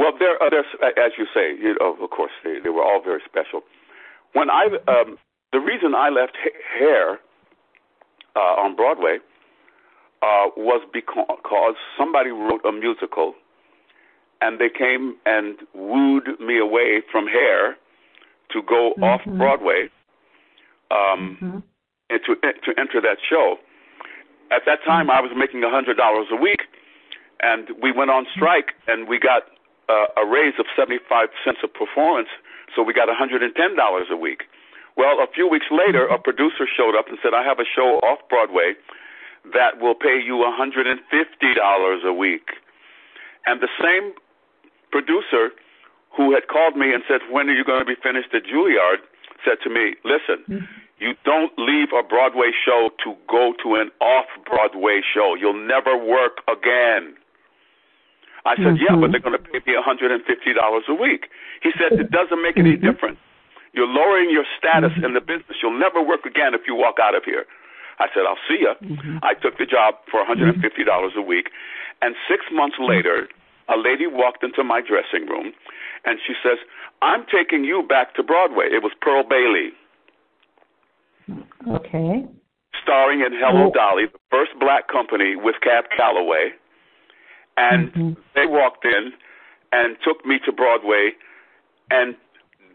Well, 0.00 0.12
there, 0.18 0.42
uh, 0.42 0.48
there's, 0.48 0.64
as 0.96 1.12
you 1.18 1.26
say, 1.34 1.52
you 1.60 1.76
know, 1.78 1.94
of 2.02 2.08
course, 2.08 2.30
they, 2.42 2.56
they 2.64 2.70
were 2.70 2.82
all 2.82 3.02
very 3.04 3.20
special. 3.28 3.60
When 4.32 4.48
I, 4.48 4.68
um, 4.88 5.18
the 5.52 5.58
reason 5.58 5.94
I 5.94 6.08
left 6.08 6.38
Hair 6.78 7.18
uh, 8.34 8.38
on 8.38 8.76
Broadway 8.76 9.18
uh, 10.22 10.48
was 10.56 10.80
because 10.90 11.74
somebody 11.98 12.30
wrote 12.30 12.64
a 12.64 12.72
musical, 12.72 13.34
and 14.40 14.58
they 14.58 14.70
came 14.70 15.16
and 15.26 15.56
wooed 15.74 16.40
me 16.40 16.58
away 16.58 17.02
from 17.12 17.26
Hair 17.26 17.76
to 18.52 18.62
go 18.62 18.94
Mhm. 18.96 19.02
off 19.02 19.24
Broadway. 19.24 19.90
Um, 20.90 21.38
Mhm. 21.40 21.62
to 22.18 22.34
to 22.34 22.80
enter 22.80 23.00
that 23.00 23.18
show. 23.22 23.58
At 24.50 24.64
that 24.64 24.82
time, 24.82 25.10
I 25.10 25.20
was 25.20 25.30
making 25.34 25.62
a 25.62 25.70
hundred 25.70 25.96
dollars 25.96 26.26
a 26.30 26.36
week, 26.36 26.66
and 27.40 27.70
we 27.80 27.92
went 27.92 28.10
on 28.10 28.26
strike, 28.34 28.74
and 28.88 29.06
we 29.06 29.18
got 29.18 29.46
uh, 29.88 30.06
a 30.16 30.26
raise 30.26 30.58
of 30.58 30.66
seventy 30.74 30.98
five 31.08 31.30
cents 31.44 31.60
a 31.62 31.68
performance, 31.68 32.28
so 32.74 32.82
we 32.82 32.92
got 32.92 33.08
a 33.08 33.14
hundred 33.14 33.42
and 33.42 33.54
ten 33.54 33.76
dollars 33.76 34.08
a 34.10 34.16
week. 34.16 34.48
Well, 34.96 35.20
a 35.20 35.26
few 35.28 35.46
weeks 35.48 35.66
later, 35.70 36.06
a 36.06 36.18
producer 36.18 36.66
showed 36.66 36.96
up 36.96 37.08
and 37.08 37.18
said, 37.22 37.32
"I 37.32 37.42
have 37.44 37.60
a 37.60 37.64
show 37.64 37.98
off 38.00 38.28
Broadway 38.28 38.74
that 39.54 39.78
will 39.78 39.94
pay 39.94 40.18
you 40.20 40.42
a 40.44 40.50
hundred 40.50 40.86
and 40.86 41.00
fifty 41.10 41.54
dollars 41.54 42.02
a 42.04 42.12
week," 42.12 42.50
and 43.46 43.60
the 43.60 43.68
same 43.80 44.14
producer 44.90 45.52
who 46.16 46.34
had 46.34 46.48
called 46.48 46.76
me 46.76 46.92
and 46.92 47.02
said, 47.08 47.20
When 47.30 47.48
are 47.48 47.54
you 47.54 47.64
going 47.64 47.80
to 47.80 47.88
be 47.88 47.98
finished 48.00 48.34
at 48.34 48.44
Juilliard? 48.44 49.02
said 49.44 49.58
to 49.64 49.70
me, 49.70 49.96
Listen, 50.04 50.44
mm-hmm. 50.48 50.66
you 50.98 51.14
don't 51.24 51.52
leave 51.56 51.88
a 51.96 52.02
Broadway 52.02 52.50
show 52.52 52.90
to 53.04 53.14
go 53.28 53.54
to 53.62 53.76
an 53.76 53.90
off 54.00 54.26
Broadway 54.44 55.00
show. 55.00 55.34
You'll 55.38 55.66
never 55.66 55.96
work 55.96 56.42
again. 56.48 57.16
I 58.44 58.56
said, 58.56 58.76
mm-hmm. 58.76 58.84
Yeah, 58.88 58.96
but 58.96 59.12
they're 59.12 59.20
going 59.20 59.36
to 59.36 59.44
pay 59.44 59.60
me 59.66 59.76
$150 59.76 60.16
a 60.24 60.94
week. 60.94 61.28
He 61.62 61.70
said, 61.76 61.98
It 61.98 62.10
doesn't 62.10 62.42
make 62.42 62.56
any 62.56 62.76
mm-hmm. 62.76 62.86
difference. 62.86 63.18
You're 63.72 63.86
lowering 63.86 64.30
your 64.30 64.44
status 64.58 64.90
mm-hmm. 64.92 65.04
in 65.04 65.14
the 65.14 65.20
business. 65.20 65.62
You'll 65.62 65.78
never 65.78 66.02
work 66.02 66.26
again 66.26 66.54
if 66.54 66.62
you 66.66 66.74
walk 66.74 66.98
out 67.00 67.14
of 67.14 67.22
here. 67.24 67.46
I 68.00 68.08
said, 68.14 68.24
I'll 68.26 68.40
see 68.48 68.64
you. 68.64 68.72
Mm-hmm. 68.82 69.18
I 69.22 69.34
took 69.34 69.58
the 69.58 69.66
job 69.66 69.94
for 70.10 70.24
$150 70.24 70.56
a 70.58 71.22
week. 71.22 71.50
And 72.02 72.16
six 72.26 72.46
months 72.50 72.76
later, 72.80 73.28
a 73.72 73.78
lady 73.78 74.06
walked 74.06 74.42
into 74.42 74.64
my 74.64 74.80
dressing 74.80 75.28
room 75.28 75.52
and 76.04 76.18
she 76.26 76.34
says, 76.42 76.58
I'm 77.02 77.24
taking 77.32 77.64
you 77.64 77.82
back 77.86 78.14
to 78.14 78.22
Broadway. 78.22 78.66
It 78.70 78.82
was 78.82 78.92
Pearl 79.00 79.24
Bailey. 79.24 79.72
Okay. 81.68 82.26
Starring 82.82 83.20
in 83.20 83.32
Hello 83.32 83.68
oh. 83.68 83.72
Dolly, 83.72 84.06
the 84.12 84.18
first 84.30 84.52
black 84.58 84.88
company 84.88 85.36
with 85.36 85.56
Cab 85.62 85.84
Calloway. 85.96 86.50
And 87.56 87.92
mm-hmm. 87.92 88.12
they 88.34 88.46
walked 88.46 88.84
in 88.84 89.12
and 89.72 89.96
took 90.02 90.24
me 90.24 90.38
to 90.46 90.52
Broadway 90.52 91.12
and 91.90 92.16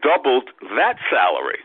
doubled 0.02 0.50
that 0.76 0.96
salary. 1.10 1.60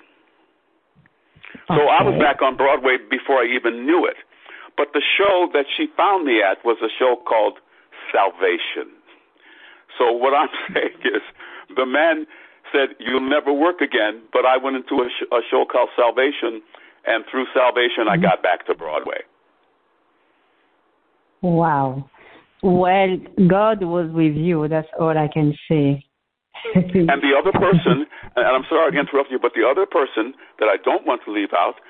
Okay. 1.70 1.78
So 1.78 1.88
I 1.88 2.02
was 2.04 2.18
back 2.20 2.42
on 2.42 2.58
Broadway 2.58 2.98
before 3.10 3.38
I 3.38 3.48
even 3.54 3.86
knew 3.86 4.06
it. 4.06 4.18
But 4.78 4.94
the 4.94 5.02
show 5.02 5.48
that 5.54 5.66
she 5.78 5.88
found 5.96 6.26
me 6.26 6.42
at 6.42 6.64
was 6.66 6.78
a 6.82 6.90
show 6.98 7.16
called 7.28 7.60
Salvation. 8.12 8.92
So 10.02 10.12
what 10.12 10.34
I'm 10.34 10.50
saying 10.74 10.98
is, 11.06 11.22
the 11.78 11.86
man 11.86 12.26
said, 12.74 12.98
"You'll 13.00 13.30
never 13.30 13.54
work 13.54 13.82
again." 13.82 14.24
But 14.34 14.46
I 14.46 14.58
went 14.58 14.76
into 14.76 15.04
a, 15.04 15.10
sh- 15.10 15.30
a 15.32 15.42
show 15.50 15.66
called 15.72 15.90
Salvation, 15.96 16.62
and 17.06 17.24
through 17.30 17.46
Salvation, 17.54 18.10
I 18.10 18.16
mm-hmm. 18.16 18.24
got 18.24 18.44
back 18.44 18.66
to 18.66 18.74
Broadway. 18.74 19.22
Wow. 21.42 22.10
Well, 22.64 23.18
God 23.48 23.84
was 23.84 24.10
with 24.12 24.36
you. 24.36 24.68
That's 24.68 24.88
all 25.00 25.18
I 25.18 25.28
can 25.32 25.54
say. 25.70 26.06
and 26.76 27.22
the 27.26 27.34
other 27.34 27.52
person, 27.52 28.06
and 28.36 28.46
I'm 28.46 28.66
sorry 28.70 28.92
to 28.92 29.00
interrupt 29.00 29.32
you, 29.32 29.40
but 29.42 29.54
the 29.56 29.66
other 29.66 29.86
person 29.86 30.34
that 30.60 30.70
I 30.70 30.78
don't 30.84 31.08
want 31.08 31.22
to 31.26 31.32
leave 31.34 31.54
out, 31.58 31.82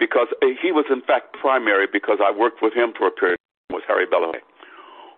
because 0.00 0.26
eh, 0.42 0.58
he 0.60 0.72
was 0.72 0.84
in 0.90 1.00
fact 1.02 1.36
primary 1.40 1.86
because 1.86 2.18
I 2.18 2.36
worked 2.36 2.58
with 2.60 2.74
him 2.74 2.90
for 2.98 3.06
a 3.06 3.12
period, 3.12 3.38
was 3.70 3.82
Harry 3.86 4.06
Belafonte 4.06 4.42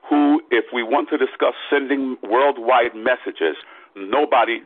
who, 0.09 0.41
if 0.51 0.65
we 0.73 0.83
want 0.83 1.09
to 1.11 1.19
discuss 1.19 1.55
sending 1.71 2.17
worldwide 2.23 2.95
messages, 2.95 3.57
nobody 3.97 4.61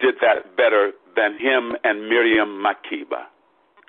did 0.00 0.14
that 0.20 0.56
better 0.56 0.92
than 1.16 1.38
him 1.38 1.76
and 1.84 2.08
Miriam 2.08 2.62
Makeba 2.62 3.26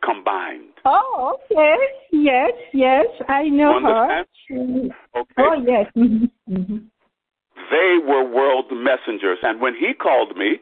combined. 0.04 0.74
Oh, 0.86 1.38
okay. 1.52 1.76
Yes, 2.12 2.52
yes, 2.74 3.06
I 3.30 3.44
know 3.44 3.80
her. 3.82 4.24
Okay. 4.52 5.34
Oh, 5.38 5.56
yes. 5.66 5.86
Mm-hmm. 6.52 6.78
They 7.72 7.98
were 8.04 8.28
world 8.28 8.66
messengers, 8.74 9.38
and 9.42 9.62
when 9.62 9.74
he 9.74 9.94
called 9.94 10.36
me, 10.36 10.60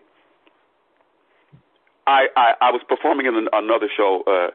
I 2.06 2.28
I, 2.36 2.54
I 2.62 2.70
was 2.70 2.82
performing 2.88 3.26
in 3.26 3.48
another 3.52 3.90
show, 3.96 4.22
uh, 4.28 4.52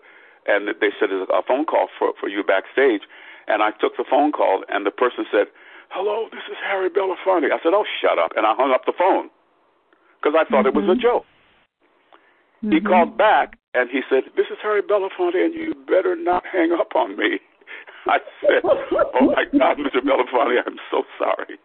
and 0.46 0.68
they 0.68 0.90
said 1.00 1.10
there's 1.10 1.26
a 1.28 1.42
phone 1.42 1.64
call 1.64 1.88
for 1.98 2.12
for 2.20 2.28
you 2.28 2.44
backstage, 2.44 3.02
and 3.46 3.62
I 3.62 3.70
took 3.80 3.96
the 3.96 4.04
phone 4.08 4.32
call, 4.32 4.64
and 4.68 4.86
the 4.86 4.90
person 4.90 5.24
said, 5.30 5.46
Hello, 5.90 6.26
this 6.32 6.42
is 6.50 6.58
Harry 6.66 6.90
Belafonte. 6.90 7.52
I 7.52 7.62
said, 7.62 7.72
Oh, 7.74 7.84
shut 8.00 8.18
up. 8.18 8.32
And 8.36 8.46
I 8.46 8.54
hung 8.56 8.72
up 8.72 8.82
the 8.86 8.96
phone 8.96 9.30
because 10.18 10.34
I 10.34 10.48
thought 10.48 10.66
mm-hmm. 10.66 10.74
it 10.74 10.80
was 10.82 10.88
a 10.90 10.98
mm-hmm. 10.98 11.06
joke. 11.06 11.24
Mm-hmm. 12.64 12.72
He 12.72 12.80
called 12.80 13.16
back 13.18 13.58
and 13.74 13.90
he 13.90 14.00
said, 14.08 14.24
This 14.36 14.46
is 14.50 14.58
Harry 14.62 14.82
Belafonte, 14.82 15.38
and 15.38 15.54
you 15.54 15.74
better 15.86 16.16
not 16.16 16.42
hang 16.50 16.72
up 16.72 16.96
on 16.96 17.16
me. 17.16 17.38
I 18.06 18.18
said, 18.40 18.64
Oh 18.64 19.30
my 19.30 19.44
God, 19.52 19.78
Mr. 19.78 20.00
Belafonte, 20.00 20.58
I'm 20.66 20.80
so 20.90 21.04
sorry. 21.18 21.58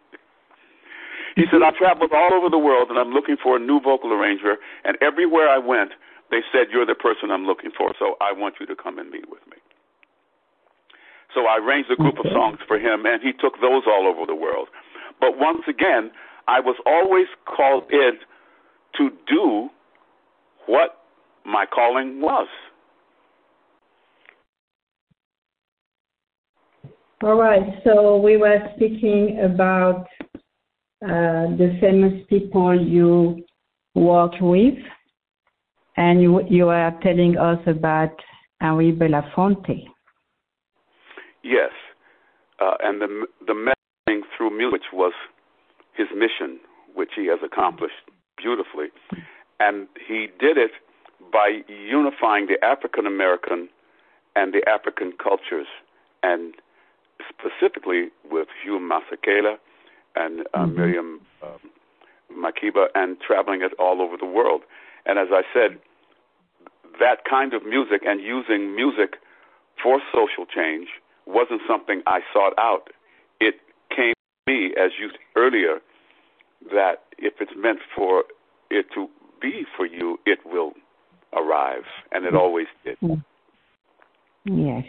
He 1.36 1.44
said, 1.50 1.62
I 1.62 1.70
traveled 1.78 2.12
all 2.12 2.34
over 2.34 2.50
the 2.50 2.58
world 2.58 2.90
and 2.90 2.98
I'm 2.98 3.10
looking 3.10 3.36
for 3.42 3.56
a 3.56 3.60
new 3.60 3.80
vocal 3.80 4.12
arranger, 4.12 4.56
and 4.84 4.98
everywhere 5.00 5.48
I 5.48 5.58
went, 5.58 5.92
they 6.30 6.40
said, 6.52 6.68
You're 6.70 6.86
the 6.86 6.94
person 6.94 7.30
I'm 7.30 7.46
looking 7.46 7.70
for, 7.76 7.94
so 7.98 8.14
I 8.20 8.32
want 8.32 8.56
you 8.60 8.66
to 8.66 8.76
come 8.76 8.98
and 8.98 9.10
meet 9.10 9.30
with 9.30 9.42
me. 9.50 9.56
So 11.34 11.46
I 11.46 11.58
arranged 11.58 11.90
a 11.90 11.96
group 11.96 12.18
of 12.18 12.26
songs 12.32 12.58
for 12.66 12.78
him, 12.78 13.06
and 13.06 13.22
he 13.22 13.32
took 13.32 13.60
those 13.60 13.82
all 13.86 14.06
over 14.06 14.26
the 14.26 14.34
world. 14.34 14.68
But 15.20 15.38
once 15.38 15.62
again, 15.68 16.10
I 16.48 16.60
was 16.60 16.76
always 16.86 17.26
called 17.46 17.84
in 17.90 18.12
to 18.96 19.10
do 19.28 19.68
what 20.66 20.98
my 21.44 21.66
calling 21.66 22.20
was. 22.20 22.48
All 27.22 27.36
right. 27.36 27.80
So 27.84 28.16
we 28.16 28.36
were 28.36 28.58
speaking 28.76 29.40
about 29.44 30.06
uh, 31.04 31.52
the 31.56 31.76
famous 31.80 32.24
people 32.28 32.80
you 32.80 33.44
work 33.94 34.32
with, 34.40 34.78
and 35.96 36.22
you, 36.22 36.42
you 36.48 36.66
were 36.66 36.92
telling 37.02 37.36
us 37.36 37.58
about 37.66 38.12
Henri 38.60 38.92
Belafonte. 38.92 39.86
Yes, 41.50 41.72
uh, 42.60 42.74
and 42.80 43.00
the 43.00 43.26
the 43.44 43.54
messaging 43.54 44.20
through 44.36 44.56
music, 44.56 44.72
which 44.72 44.92
was 44.92 45.12
his 45.94 46.06
mission, 46.14 46.60
which 46.94 47.10
he 47.16 47.26
has 47.26 47.40
accomplished 47.44 48.06
beautifully, 48.36 48.86
and 49.58 49.88
he 49.98 50.28
did 50.38 50.56
it 50.56 50.70
by 51.32 51.62
unifying 51.68 52.46
the 52.46 52.64
African 52.64 53.04
American 53.04 53.68
and 54.36 54.54
the 54.54 54.62
African 54.68 55.12
cultures, 55.20 55.66
and 56.22 56.54
specifically 57.28 58.10
with 58.30 58.46
Hugh 58.62 58.78
Masekela 58.78 59.56
and 60.14 60.42
uh, 60.54 60.60
mm-hmm. 60.60 60.76
Miriam 60.76 61.20
um, 61.42 61.58
Makeba, 62.32 62.86
and 62.94 63.16
traveling 63.20 63.62
it 63.62 63.72
all 63.76 64.00
over 64.00 64.16
the 64.16 64.24
world. 64.24 64.62
And 65.04 65.18
as 65.18 65.28
I 65.32 65.42
said, 65.52 65.80
that 67.00 67.24
kind 67.28 67.54
of 67.54 67.66
music 67.66 68.02
and 68.06 68.20
using 68.20 68.76
music 68.76 69.16
for 69.82 70.00
social 70.14 70.46
change 70.46 70.88
wasn't 71.26 71.62
something 71.68 72.02
I 72.06 72.20
sought 72.32 72.54
out. 72.58 72.88
It 73.40 73.54
came 73.94 74.14
to 74.46 74.52
me, 74.52 74.70
as 74.76 74.92
you 75.00 75.10
earlier, 75.36 75.78
that 76.72 77.04
if 77.18 77.34
it's 77.40 77.52
meant 77.56 77.78
for 77.96 78.24
it 78.70 78.86
to 78.94 79.08
be 79.40 79.64
for 79.76 79.86
you, 79.86 80.18
it 80.26 80.38
will 80.44 80.72
arrive, 81.34 81.84
and 82.12 82.24
it 82.24 82.34
always 82.34 82.66
did. 82.84 82.96
Yes. 84.44 84.84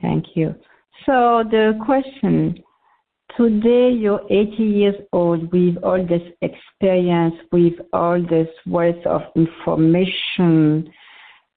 Thank 0.00 0.24
you. 0.34 0.54
So 1.06 1.44
the 1.50 1.78
question 1.84 2.62
today, 3.36 3.90
you're 3.90 4.22
80 4.30 4.62
years 4.62 4.94
old 5.12 5.52
with 5.52 5.76
all 5.82 6.04
this 6.06 6.22
experience, 6.42 7.34
with 7.50 7.74
all 7.92 8.20
this 8.20 8.48
wealth 8.66 9.04
of 9.06 9.22
information. 9.36 10.90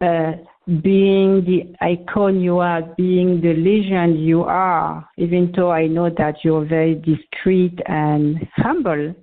Uh, 0.01 0.33
being 0.81 1.45
the 1.45 1.75
icon 1.81 2.41
you 2.41 2.57
are, 2.57 2.81
being 2.97 3.39
the 3.39 3.53
legend 3.53 4.23
you 4.25 4.43
are, 4.43 5.07
even 5.17 5.51
though 5.55 5.71
I 5.71 5.85
know 5.85 6.09
that 6.09 6.43
you're 6.43 6.65
very 6.65 6.95
discreet 6.95 7.79
and 7.85 8.47
humble, 8.55 9.13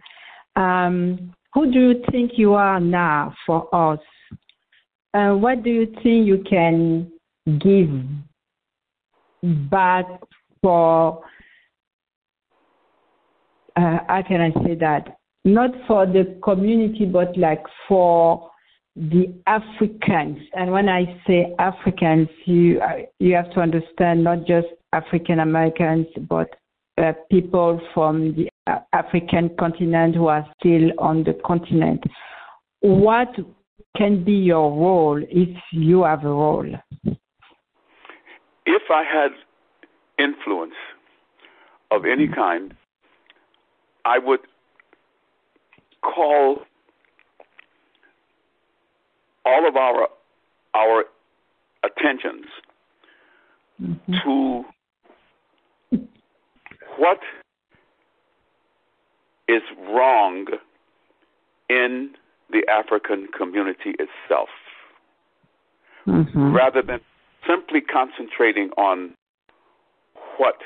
um, 0.55 1.35
who 1.53 1.71
do 1.71 1.81
you 1.81 2.05
think 2.11 2.33
you 2.37 2.55
are 2.55 2.79
now 2.79 3.35
for 3.45 3.69
us? 3.75 3.99
And 5.15 5.33
uh, 5.33 5.37
what 5.37 5.63
do 5.63 5.71
you 5.71 5.87
think 6.03 6.27
you 6.27 6.43
can 6.49 7.11
give 7.59 7.91
back 9.69 10.07
for, 10.63 11.23
uh, 13.77 13.99
how 14.09 14.23
can 14.27 14.41
I 14.41 14.53
say 14.65 14.77
that? 14.77 15.17
Not 15.45 15.71
for 15.89 16.07
the 16.07 16.39
community, 16.43 17.05
but 17.05 17.37
like 17.37 17.65
for 17.89 18.52
the 18.97 19.33
Africans. 19.47 20.39
And 20.55 20.71
when 20.71 20.89
I 20.89 21.21
say 21.27 21.55
Africans, 21.59 22.29
you 22.45 22.81
you 23.19 23.35
have 23.35 23.51
to 23.55 23.61
understand 23.61 24.25
not 24.25 24.47
just 24.47 24.69
African 24.93 25.41
Americans, 25.41 26.07
but 26.29 26.49
uh, 26.99 27.13
people 27.31 27.81
from 27.95 28.35
the 28.35 28.49
African 28.93 29.51
continent 29.59 30.15
who 30.15 30.27
are 30.27 30.47
still 30.59 30.91
on 30.99 31.25
the 31.25 31.35
continent. 31.45 32.03
What 32.81 33.35
can 33.97 34.25
be 34.25 34.33
your 34.33 34.71
role 34.71 35.23
if 35.29 35.57
you 35.73 36.05
have 36.05 36.25
a 36.25 36.29
role? 36.29 36.69
If 38.65 38.83
I 38.91 39.05
had 39.05 39.33
influence 40.19 40.75
of 41.91 42.05
any 42.05 42.29
kind, 42.29 42.75
I 44.05 44.19
would 44.19 44.41
call 46.03 46.63
all 49.45 49.69
of 49.69 49.77
our 49.77 50.09
our 50.75 51.05
attentions 51.85 52.47
mm-hmm. 53.83 54.13
to 54.25 54.65
what 56.97 57.21
is 59.49 59.63
wrong 59.89 60.47
in 61.69 62.11
the 62.51 62.63
African 62.71 63.29
community 63.37 63.95
itself, 63.99 64.49
mm-hmm. 66.07 66.55
rather 66.55 66.83
than 66.83 67.01
simply 67.47 67.81
concentrating 67.81 68.71
on 68.77 69.15
what 70.37 70.57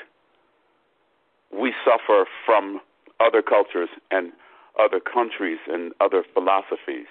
we 1.53 1.73
suffer 1.85 2.27
from 2.45 2.81
other 3.21 3.43
cultures 3.43 3.89
and 4.11 4.33
other 4.79 5.01
countries 5.01 5.59
and 5.69 5.93
other 6.01 6.23
philosophies, 6.35 7.07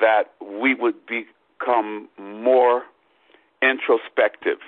that 0.00 0.24
we 0.40 0.74
would 0.74 0.94
become 1.06 2.08
more 2.18 2.82
introspective 3.62 4.58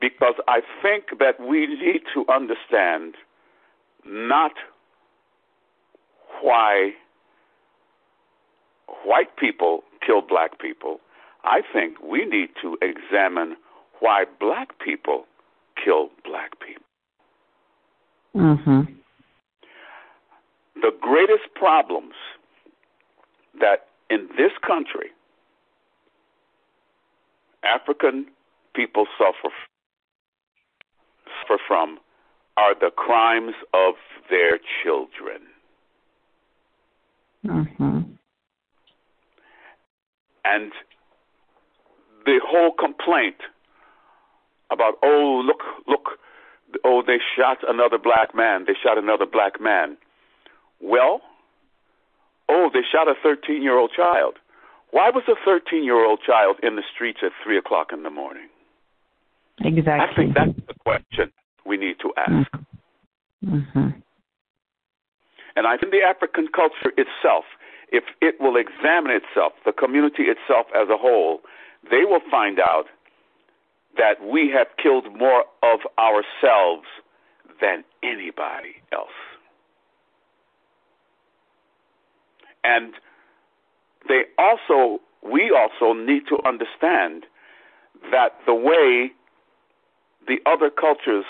because 0.00 0.34
I 0.46 0.60
think 0.82 1.18
that 1.18 1.40
we 1.40 1.66
need 1.66 2.02
to 2.14 2.24
understand 2.32 3.14
not 4.04 4.52
why 6.40 6.92
white 9.04 9.36
people 9.36 9.82
kill 10.04 10.20
black 10.22 10.58
people. 10.58 11.00
I 11.44 11.60
think 11.72 12.00
we 12.02 12.24
need 12.24 12.50
to 12.62 12.78
examine 12.80 13.56
why 14.00 14.24
black 14.40 14.78
people 14.78 15.24
kill 15.82 16.10
black 16.24 16.52
people. 16.60 16.84
Mm-hmm. 18.36 18.92
The 20.80 20.92
greatest 21.00 21.54
problems 21.54 22.14
that 23.60 23.87
in 24.10 24.28
this 24.36 24.52
country 24.66 25.10
African 27.64 28.26
people 28.74 29.06
suffer 29.18 29.52
suffer 31.42 31.60
from 31.66 31.98
are 32.56 32.74
the 32.74 32.90
crimes 32.90 33.54
of 33.72 33.94
their 34.30 34.58
children. 34.82 35.42
Mm-hmm. 37.46 38.00
And 40.44 40.72
the 42.24 42.40
whole 42.44 42.72
complaint 42.72 43.36
about 44.70 44.94
oh 45.02 45.42
look 45.44 45.62
look 45.86 46.18
oh 46.84 47.02
they 47.06 47.18
shot 47.36 47.58
another 47.66 47.98
black 47.98 48.34
man 48.34 48.64
they 48.66 48.74
shot 48.82 48.98
another 48.98 49.24
black 49.24 49.60
man 49.60 49.96
well 50.80 51.22
oh 52.48 52.70
they 52.72 52.80
shot 52.90 53.08
a 53.08 53.14
13 53.22 53.62
year 53.62 53.78
old 53.78 53.92
child. 53.94 54.34
Why 54.90 55.10
was 55.10 55.24
a 55.28 55.36
13 55.44 55.84
year 55.84 56.04
old 56.04 56.20
child 56.24 56.56
in 56.62 56.76
the 56.76 56.82
streets 56.94 57.20
at 57.22 57.32
three 57.44 57.58
o'clock 57.58 57.88
in 57.92 58.02
the 58.02 58.10
morning? 58.10 58.48
Exactly. 59.60 59.92
I 59.92 60.14
think 60.14 60.34
that's 60.34 60.66
the 60.66 60.74
question 60.84 61.32
we 61.66 61.76
need 61.76 61.96
to 62.00 62.12
ask. 62.16 62.50
Mm-hmm. 63.44 63.90
and 65.54 65.66
i 65.68 65.76
think 65.76 65.92
the 65.92 66.02
african 66.02 66.48
culture 66.48 66.90
itself 66.98 67.44
if 67.92 68.02
it 68.20 68.34
will 68.40 68.56
examine 68.56 69.12
itself 69.12 69.52
the 69.64 69.70
community 69.70 70.24
itself 70.24 70.66
as 70.74 70.88
a 70.88 70.96
whole 70.96 71.38
they 71.88 72.02
will 72.04 72.20
find 72.32 72.58
out 72.58 72.86
that 73.96 74.24
we 74.24 74.50
have 74.50 74.68
killed 74.82 75.06
more 75.16 75.44
of 75.62 75.80
ourselves 75.98 76.86
than 77.60 77.84
anybody 78.02 78.76
else. 78.92 79.14
And 82.68 82.92
they 84.08 84.22
also, 84.36 85.00
we 85.22 85.50
also 85.50 85.98
need 85.98 86.24
to 86.28 86.38
understand 86.46 87.24
that 88.12 88.36
the 88.46 88.54
way 88.54 89.10
the 90.26 90.36
other 90.44 90.68
cultures 90.70 91.24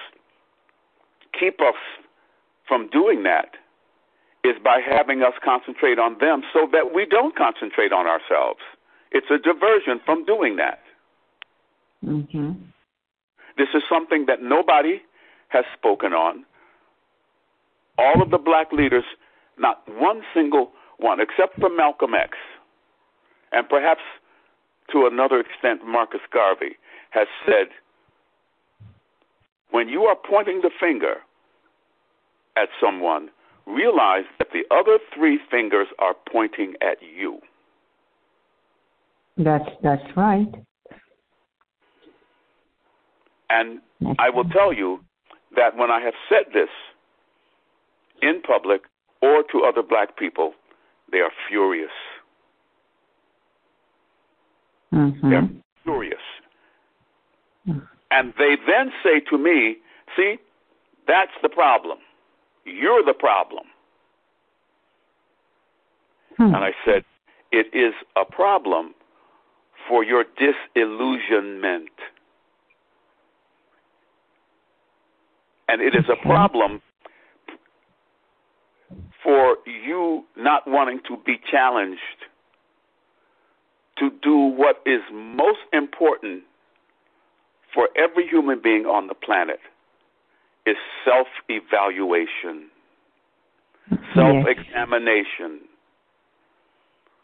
keep 1.39 1.61
us 1.61 1.78
from 2.66 2.89
doing 2.91 3.22
that 3.22 3.55
is 4.43 4.57
by 4.62 4.80
having 4.84 5.22
us 5.22 5.34
concentrate 5.45 5.99
on 5.99 6.16
them 6.18 6.43
so 6.53 6.68
that 6.72 6.93
we 6.93 7.07
don't 7.07 7.36
concentrate 7.36 7.93
on 7.93 8.07
ourselves. 8.07 8.61
It's 9.12 9.30
a 9.30 9.39
diversion 9.39 10.01
from 10.05 10.24
doing 10.24 10.57
that. 10.57 10.80
Mm-hmm. 12.05 12.53
This 13.57 13.68
is 13.74 13.82
something 13.89 14.26
that 14.26 14.43
nobody 14.43 15.03
has 15.49 15.64
spoken 15.76 16.12
on. 16.12 16.45
All 17.97 18.22
of 18.22 18.30
the 18.30 18.39
black 18.39 18.72
leaders, 18.72 19.05
not 19.59 19.82
one 19.89 20.22
single 20.34 20.72
one, 20.99 21.20
except 21.20 21.59
for 21.61 21.70
Malcolm 21.70 22.14
X, 22.14 22.36
and 23.53 23.68
perhaps 23.68 24.03
to 24.92 25.09
another 25.11 25.40
extent 25.40 25.86
Marcus 25.86 26.20
Garvey, 26.32 26.76
has 27.11 27.26
said 27.44 27.68
when 29.70 29.88
you 29.88 30.03
are 30.03 30.16
pointing 30.28 30.61
the 30.62 30.70
finger 30.80 31.16
at 32.57 32.68
someone, 32.82 33.28
realize 33.66 34.24
that 34.38 34.49
the 34.53 34.64
other 34.74 34.99
three 35.14 35.38
fingers 35.51 35.88
are 35.99 36.14
pointing 36.30 36.74
at 36.80 36.99
you. 37.03 37.38
That's 39.36 39.68
that's 39.82 40.16
right. 40.16 40.53
And 43.51 43.80
I 44.18 44.30
will 44.30 44.44
tell 44.44 44.72
you 44.72 45.01
that 45.57 45.76
when 45.76 45.90
I 45.90 46.01
have 46.01 46.14
said 46.28 46.53
this 46.53 46.68
in 48.20 48.42
public 48.42 48.82
or 49.22 49.42
to 49.53 49.64
other 49.64 49.82
black 49.82 50.18
people, 50.18 50.53
they 51.11 51.18
are 51.18 51.30
furious. 51.48 51.90
Mm-hmm. 54.92 55.30
They're 55.30 55.48
furious. 55.84 56.18
Mm-hmm. 57.68 57.78
And 58.11 58.32
they 58.38 58.56
then 58.66 58.90
say 59.02 59.20
to 59.30 59.38
me, 59.38 59.76
see, 60.16 60.36
that's 61.06 61.32
the 61.42 61.48
problem. 61.48 61.98
You're 62.64 63.04
the 63.04 63.14
problem. 63.14 63.64
Hmm. 66.36 66.54
And 66.54 66.56
I 66.56 66.72
said, 66.84 67.04
it 67.50 67.66
is 67.72 67.94
a 68.16 68.24
problem 68.24 68.94
for 69.88 70.04
your 70.04 70.24
disillusionment. 70.36 71.90
And 75.68 75.82
it 75.82 75.94
is 75.94 76.04
a 76.11 76.16
problem 76.26 76.80
for 79.22 79.57
you 79.66 80.24
not 80.36 80.62
wanting 80.66 81.01
to 81.09 81.16
be 81.24 81.41
challenged 81.51 82.01
to 83.99 84.11
do 84.22 84.36
what 84.36 84.80
is 84.86 85.01
most 85.12 85.59
important 85.72 86.43
for 87.74 87.89
every 87.97 88.26
human 88.26 88.61
being 88.62 88.86
on 88.86 89.09
the 89.09 89.14
planet 89.14 89.61
is 90.66 90.76
self 91.05 91.26
evaluation, 91.49 92.68
self 94.14 94.47
examination. 94.47 95.61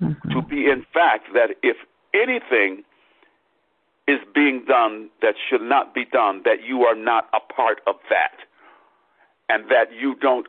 Mm-hmm. 0.02 0.30
To 0.30 0.42
be, 0.42 0.68
in 0.68 0.84
fact, 0.92 1.28
that 1.34 1.50
if 1.62 1.76
anything 2.12 2.82
is 4.06 4.18
being 4.34 4.64
done 4.66 5.08
that 5.22 5.34
should 5.48 5.62
not 5.62 5.94
be 5.94 6.04
done, 6.04 6.42
that 6.44 6.62
you 6.66 6.82
are 6.82 6.96
not 6.96 7.28
a 7.32 7.40
part 7.52 7.80
of 7.86 7.96
that, 8.10 8.36
and 9.48 9.64
that 9.70 9.92
you 9.98 10.14
don't 10.16 10.46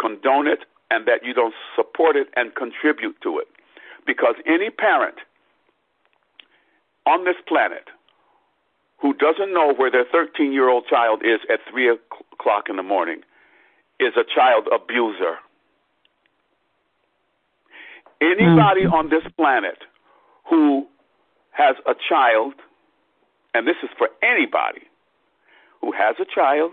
condone 0.00 0.46
it, 0.46 0.60
and 0.90 1.06
that 1.06 1.24
you 1.24 1.34
don't 1.34 1.54
support 1.74 2.16
it 2.16 2.28
and 2.36 2.54
contribute 2.54 3.16
to 3.22 3.38
it. 3.38 3.48
Because 4.06 4.36
any 4.46 4.70
parent 4.70 5.16
on 7.06 7.24
this 7.24 7.36
planet 7.46 7.88
who 8.98 9.12
doesn't 9.14 9.52
know 9.52 9.74
where 9.74 9.90
their 9.90 10.04
13 10.10 10.52
year 10.52 10.68
old 10.68 10.86
child 10.88 11.22
is 11.24 11.40
at 11.52 11.60
3 11.70 11.98
o'clock 12.32 12.64
in 12.68 12.76
the 12.76 12.82
morning 12.82 13.20
is 14.00 14.12
a 14.16 14.24
child 14.24 14.68
abuser. 14.72 15.36
Anybody 18.20 18.82
mm-hmm. 18.82 18.94
on 18.94 19.10
this 19.10 19.24
planet 19.36 19.78
who 20.48 20.86
has 21.50 21.76
a 21.86 21.94
child, 22.08 22.54
and 23.54 23.66
this 23.66 23.76
is 23.82 23.90
for 23.98 24.08
anybody 24.22 24.86
who 25.80 25.92
has 25.92 26.16
a 26.18 26.24
child 26.24 26.72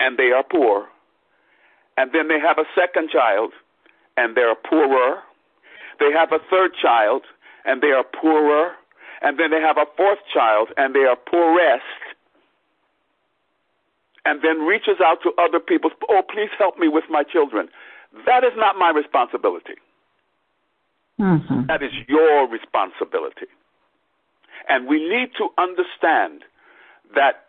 and 0.00 0.18
they 0.18 0.30
are 0.30 0.44
poor, 0.44 0.86
and 1.96 2.12
then 2.12 2.28
they 2.28 2.38
have 2.40 2.58
a 2.58 2.64
second 2.74 3.10
child 3.10 3.52
and 4.16 4.36
they're 4.36 4.54
poorer, 4.54 5.22
they 5.98 6.12
have 6.12 6.32
a 6.32 6.38
third 6.50 6.72
child 6.80 7.22
and 7.64 7.82
they 7.82 7.90
are 7.90 8.04
poorer, 8.04 8.72
and 9.22 9.38
then 9.38 9.50
they 9.50 9.60
have 9.60 9.76
a 9.76 9.86
fourth 9.96 10.20
child 10.32 10.68
and 10.76 10.94
they 10.94 11.00
are 11.00 11.16
poorest, 11.16 11.82
and 14.24 14.42
then 14.42 14.60
reaches 14.60 15.00
out 15.04 15.18
to 15.22 15.32
other 15.38 15.58
people, 15.58 15.90
oh, 16.08 16.22
please 16.28 16.50
help 16.58 16.78
me 16.78 16.88
with 16.88 17.04
my 17.10 17.22
children. 17.22 17.68
That 18.26 18.44
is 18.44 18.52
not 18.56 18.76
my 18.76 18.90
responsibility. 18.90 19.74
Mm-hmm. 21.20 21.66
That 21.66 21.82
is 21.82 21.92
your 22.08 22.48
responsibility. 22.48 23.46
And 24.68 24.86
we 24.86 24.98
need 24.98 25.30
to 25.38 25.48
understand 25.58 26.42
that 27.14 27.45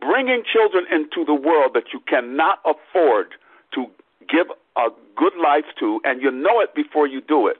bringing 0.00 0.42
children 0.50 0.84
into 0.90 1.24
the 1.24 1.34
world 1.34 1.72
that 1.74 1.92
you 1.92 2.00
cannot 2.06 2.60
afford 2.64 3.28
to 3.74 3.86
give 4.28 4.46
a 4.76 4.88
good 5.16 5.32
life 5.42 5.64
to, 5.78 6.00
and 6.04 6.22
you 6.22 6.30
know 6.30 6.60
it 6.60 6.74
before 6.74 7.06
you 7.06 7.20
do 7.20 7.46
it, 7.46 7.58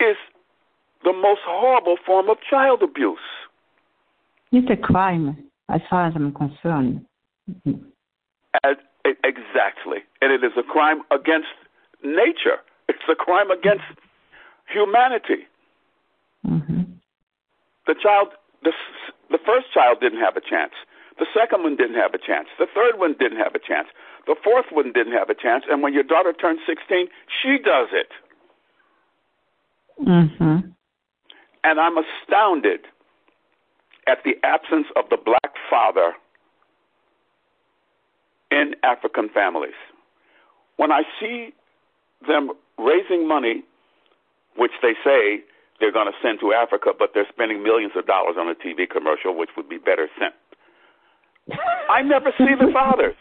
is 0.00 0.16
the 1.04 1.12
most 1.12 1.40
horrible 1.44 1.96
form 2.04 2.28
of 2.30 2.38
child 2.48 2.82
abuse. 2.82 3.18
It's 4.52 4.70
a 4.70 4.76
crime, 4.76 5.36
as 5.68 5.80
far 5.88 6.06
as 6.06 6.14
I'm 6.16 6.32
concerned. 6.32 7.04
As, 8.64 8.76
exactly. 9.04 9.98
And 10.20 10.32
it 10.32 10.44
is 10.44 10.52
a 10.58 10.62
crime 10.62 11.02
against 11.10 11.48
nature, 12.02 12.58
it's 12.88 12.98
a 13.10 13.14
crime 13.14 13.50
against 13.50 13.84
humanity. 14.66 15.46
Mm-hmm. 16.46 16.82
The 17.86 17.94
child, 18.02 18.28
the, 18.62 18.72
the 19.30 19.38
first 19.38 19.72
child 19.72 19.98
didn't 20.00 20.20
have 20.20 20.36
a 20.36 20.40
chance. 20.40 20.72
The 21.18 21.26
second 21.36 21.62
one 21.62 21.76
didn't 21.76 21.96
have 21.96 22.14
a 22.14 22.18
chance. 22.18 22.48
The 22.58 22.66
third 22.66 22.98
one 22.98 23.14
didn't 23.18 23.38
have 23.38 23.54
a 23.54 23.58
chance. 23.58 23.88
The 24.26 24.36
fourth 24.42 24.66
one 24.70 24.92
didn't 24.92 25.12
have 25.12 25.28
a 25.28 25.34
chance. 25.34 25.64
And 25.68 25.82
when 25.82 25.92
your 25.92 26.02
daughter 26.02 26.32
turns 26.32 26.60
16, 26.66 27.08
she 27.42 27.58
does 27.58 27.88
it. 27.92 28.08
Mm-hmm. 30.00 30.70
And 31.62 31.80
I'm 31.80 31.96
astounded 31.98 32.86
at 34.06 34.18
the 34.24 34.34
absence 34.42 34.86
of 34.96 35.04
the 35.10 35.18
black 35.18 35.54
father 35.68 36.14
in 38.50 38.74
African 38.82 39.28
families. 39.28 39.76
When 40.76 40.90
I 40.90 41.02
see 41.20 41.52
them 42.26 42.50
raising 42.78 43.28
money, 43.28 43.62
which 44.56 44.72
they 44.82 44.94
say 45.04 45.42
they're 45.80 45.92
going 45.92 46.06
to 46.06 46.18
send 46.22 46.38
to 46.40 46.52
Africa, 46.52 46.92
but 46.96 47.10
they're 47.14 47.26
spending 47.32 47.62
millions 47.62 47.92
of 47.96 48.06
dollars 48.06 48.36
on 48.38 48.48
a 48.48 48.54
TV 48.54 48.88
commercial, 48.88 49.34
which 49.36 49.50
would 49.56 49.68
be 49.68 49.78
better 49.78 50.08
sent. 50.18 50.34
I 51.90 52.02
never 52.02 52.32
see 52.38 52.54
the 52.58 52.70
fathers. 52.72 53.16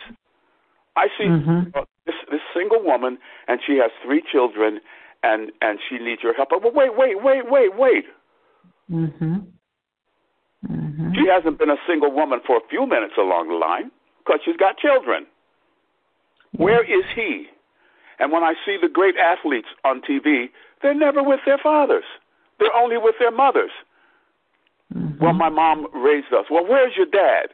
I 0.96 1.08
see 1.18 1.26
Mhm. 1.26 1.76
uh, 1.76 1.86
this, 2.06 2.16
this 2.30 2.42
single 2.54 2.84
woman, 2.84 3.18
and 3.48 3.60
she 3.66 3.78
has 3.78 3.92
three 4.04 4.22
children, 4.32 4.82
and 5.24 5.52
and 5.62 5.80
she 5.88 5.98
needs 5.98 6.22
your 6.22 6.34
help. 6.34 6.50
But 6.50 6.74
wait, 6.74 6.96
wait, 6.96 7.22
wait, 7.24 7.50
wait, 7.50 7.76
wait. 7.78 8.06
Mm-hmm. 8.92 9.36
Mm-hmm. 10.70 11.14
She 11.16 11.28
hasn't 11.28 11.58
been 11.58 11.70
a 11.70 11.78
single 11.88 12.12
woman 12.12 12.40
for 12.46 12.58
a 12.58 12.68
few 12.70 12.86
minutes 12.86 13.14
along 13.18 13.48
the 13.50 13.56
line 13.56 13.92
because 14.20 14.42
she's 14.44 14.58
got 14.58 14.78
children. 14.78 15.26
Where 16.52 16.84
is 16.84 17.06
he? 17.16 17.48
And 18.20 18.32
when 18.32 18.44
I 18.44 18.54
see 18.66 18.78
the 18.82 18.90
great 18.90 19.16
athletes 19.18 19.68
on 19.86 20.02
TV, 20.02 20.50
they're 20.82 20.94
never 20.94 21.24
with 21.24 21.40
their 21.46 21.58
fathers. 21.58 22.04
They're 22.60 22.76
only 22.76 22.98
with 22.98 23.16
their 23.20 23.32
mothers. 23.32 23.72
Mm-hmm. 24.94 25.24
Well, 25.24 25.34
my 25.34 25.50
mom 25.50 25.88
raised 25.94 26.34
us. 26.34 26.46
Well, 26.50 26.66
where's 26.68 26.94
your 26.98 27.06
dad? 27.06 27.54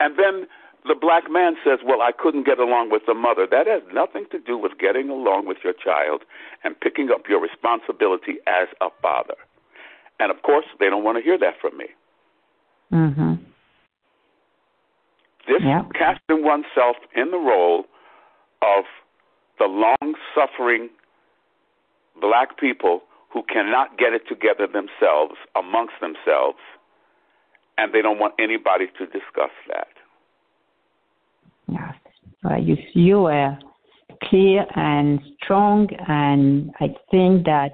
And 0.00 0.18
then 0.18 0.46
the 0.86 0.94
black 0.98 1.24
man 1.30 1.56
says, 1.64 1.80
Well, 1.84 2.02
I 2.02 2.10
couldn't 2.16 2.46
get 2.46 2.58
along 2.58 2.90
with 2.90 3.02
the 3.06 3.14
mother. 3.14 3.46
That 3.50 3.66
has 3.66 3.82
nothing 3.92 4.26
to 4.30 4.38
do 4.38 4.56
with 4.56 4.78
getting 4.78 5.08
along 5.10 5.46
with 5.46 5.58
your 5.64 5.72
child 5.72 6.22
and 6.64 6.78
picking 6.78 7.10
up 7.10 7.22
your 7.28 7.40
responsibility 7.40 8.38
as 8.46 8.68
a 8.80 8.88
father. 9.02 9.34
And 10.18 10.30
of 10.30 10.42
course, 10.42 10.66
they 10.80 10.86
don't 10.88 11.04
want 11.04 11.18
to 11.18 11.24
hear 11.24 11.38
that 11.38 11.54
from 11.60 11.76
me. 11.76 11.86
Mm-hmm. 12.92 13.34
This 15.48 15.62
Yeah. 15.62 15.82
casting 15.94 16.42
oneself 16.42 16.96
in 17.14 17.30
the 17.30 17.38
role 17.38 17.86
of 18.62 18.84
the 19.58 19.66
long 19.66 20.14
suffering 20.34 20.90
black 22.20 22.58
people 22.58 23.02
who 23.36 23.42
cannot 23.52 23.98
get 23.98 24.14
it 24.14 24.22
together 24.26 24.66
themselves 24.66 25.34
amongst 25.56 25.92
themselves, 26.00 26.56
and 27.76 27.92
they 27.92 28.00
don't 28.00 28.18
want 28.18 28.32
anybody 28.38 28.86
to 28.96 29.04
discuss 29.04 29.50
that. 29.68 29.88
Yes. 31.68 31.94
Well, 32.42 32.62
you, 32.62 32.78
you 32.94 33.20
were 33.20 33.58
clear 34.22 34.64
and 34.74 35.20
strong, 35.44 35.86
and 36.08 36.70
I 36.80 36.94
think 37.10 37.44
that 37.44 37.72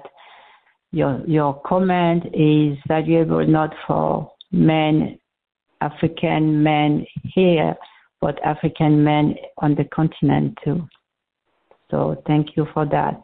your 0.91 1.21
your 1.25 1.61
comment 1.65 2.25
is 2.33 2.77
valuable 2.85 3.47
not 3.47 3.73
for 3.87 4.29
men, 4.51 5.17
African 5.79 6.61
men 6.61 7.05
here, 7.23 7.73
but 8.19 8.37
African 8.45 9.01
men 9.01 9.35
on 9.59 9.75
the 9.75 9.85
continent 9.85 10.57
too. 10.61 10.85
So 11.89 12.21
thank 12.27 12.57
you 12.57 12.67
for 12.73 12.85
that. 12.87 13.23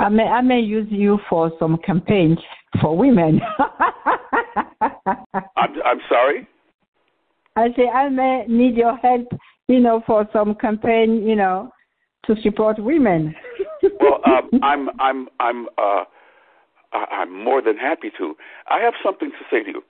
I 0.00 0.08
may 0.08 0.24
I 0.24 0.40
may 0.40 0.60
use 0.60 0.86
you 0.90 1.18
for 1.28 1.50
some 1.58 1.78
campaigns 1.84 2.38
for 2.80 2.96
women. 2.96 3.40
I'm, 4.80 5.74
I'm 5.84 6.00
sorry. 6.08 6.46
I 7.56 7.68
say 7.76 7.88
I 7.88 8.08
may 8.08 8.44
need 8.48 8.76
your 8.76 8.96
help, 8.98 9.26
you 9.66 9.80
know, 9.80 10.02
for 10.06 10.28
some 10.32 10.54
campaign, 10.54 11.26
you 11.26 11.34
know, 11.34 11.72
to 12.26 12.34
support 12.42 12.78
women. 12.78 13.34
Well, 14.00 14.20
um, 14.26 14.50
I'm 14.62 14.88
I'm 14.98 15.28
I'm 15.38 15.66
uh, 15.78 16.04
I'm 16.92 17.44
more 17.44 17.62
than 17.62 17.76
happy 17.76 18.10
to. 18.18 18.34
I 18.68 18.80
have 18.80 18.94
something 19.04 19.30
to 19.30 19.44
say 19.50 19.62
to 19.62 19.70
you. 19.70 19.82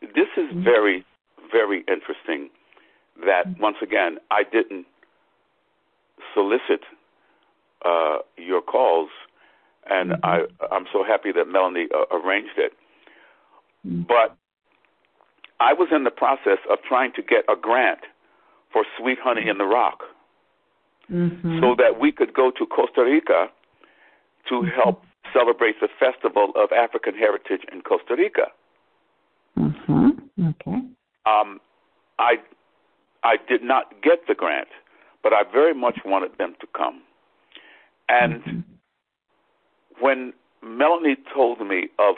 This 0.00 0.26
is 0.36 0.52
very 0.64 1.04
very 1.52 1.84
interesting. 1.88 2.50
That 3.24 3.58
once 3.60 3.76
again, 3.82 4.18
I 4.30 4.42
didn't 4.42 4.86
solicit 6.34 6.82
uh, 7.84 8.18
your 8.36 8.60
calls, 8.62 9.10
and 9.90 10.14
I 10.22 10.42
I'm 10.70 10.86
so 10.92 11.04
happy 11.04 11.32
that 11.32 11.48
Melanie 11.48 11.88
uh, 11.94 12.16
arranged 12.16 12.58
it. 12.58 12.72
But 13.84 14.36
I 15.60 15.72
was 15.72 15.88
in 15.92 16.04
the 16.04 16.10
process 16.10 16.58
of 16.70 16.78
trying 16.86 17.12
to 17.12 17.22
get 17.22 17.44
a 17.48 17.56
grant 17.56 18.00
for 18.72 18.84
Sweet 18.98 19.18
Honey 19.22 19.48
in 19.48 19.58
the 19.58 19.64
Rock 19.64 20.02
mm-hmm. 21.10 21.60
so 21.60 21.74
that 21.78 22.00
we 22.00 22.12
could 22.12 22.34
go 22.34 22.50
to 22.50 22.66
Costa 22.66 23.02
Rica 23.04 23.48
to 24.48 24.62
help 24.62 25.02
celebrate 25.32 25.80
the 25.80 25.88
Festival 25.98 26.52
of 26.56 26.72
African 26.72 27.14
Heritage 27.14 27.62
in 27.72 27.82
Costa 27.82 28.16
Rica. 28.16 28.48
Mm-hmm. 29.58 30.46
Okay. 30.48 30.80
Um, 31.26 31.60
I 32.18 32.36
I 33.22 33.36
did 33.48 33.62
not 33.62 34.02
get 34.02 34.26
the 34.28 34.34
grant, 34.34 34.68
but 35.22 35.32
I 35.32 35.42
very 35.50 35.74
much 35.74 35.98
wanted 36.04 36.36
them 36.38 36.54
to 36.60 36.66
come. 36.76 37.02
And 38.08 38.64
when 40.00 40.32
Melanie 40.62 41.16
told 41.32 41.60
me 41.66 41.88
of 41.98 42.16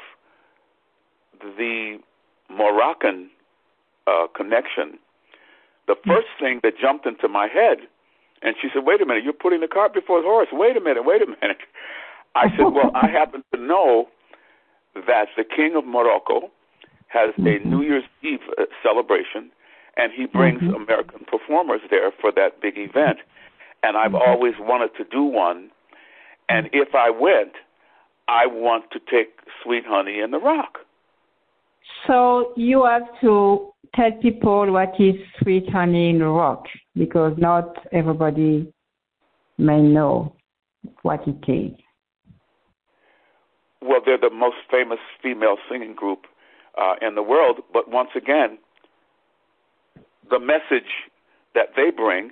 the 1.40 1.98
Moroccan 2.50 3.30
uh, 4.06 4.26
connection, 4.34 4.98
the 5.86 5.96
first 6.06 6.28
thing 6.40 6.60
that 6.62 6.78
jumped 6.78 7.06
into 7.06 7.28
my 7.28 7.46
head, 7.46 7.78
and 8.42 8.54
she 8.60 8.68
said, 8.72 8.84
"Wait 8.84 9.00
a 9.00 9.06
minute, 9.06 9.24
you're 9.24 9.32
putting 9.32 9.60
the 9.60 9.68
cart 9.68 9.94
before 9.94 10.20
the 10.22 10.28
horse. 10.28 10.48
Wait 10.52 10.76
a 10.76 10.80
minute, 10.80 11.04
wait 11.04 11.22
a 11.22 11.26
minute." 11.26 11.58
I 12.34 12.50
said, 12.56 12.72
"Well, 12.72 12.90
I 12.94 13.08
happen 13.20 13.42
to 13.54 13.60
know 13.60 14.08
that 15.06 15.28
the 15.36 15.44
King 15.44 15.76
of 15.76 15.84
Morocco 15.84 16.50
has 17.08 17.30
a 17.38 17.58
New 17.66 17.82
Year's 17.82 18.04
Eve 18.22 18.40
uh, 18.58 18.64
celebration, 18.82 19.50
and 19.96 20.12
he 20.12 20.26
brings 20.26 20.60
Mhm. 20.62 20.76
American 20.76 21.24
performers 21.24 21.80
there 21.90 22.10
for 22.10 22.30
that 22.32 22.60
big 22.60 22.76
event. 22.78 23.18
And 23.82 23.96
I've 23.96 24.14
always 24.14 24.58
wanted 24.58 24.94
to 24.96 25.04
do 25.04 25.22
one. 25.22 25.70
And 26.48 26.68
if 26.72 26.94
I 26.94 27.10
went, 27.10 27.54
I 28.28 28.46
want 28.46 28.90
to 28.92 28.98
take 28.98 29.40
Sweet 29.64 29.84
Honey 29.86 30.20
in 30.20 30.30
the 30.30 30.38
Rock. 30.38 30.78
So 32.06 32.52
you 32.56 32.84
have 32.84 33.08
to 33.22 33.72
tell 33.94 34.12
people 34.22 34.70
what 34.72 34.94
is 34.98 35.14
sweet 35.42 35.68
honey 35.70 36.10
in 36.10 36.18
the 36.18 36.26
rock 36.26 36.66
because 36.94 37.34
not 37.38 37.76
everybody 37.92 38.72
may 39.56 39.80
know 39.80 40.34
what 41.02 41.20
it 41.26 41.50
is. 41.50 41.76
Well, 43.80 44.00
they're 44.04 44.18
the 44.18 44.30
most 44.30 44.56
famous 44.70 44.98
female 45.22 45.56
singing 45.70 45.94
group 45.94 46.26
uh, 46.76 46.94
in 47.00 47.14
the 47.14 47.22
world. 47.22 47.60
But 47.72 47.90
once 47.90 48.10
again, 48.16 48.58
the 50.30 50.38
message 50.38 50.90
that 51.54 51.68
they 51.76 51.90
bring 51.90 52.30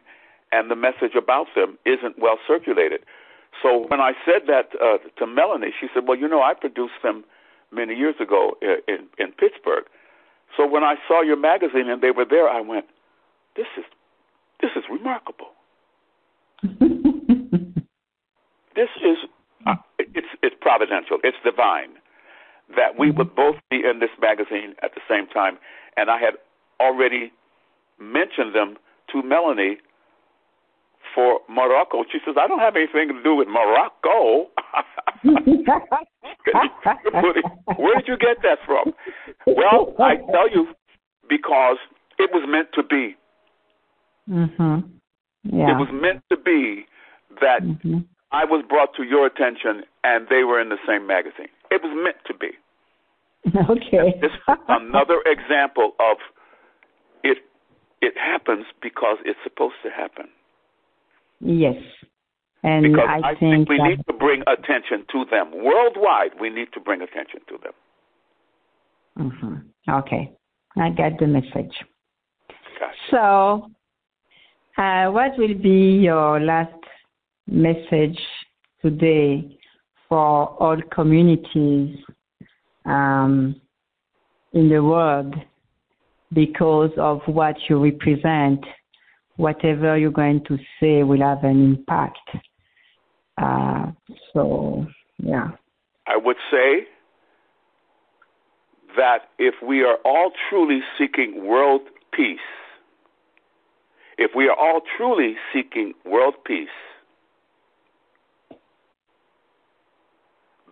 and 0.53 0.70
the 0.70 0.76
message 0.76 1.14
about 1.16 1.47
them 1.55 1.78
isn't 1.84 2.18
well 2.18 2.38
circulated. 2.47 3.01
So 3.62 3.86
when 3.88 4.00
I 4.00 4.12
said 4.24 4.42
that 4.48 4.70
uh, 4.80 4.98
to 5.18 5.26
Melanie, 5.26 5.72
she 5.78 5.88
said, 5.94 6.04
"Well, 6.07 6.18
you 6.18 6.28
know, 6.28 6.42
I 6.42 6.54
produced 6.54 7.00
them 7.02 7.24
many 7.72 7.94
years 7.94 8.14
ago 8.20 8.57
in, 8.62 8.76
in, 8.88 8.98
in 9.18 9.32
Pittsburgh. 9.32 9.84
So 10.57 10.66
when 10.66 10.84
I 10.84 10.94
saw 11.09 11.22
your 11.22 11.36
magazine 11.36 11.88
and 11.88 12.00
they 12.02 12.11
were 12.11 12.24
there, 12.28 12.48
I 12.48 12.61
went, 12.61 12.86
this 13.57 13.66
is 13.76 13.84
this 14.61 14.70
is 14.76 14.84
remarkable. 14.90 15.48
This 18.76 18.90
is 19.02 19.16
uh, 19.66 19.76
it's 19.98 20.26
it's 20.42 20.54
providential. 20.61 21.16
It's 21.24 21.38
divine 21.42 21.96
that 22.76 22.98
we 22.98 23.11
would 23.11 23.34
both 23.34 23.57
be 23.70 23.76
in 23.76 24.00
this 24.00 24.11
magazine 24.20 24.74
at 24.82 24.94
the 24.94 25.00
same 25.09 25.26
time. 25.26 25.57
And 25.96 26.11
I 26.11 26.18
had 26.20 26.34
already 26.78 27.32
mentioned 27.98 28.54
them 28.54 28.76
to 29.12 29.22
Melanie 29.22 29.78
for 31.17 31.41
Morocco. 31.49 32.05
She 32.12 32.19
says, 32.25 32.37
I 32.39 32.47
don't 32.47 32.61
have 32.61 32.77
anything 32.77 33.09
to 33.09 33.23
do 33.25 33.35
with 33.35 33.49
Morocco. 33.49 34.53
Where 37.81 37.97
did 37.97 38.07
you 38.07 38.19
get 38.19 38.37
that 38.45 38.59
from? 38.67 38.93
Well, 39.47 39.97
I 39.99 40.17
tell 40.31 40.51
you, 40.53 40.69
because 41.29 41.79
it 42.19 42.31
was 42.33 42.45
meant 42.47 42.69
to 42.75 42.83
be. 42.83 43.17
Mhm. 44.29 44.91
Yeah. 45.45 45.71
It 45.71 45.79
was 45.79 45.89
meant 45.93 46.23
to 46.31 46.37
be 46.37 46.87
that 47.41 47.62
mm-hmm. 47.62 47.99
I 48.33 48.45
was 48.45 48.64
brought 48.69 48.95
to 48.97 49.05
your 49.05 49.27
attention 49.27 49.85
and 50.05 50.27
they 50.29 50.45
were 50.45 50.61
in 50.61 50.69
the 50.69 50.79
same 50.87 51.07
magazine. 51.07 51.49
It 51.71 51.83
was 51.83 51.93
meant 51.97 52.19
to 52.27 52.35
be. 52.35 52.51
Okay. 53.71 54.19
this 54.21 54.33
is 54.33 54.59
another 54.69 55.23
example 55.25 55.95
of 56.01 56.19
it 57.23 57.39
it 58.03 58.14
happens 58.19 58.67
because 58.83 59.19
it's 59.25 59.39
supposed 59.45 59.77
to 59.85 59.91
happen. 59.91 60.27
Yes. 61.41 61.76
And 62.62 62.93
because 62.93 63.09
I, 63.09 63.28
I 63.30 63.34
think, 63.34 63.68
think 63.68 63.68
we 63.68 63.78
need 63.78 64.01
to 64.09 64.12
bring 64.14 64.43
attention 64.47 65.05
to 65.12 65.24
them. 65.30 65.53
Worldwide, 65.53 66.32
we 66.41 66.51
need 66.51 66.68
to 66.74 66.80
bring 66.80 67.03
attention 67.03 67.41
to 67.49 67.59
them. 67.62 67.72
Mhm. 69.18 69.64
Okay. 69.89 70.32
I 70.76 70.91
get 70.91 71.18
the 71.18 71.26
message. 71.26 71.74
Gosh. 72.78 72.95
So, 73.11 73.70
uh, 74.76 75.11
what 75.11 75.39
will 75.39 75.55
be 75.55 76.01
your 76.03 76.41
last 76.41 76.74
message 77.47 78.18
today 78.82 79.59
for 80.09 80.49
all 80.62 80.80
communities 80.93 81.99
um, 82.84 83.59
in 84.53 84.68
the 84.68 84.82
world 84.82 85.34
because 86.32 86.91
of 86.99 87.22
what 87.26 87.57
you 87.68 87.82
represent? 87.82 88.62
Whatever 89.37 89.97
you're 89.99 90.11
going 90.11 90.45
to 90.45 90.57
say 90.80 91.03
will 91.03 91.20
have 91.20 91.45
an 91.45 91.62
impact. 91.62 92.18
Uh, 93.37 93.93
so, 94.32 94.87
yeah. 95.18 95.49
I 96.07 96.16
would 96.16 96.37
say 96.51 96.87
that 98.97 99.28
if 99.39 99.55
we 99.66 99.82
are 99.82 99.99
all 100.05 100.30
truly 100.49 100.80
seeking 100.99 101.47
world 101.47 101.82
peace, 102.12 102.39
if 104.18 104.30
we 104.34 104.49
are 104.49 104.57
all 104.59 104.80
truly 104.97 105.34
seeking 105.53 105.93
world 106.07 106.34
peace, 106.47 106.68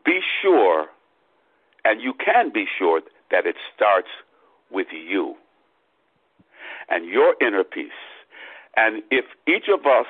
be 0.04 0.20
sure, 0.42 0.86
and 1.84 2.00
you 2.00 2.14
can 2.14 2.50
be 2.52 2.64
sure, 2.78 3.02
that 3.30 3.46
it 3.46 3.56
starts 3.74 4.08
with 4.70 4.86
you 4.92 5.34
and 6.88 7.06
your 7.06 7.34
inner 7.40 7.64
peace. 7.64 7.90
And 8.76 9.02
if 9.10 9.24
each 9.46 9.68
of 9.72 9.86
us 9.86 10.06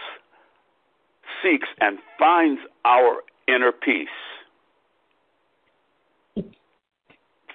seeks 1.43 1.69
and 1.81 1.99
finds 2.19 2.61
our 2.85 3.23
inner 3.47 3.73
peace, 3.73 4.09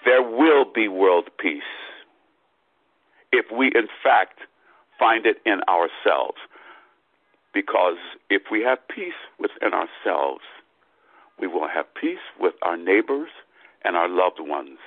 there 0.05 0.23
will 0.23 0.65
be 0.65 0.87
world 0.87 1.29
peace 1.39 1.61
if 3.31 3.45
we, 3.55 3.67
in 3.67 3.87
fact, 4.03 4.39
find 4.97 5.25
it 5.25 5.37
in 5.45 5.61
ourselves. 5.67 6.37
Because 7.53 7.97
if 8.29 8.43
we 8.51 8.61
have 8.61 8.77
peace 8.87 9.13
within 9.39 9.73
ourselves, 9.73 10.43
we 11.39 11.47
will 11.47 11.67
have 11.67 11.85
peace 11.99 12.19
with 12.39 12.53
our 12.61 12.77
neighbors 12.77 13.29
and 13.83 13.95
our 13.95 14.07
loved 14.07 14.39
ones. 14.39 14.77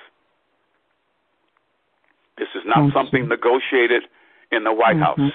This 2.37 2.47
is 2.55 2.63
not 2.65 2.79
Thank 2.79 2.93
something 2.93 3.23
you. 3.23 3.29
negotiated 3.29 4.03
in 4.51 4.63
the 4.63 4.71
White 4.73 4.97
Mhm. 4.97 5.03
House. 5.03 5.33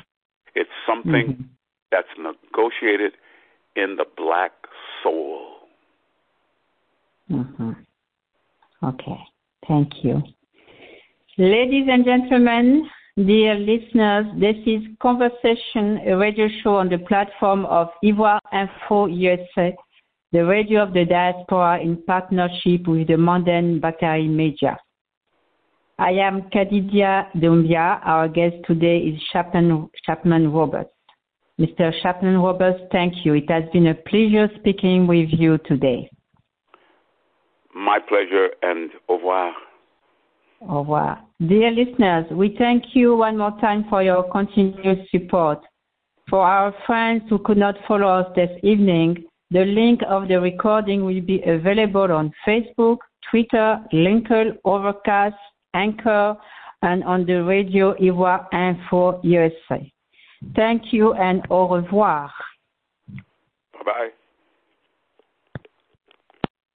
It's 0.54 0.70
something 0.86 1.26
Mhm. 1.26 1.44
that's 1.90 2.18
negotiated 2.18 3.12
in 3.76 3.96
the 3.96 4.06
black 4.16 4.52
soul. 5.02 5.68
Mhm. 7.30 7.76
Okay. 8.82 9.18
Thank 9.66 10.04
you. 10.04 10.22
Ladies 11.36 11.88
and 11.88 12.04
gentlemen, 12.04 12.88
dear 13.16 13.54
listeners, 13.54 14.26
this 14.40 14.56
is 14.66 14.82
Conversation, 14.98 16.00
a 16.06 16.16
radio 16.16 16.48
show 16.48 16.76
on 16.76 16.88
the 16.88 16.98
platform 16.98 17.66
of 17.66 17.88
Ivoire 18.02 18.40
Info 18.52 19.06
USA, 19.06 19.76
the 20.32 20.44
radio 20.44 20.82
of 20.82 20.92
the 20.92 21.04
diaspora 21.04 21.78
in 21.80 21.96
partnership 22.06 22.88
with 22.88 23.06
the 23.06 23.16
Mondain 23.16 23.80
Bakari 23.80 24.28
Media. 24.28 24.78
I 26.00 26.10
am 26.12 26.42
Kadidia 26.50 27.26
Doumbia. 27.34 28.00
Our 28.04 28.28
guest 28.28 28.54
today 28.68 28.98
is 28.98 29.20
Chapman, 29.32 29.90
Chapman 30.06 30.52
Roberts. 30.52 30.90
Mr. 31.60 31.92
Chapman 32.02 32.38
Roberts, 32.38 32.78
thank 32.92 33.24
you. 33.24 33.34
It 33.34 33.50
has 33.50 33.64
been 33.72 33.88
a 33.88 33.94
pleasure 33.94 34.48
speaking 34.60 35.08
with 35.08 35.28
you 35.32 35.58
today. 35.66 36.08
My 37.74 37.98
pleasure 37.98 38.50
and 38.62 38.90
au 39.08 39.16
revoir. 39.16 39.52
Au 40.68 40.78
revoir. 40.78 41.18
Dear 41.44 41.72
listeners, 41.72 42.26
we 42.30 42.54
thank 42.56 42.94
you 42.94 43.16
one 43.16 43.36
more 43.36 43.58
time 43.60 43.84
for 43.90 44.00
your 44.00 44.22
continued 44.30 45.04
support. 45.10 45.58
For 46.30 46.40
our 46.40 46.72
friends 46.86 47.24
who 47.28 47.40
could 47.40 47.58
not 47.58 47.74
follow 47.88 48.06
us 48.06 48.32
this 48.36 48.50
evening, 48.62 49.24
the 49.50 49.64
link 49.64 50.02
of 50.08 50.28
the 50.28 50.40
recording 50.40 51.04
will 51.04 51.22
be 51.22 51.42
available 51.44 52.12
on 52.12 52.32
Facebook, 52.46 52.98
Twitter, 53.28 53.80
LinkedIn, 53.92 54.58
Overcast, 54.64 55.34
Anchor, 55.74 56.36
and 56.82 57.04
on 57.04 57.26
the 57.26 57.42
radio 57.42 57.94
Ivoire 57.94 58.46
Info 58.52 59.20
USA. 59.22 59.92
Thank 60.54 60.92
you 60.92 61.14
and 61.14 61.42
au 61.50 61.68
revoir. 61.68 62.30
Bye 63.72 63.84
bye. 63.84 64.08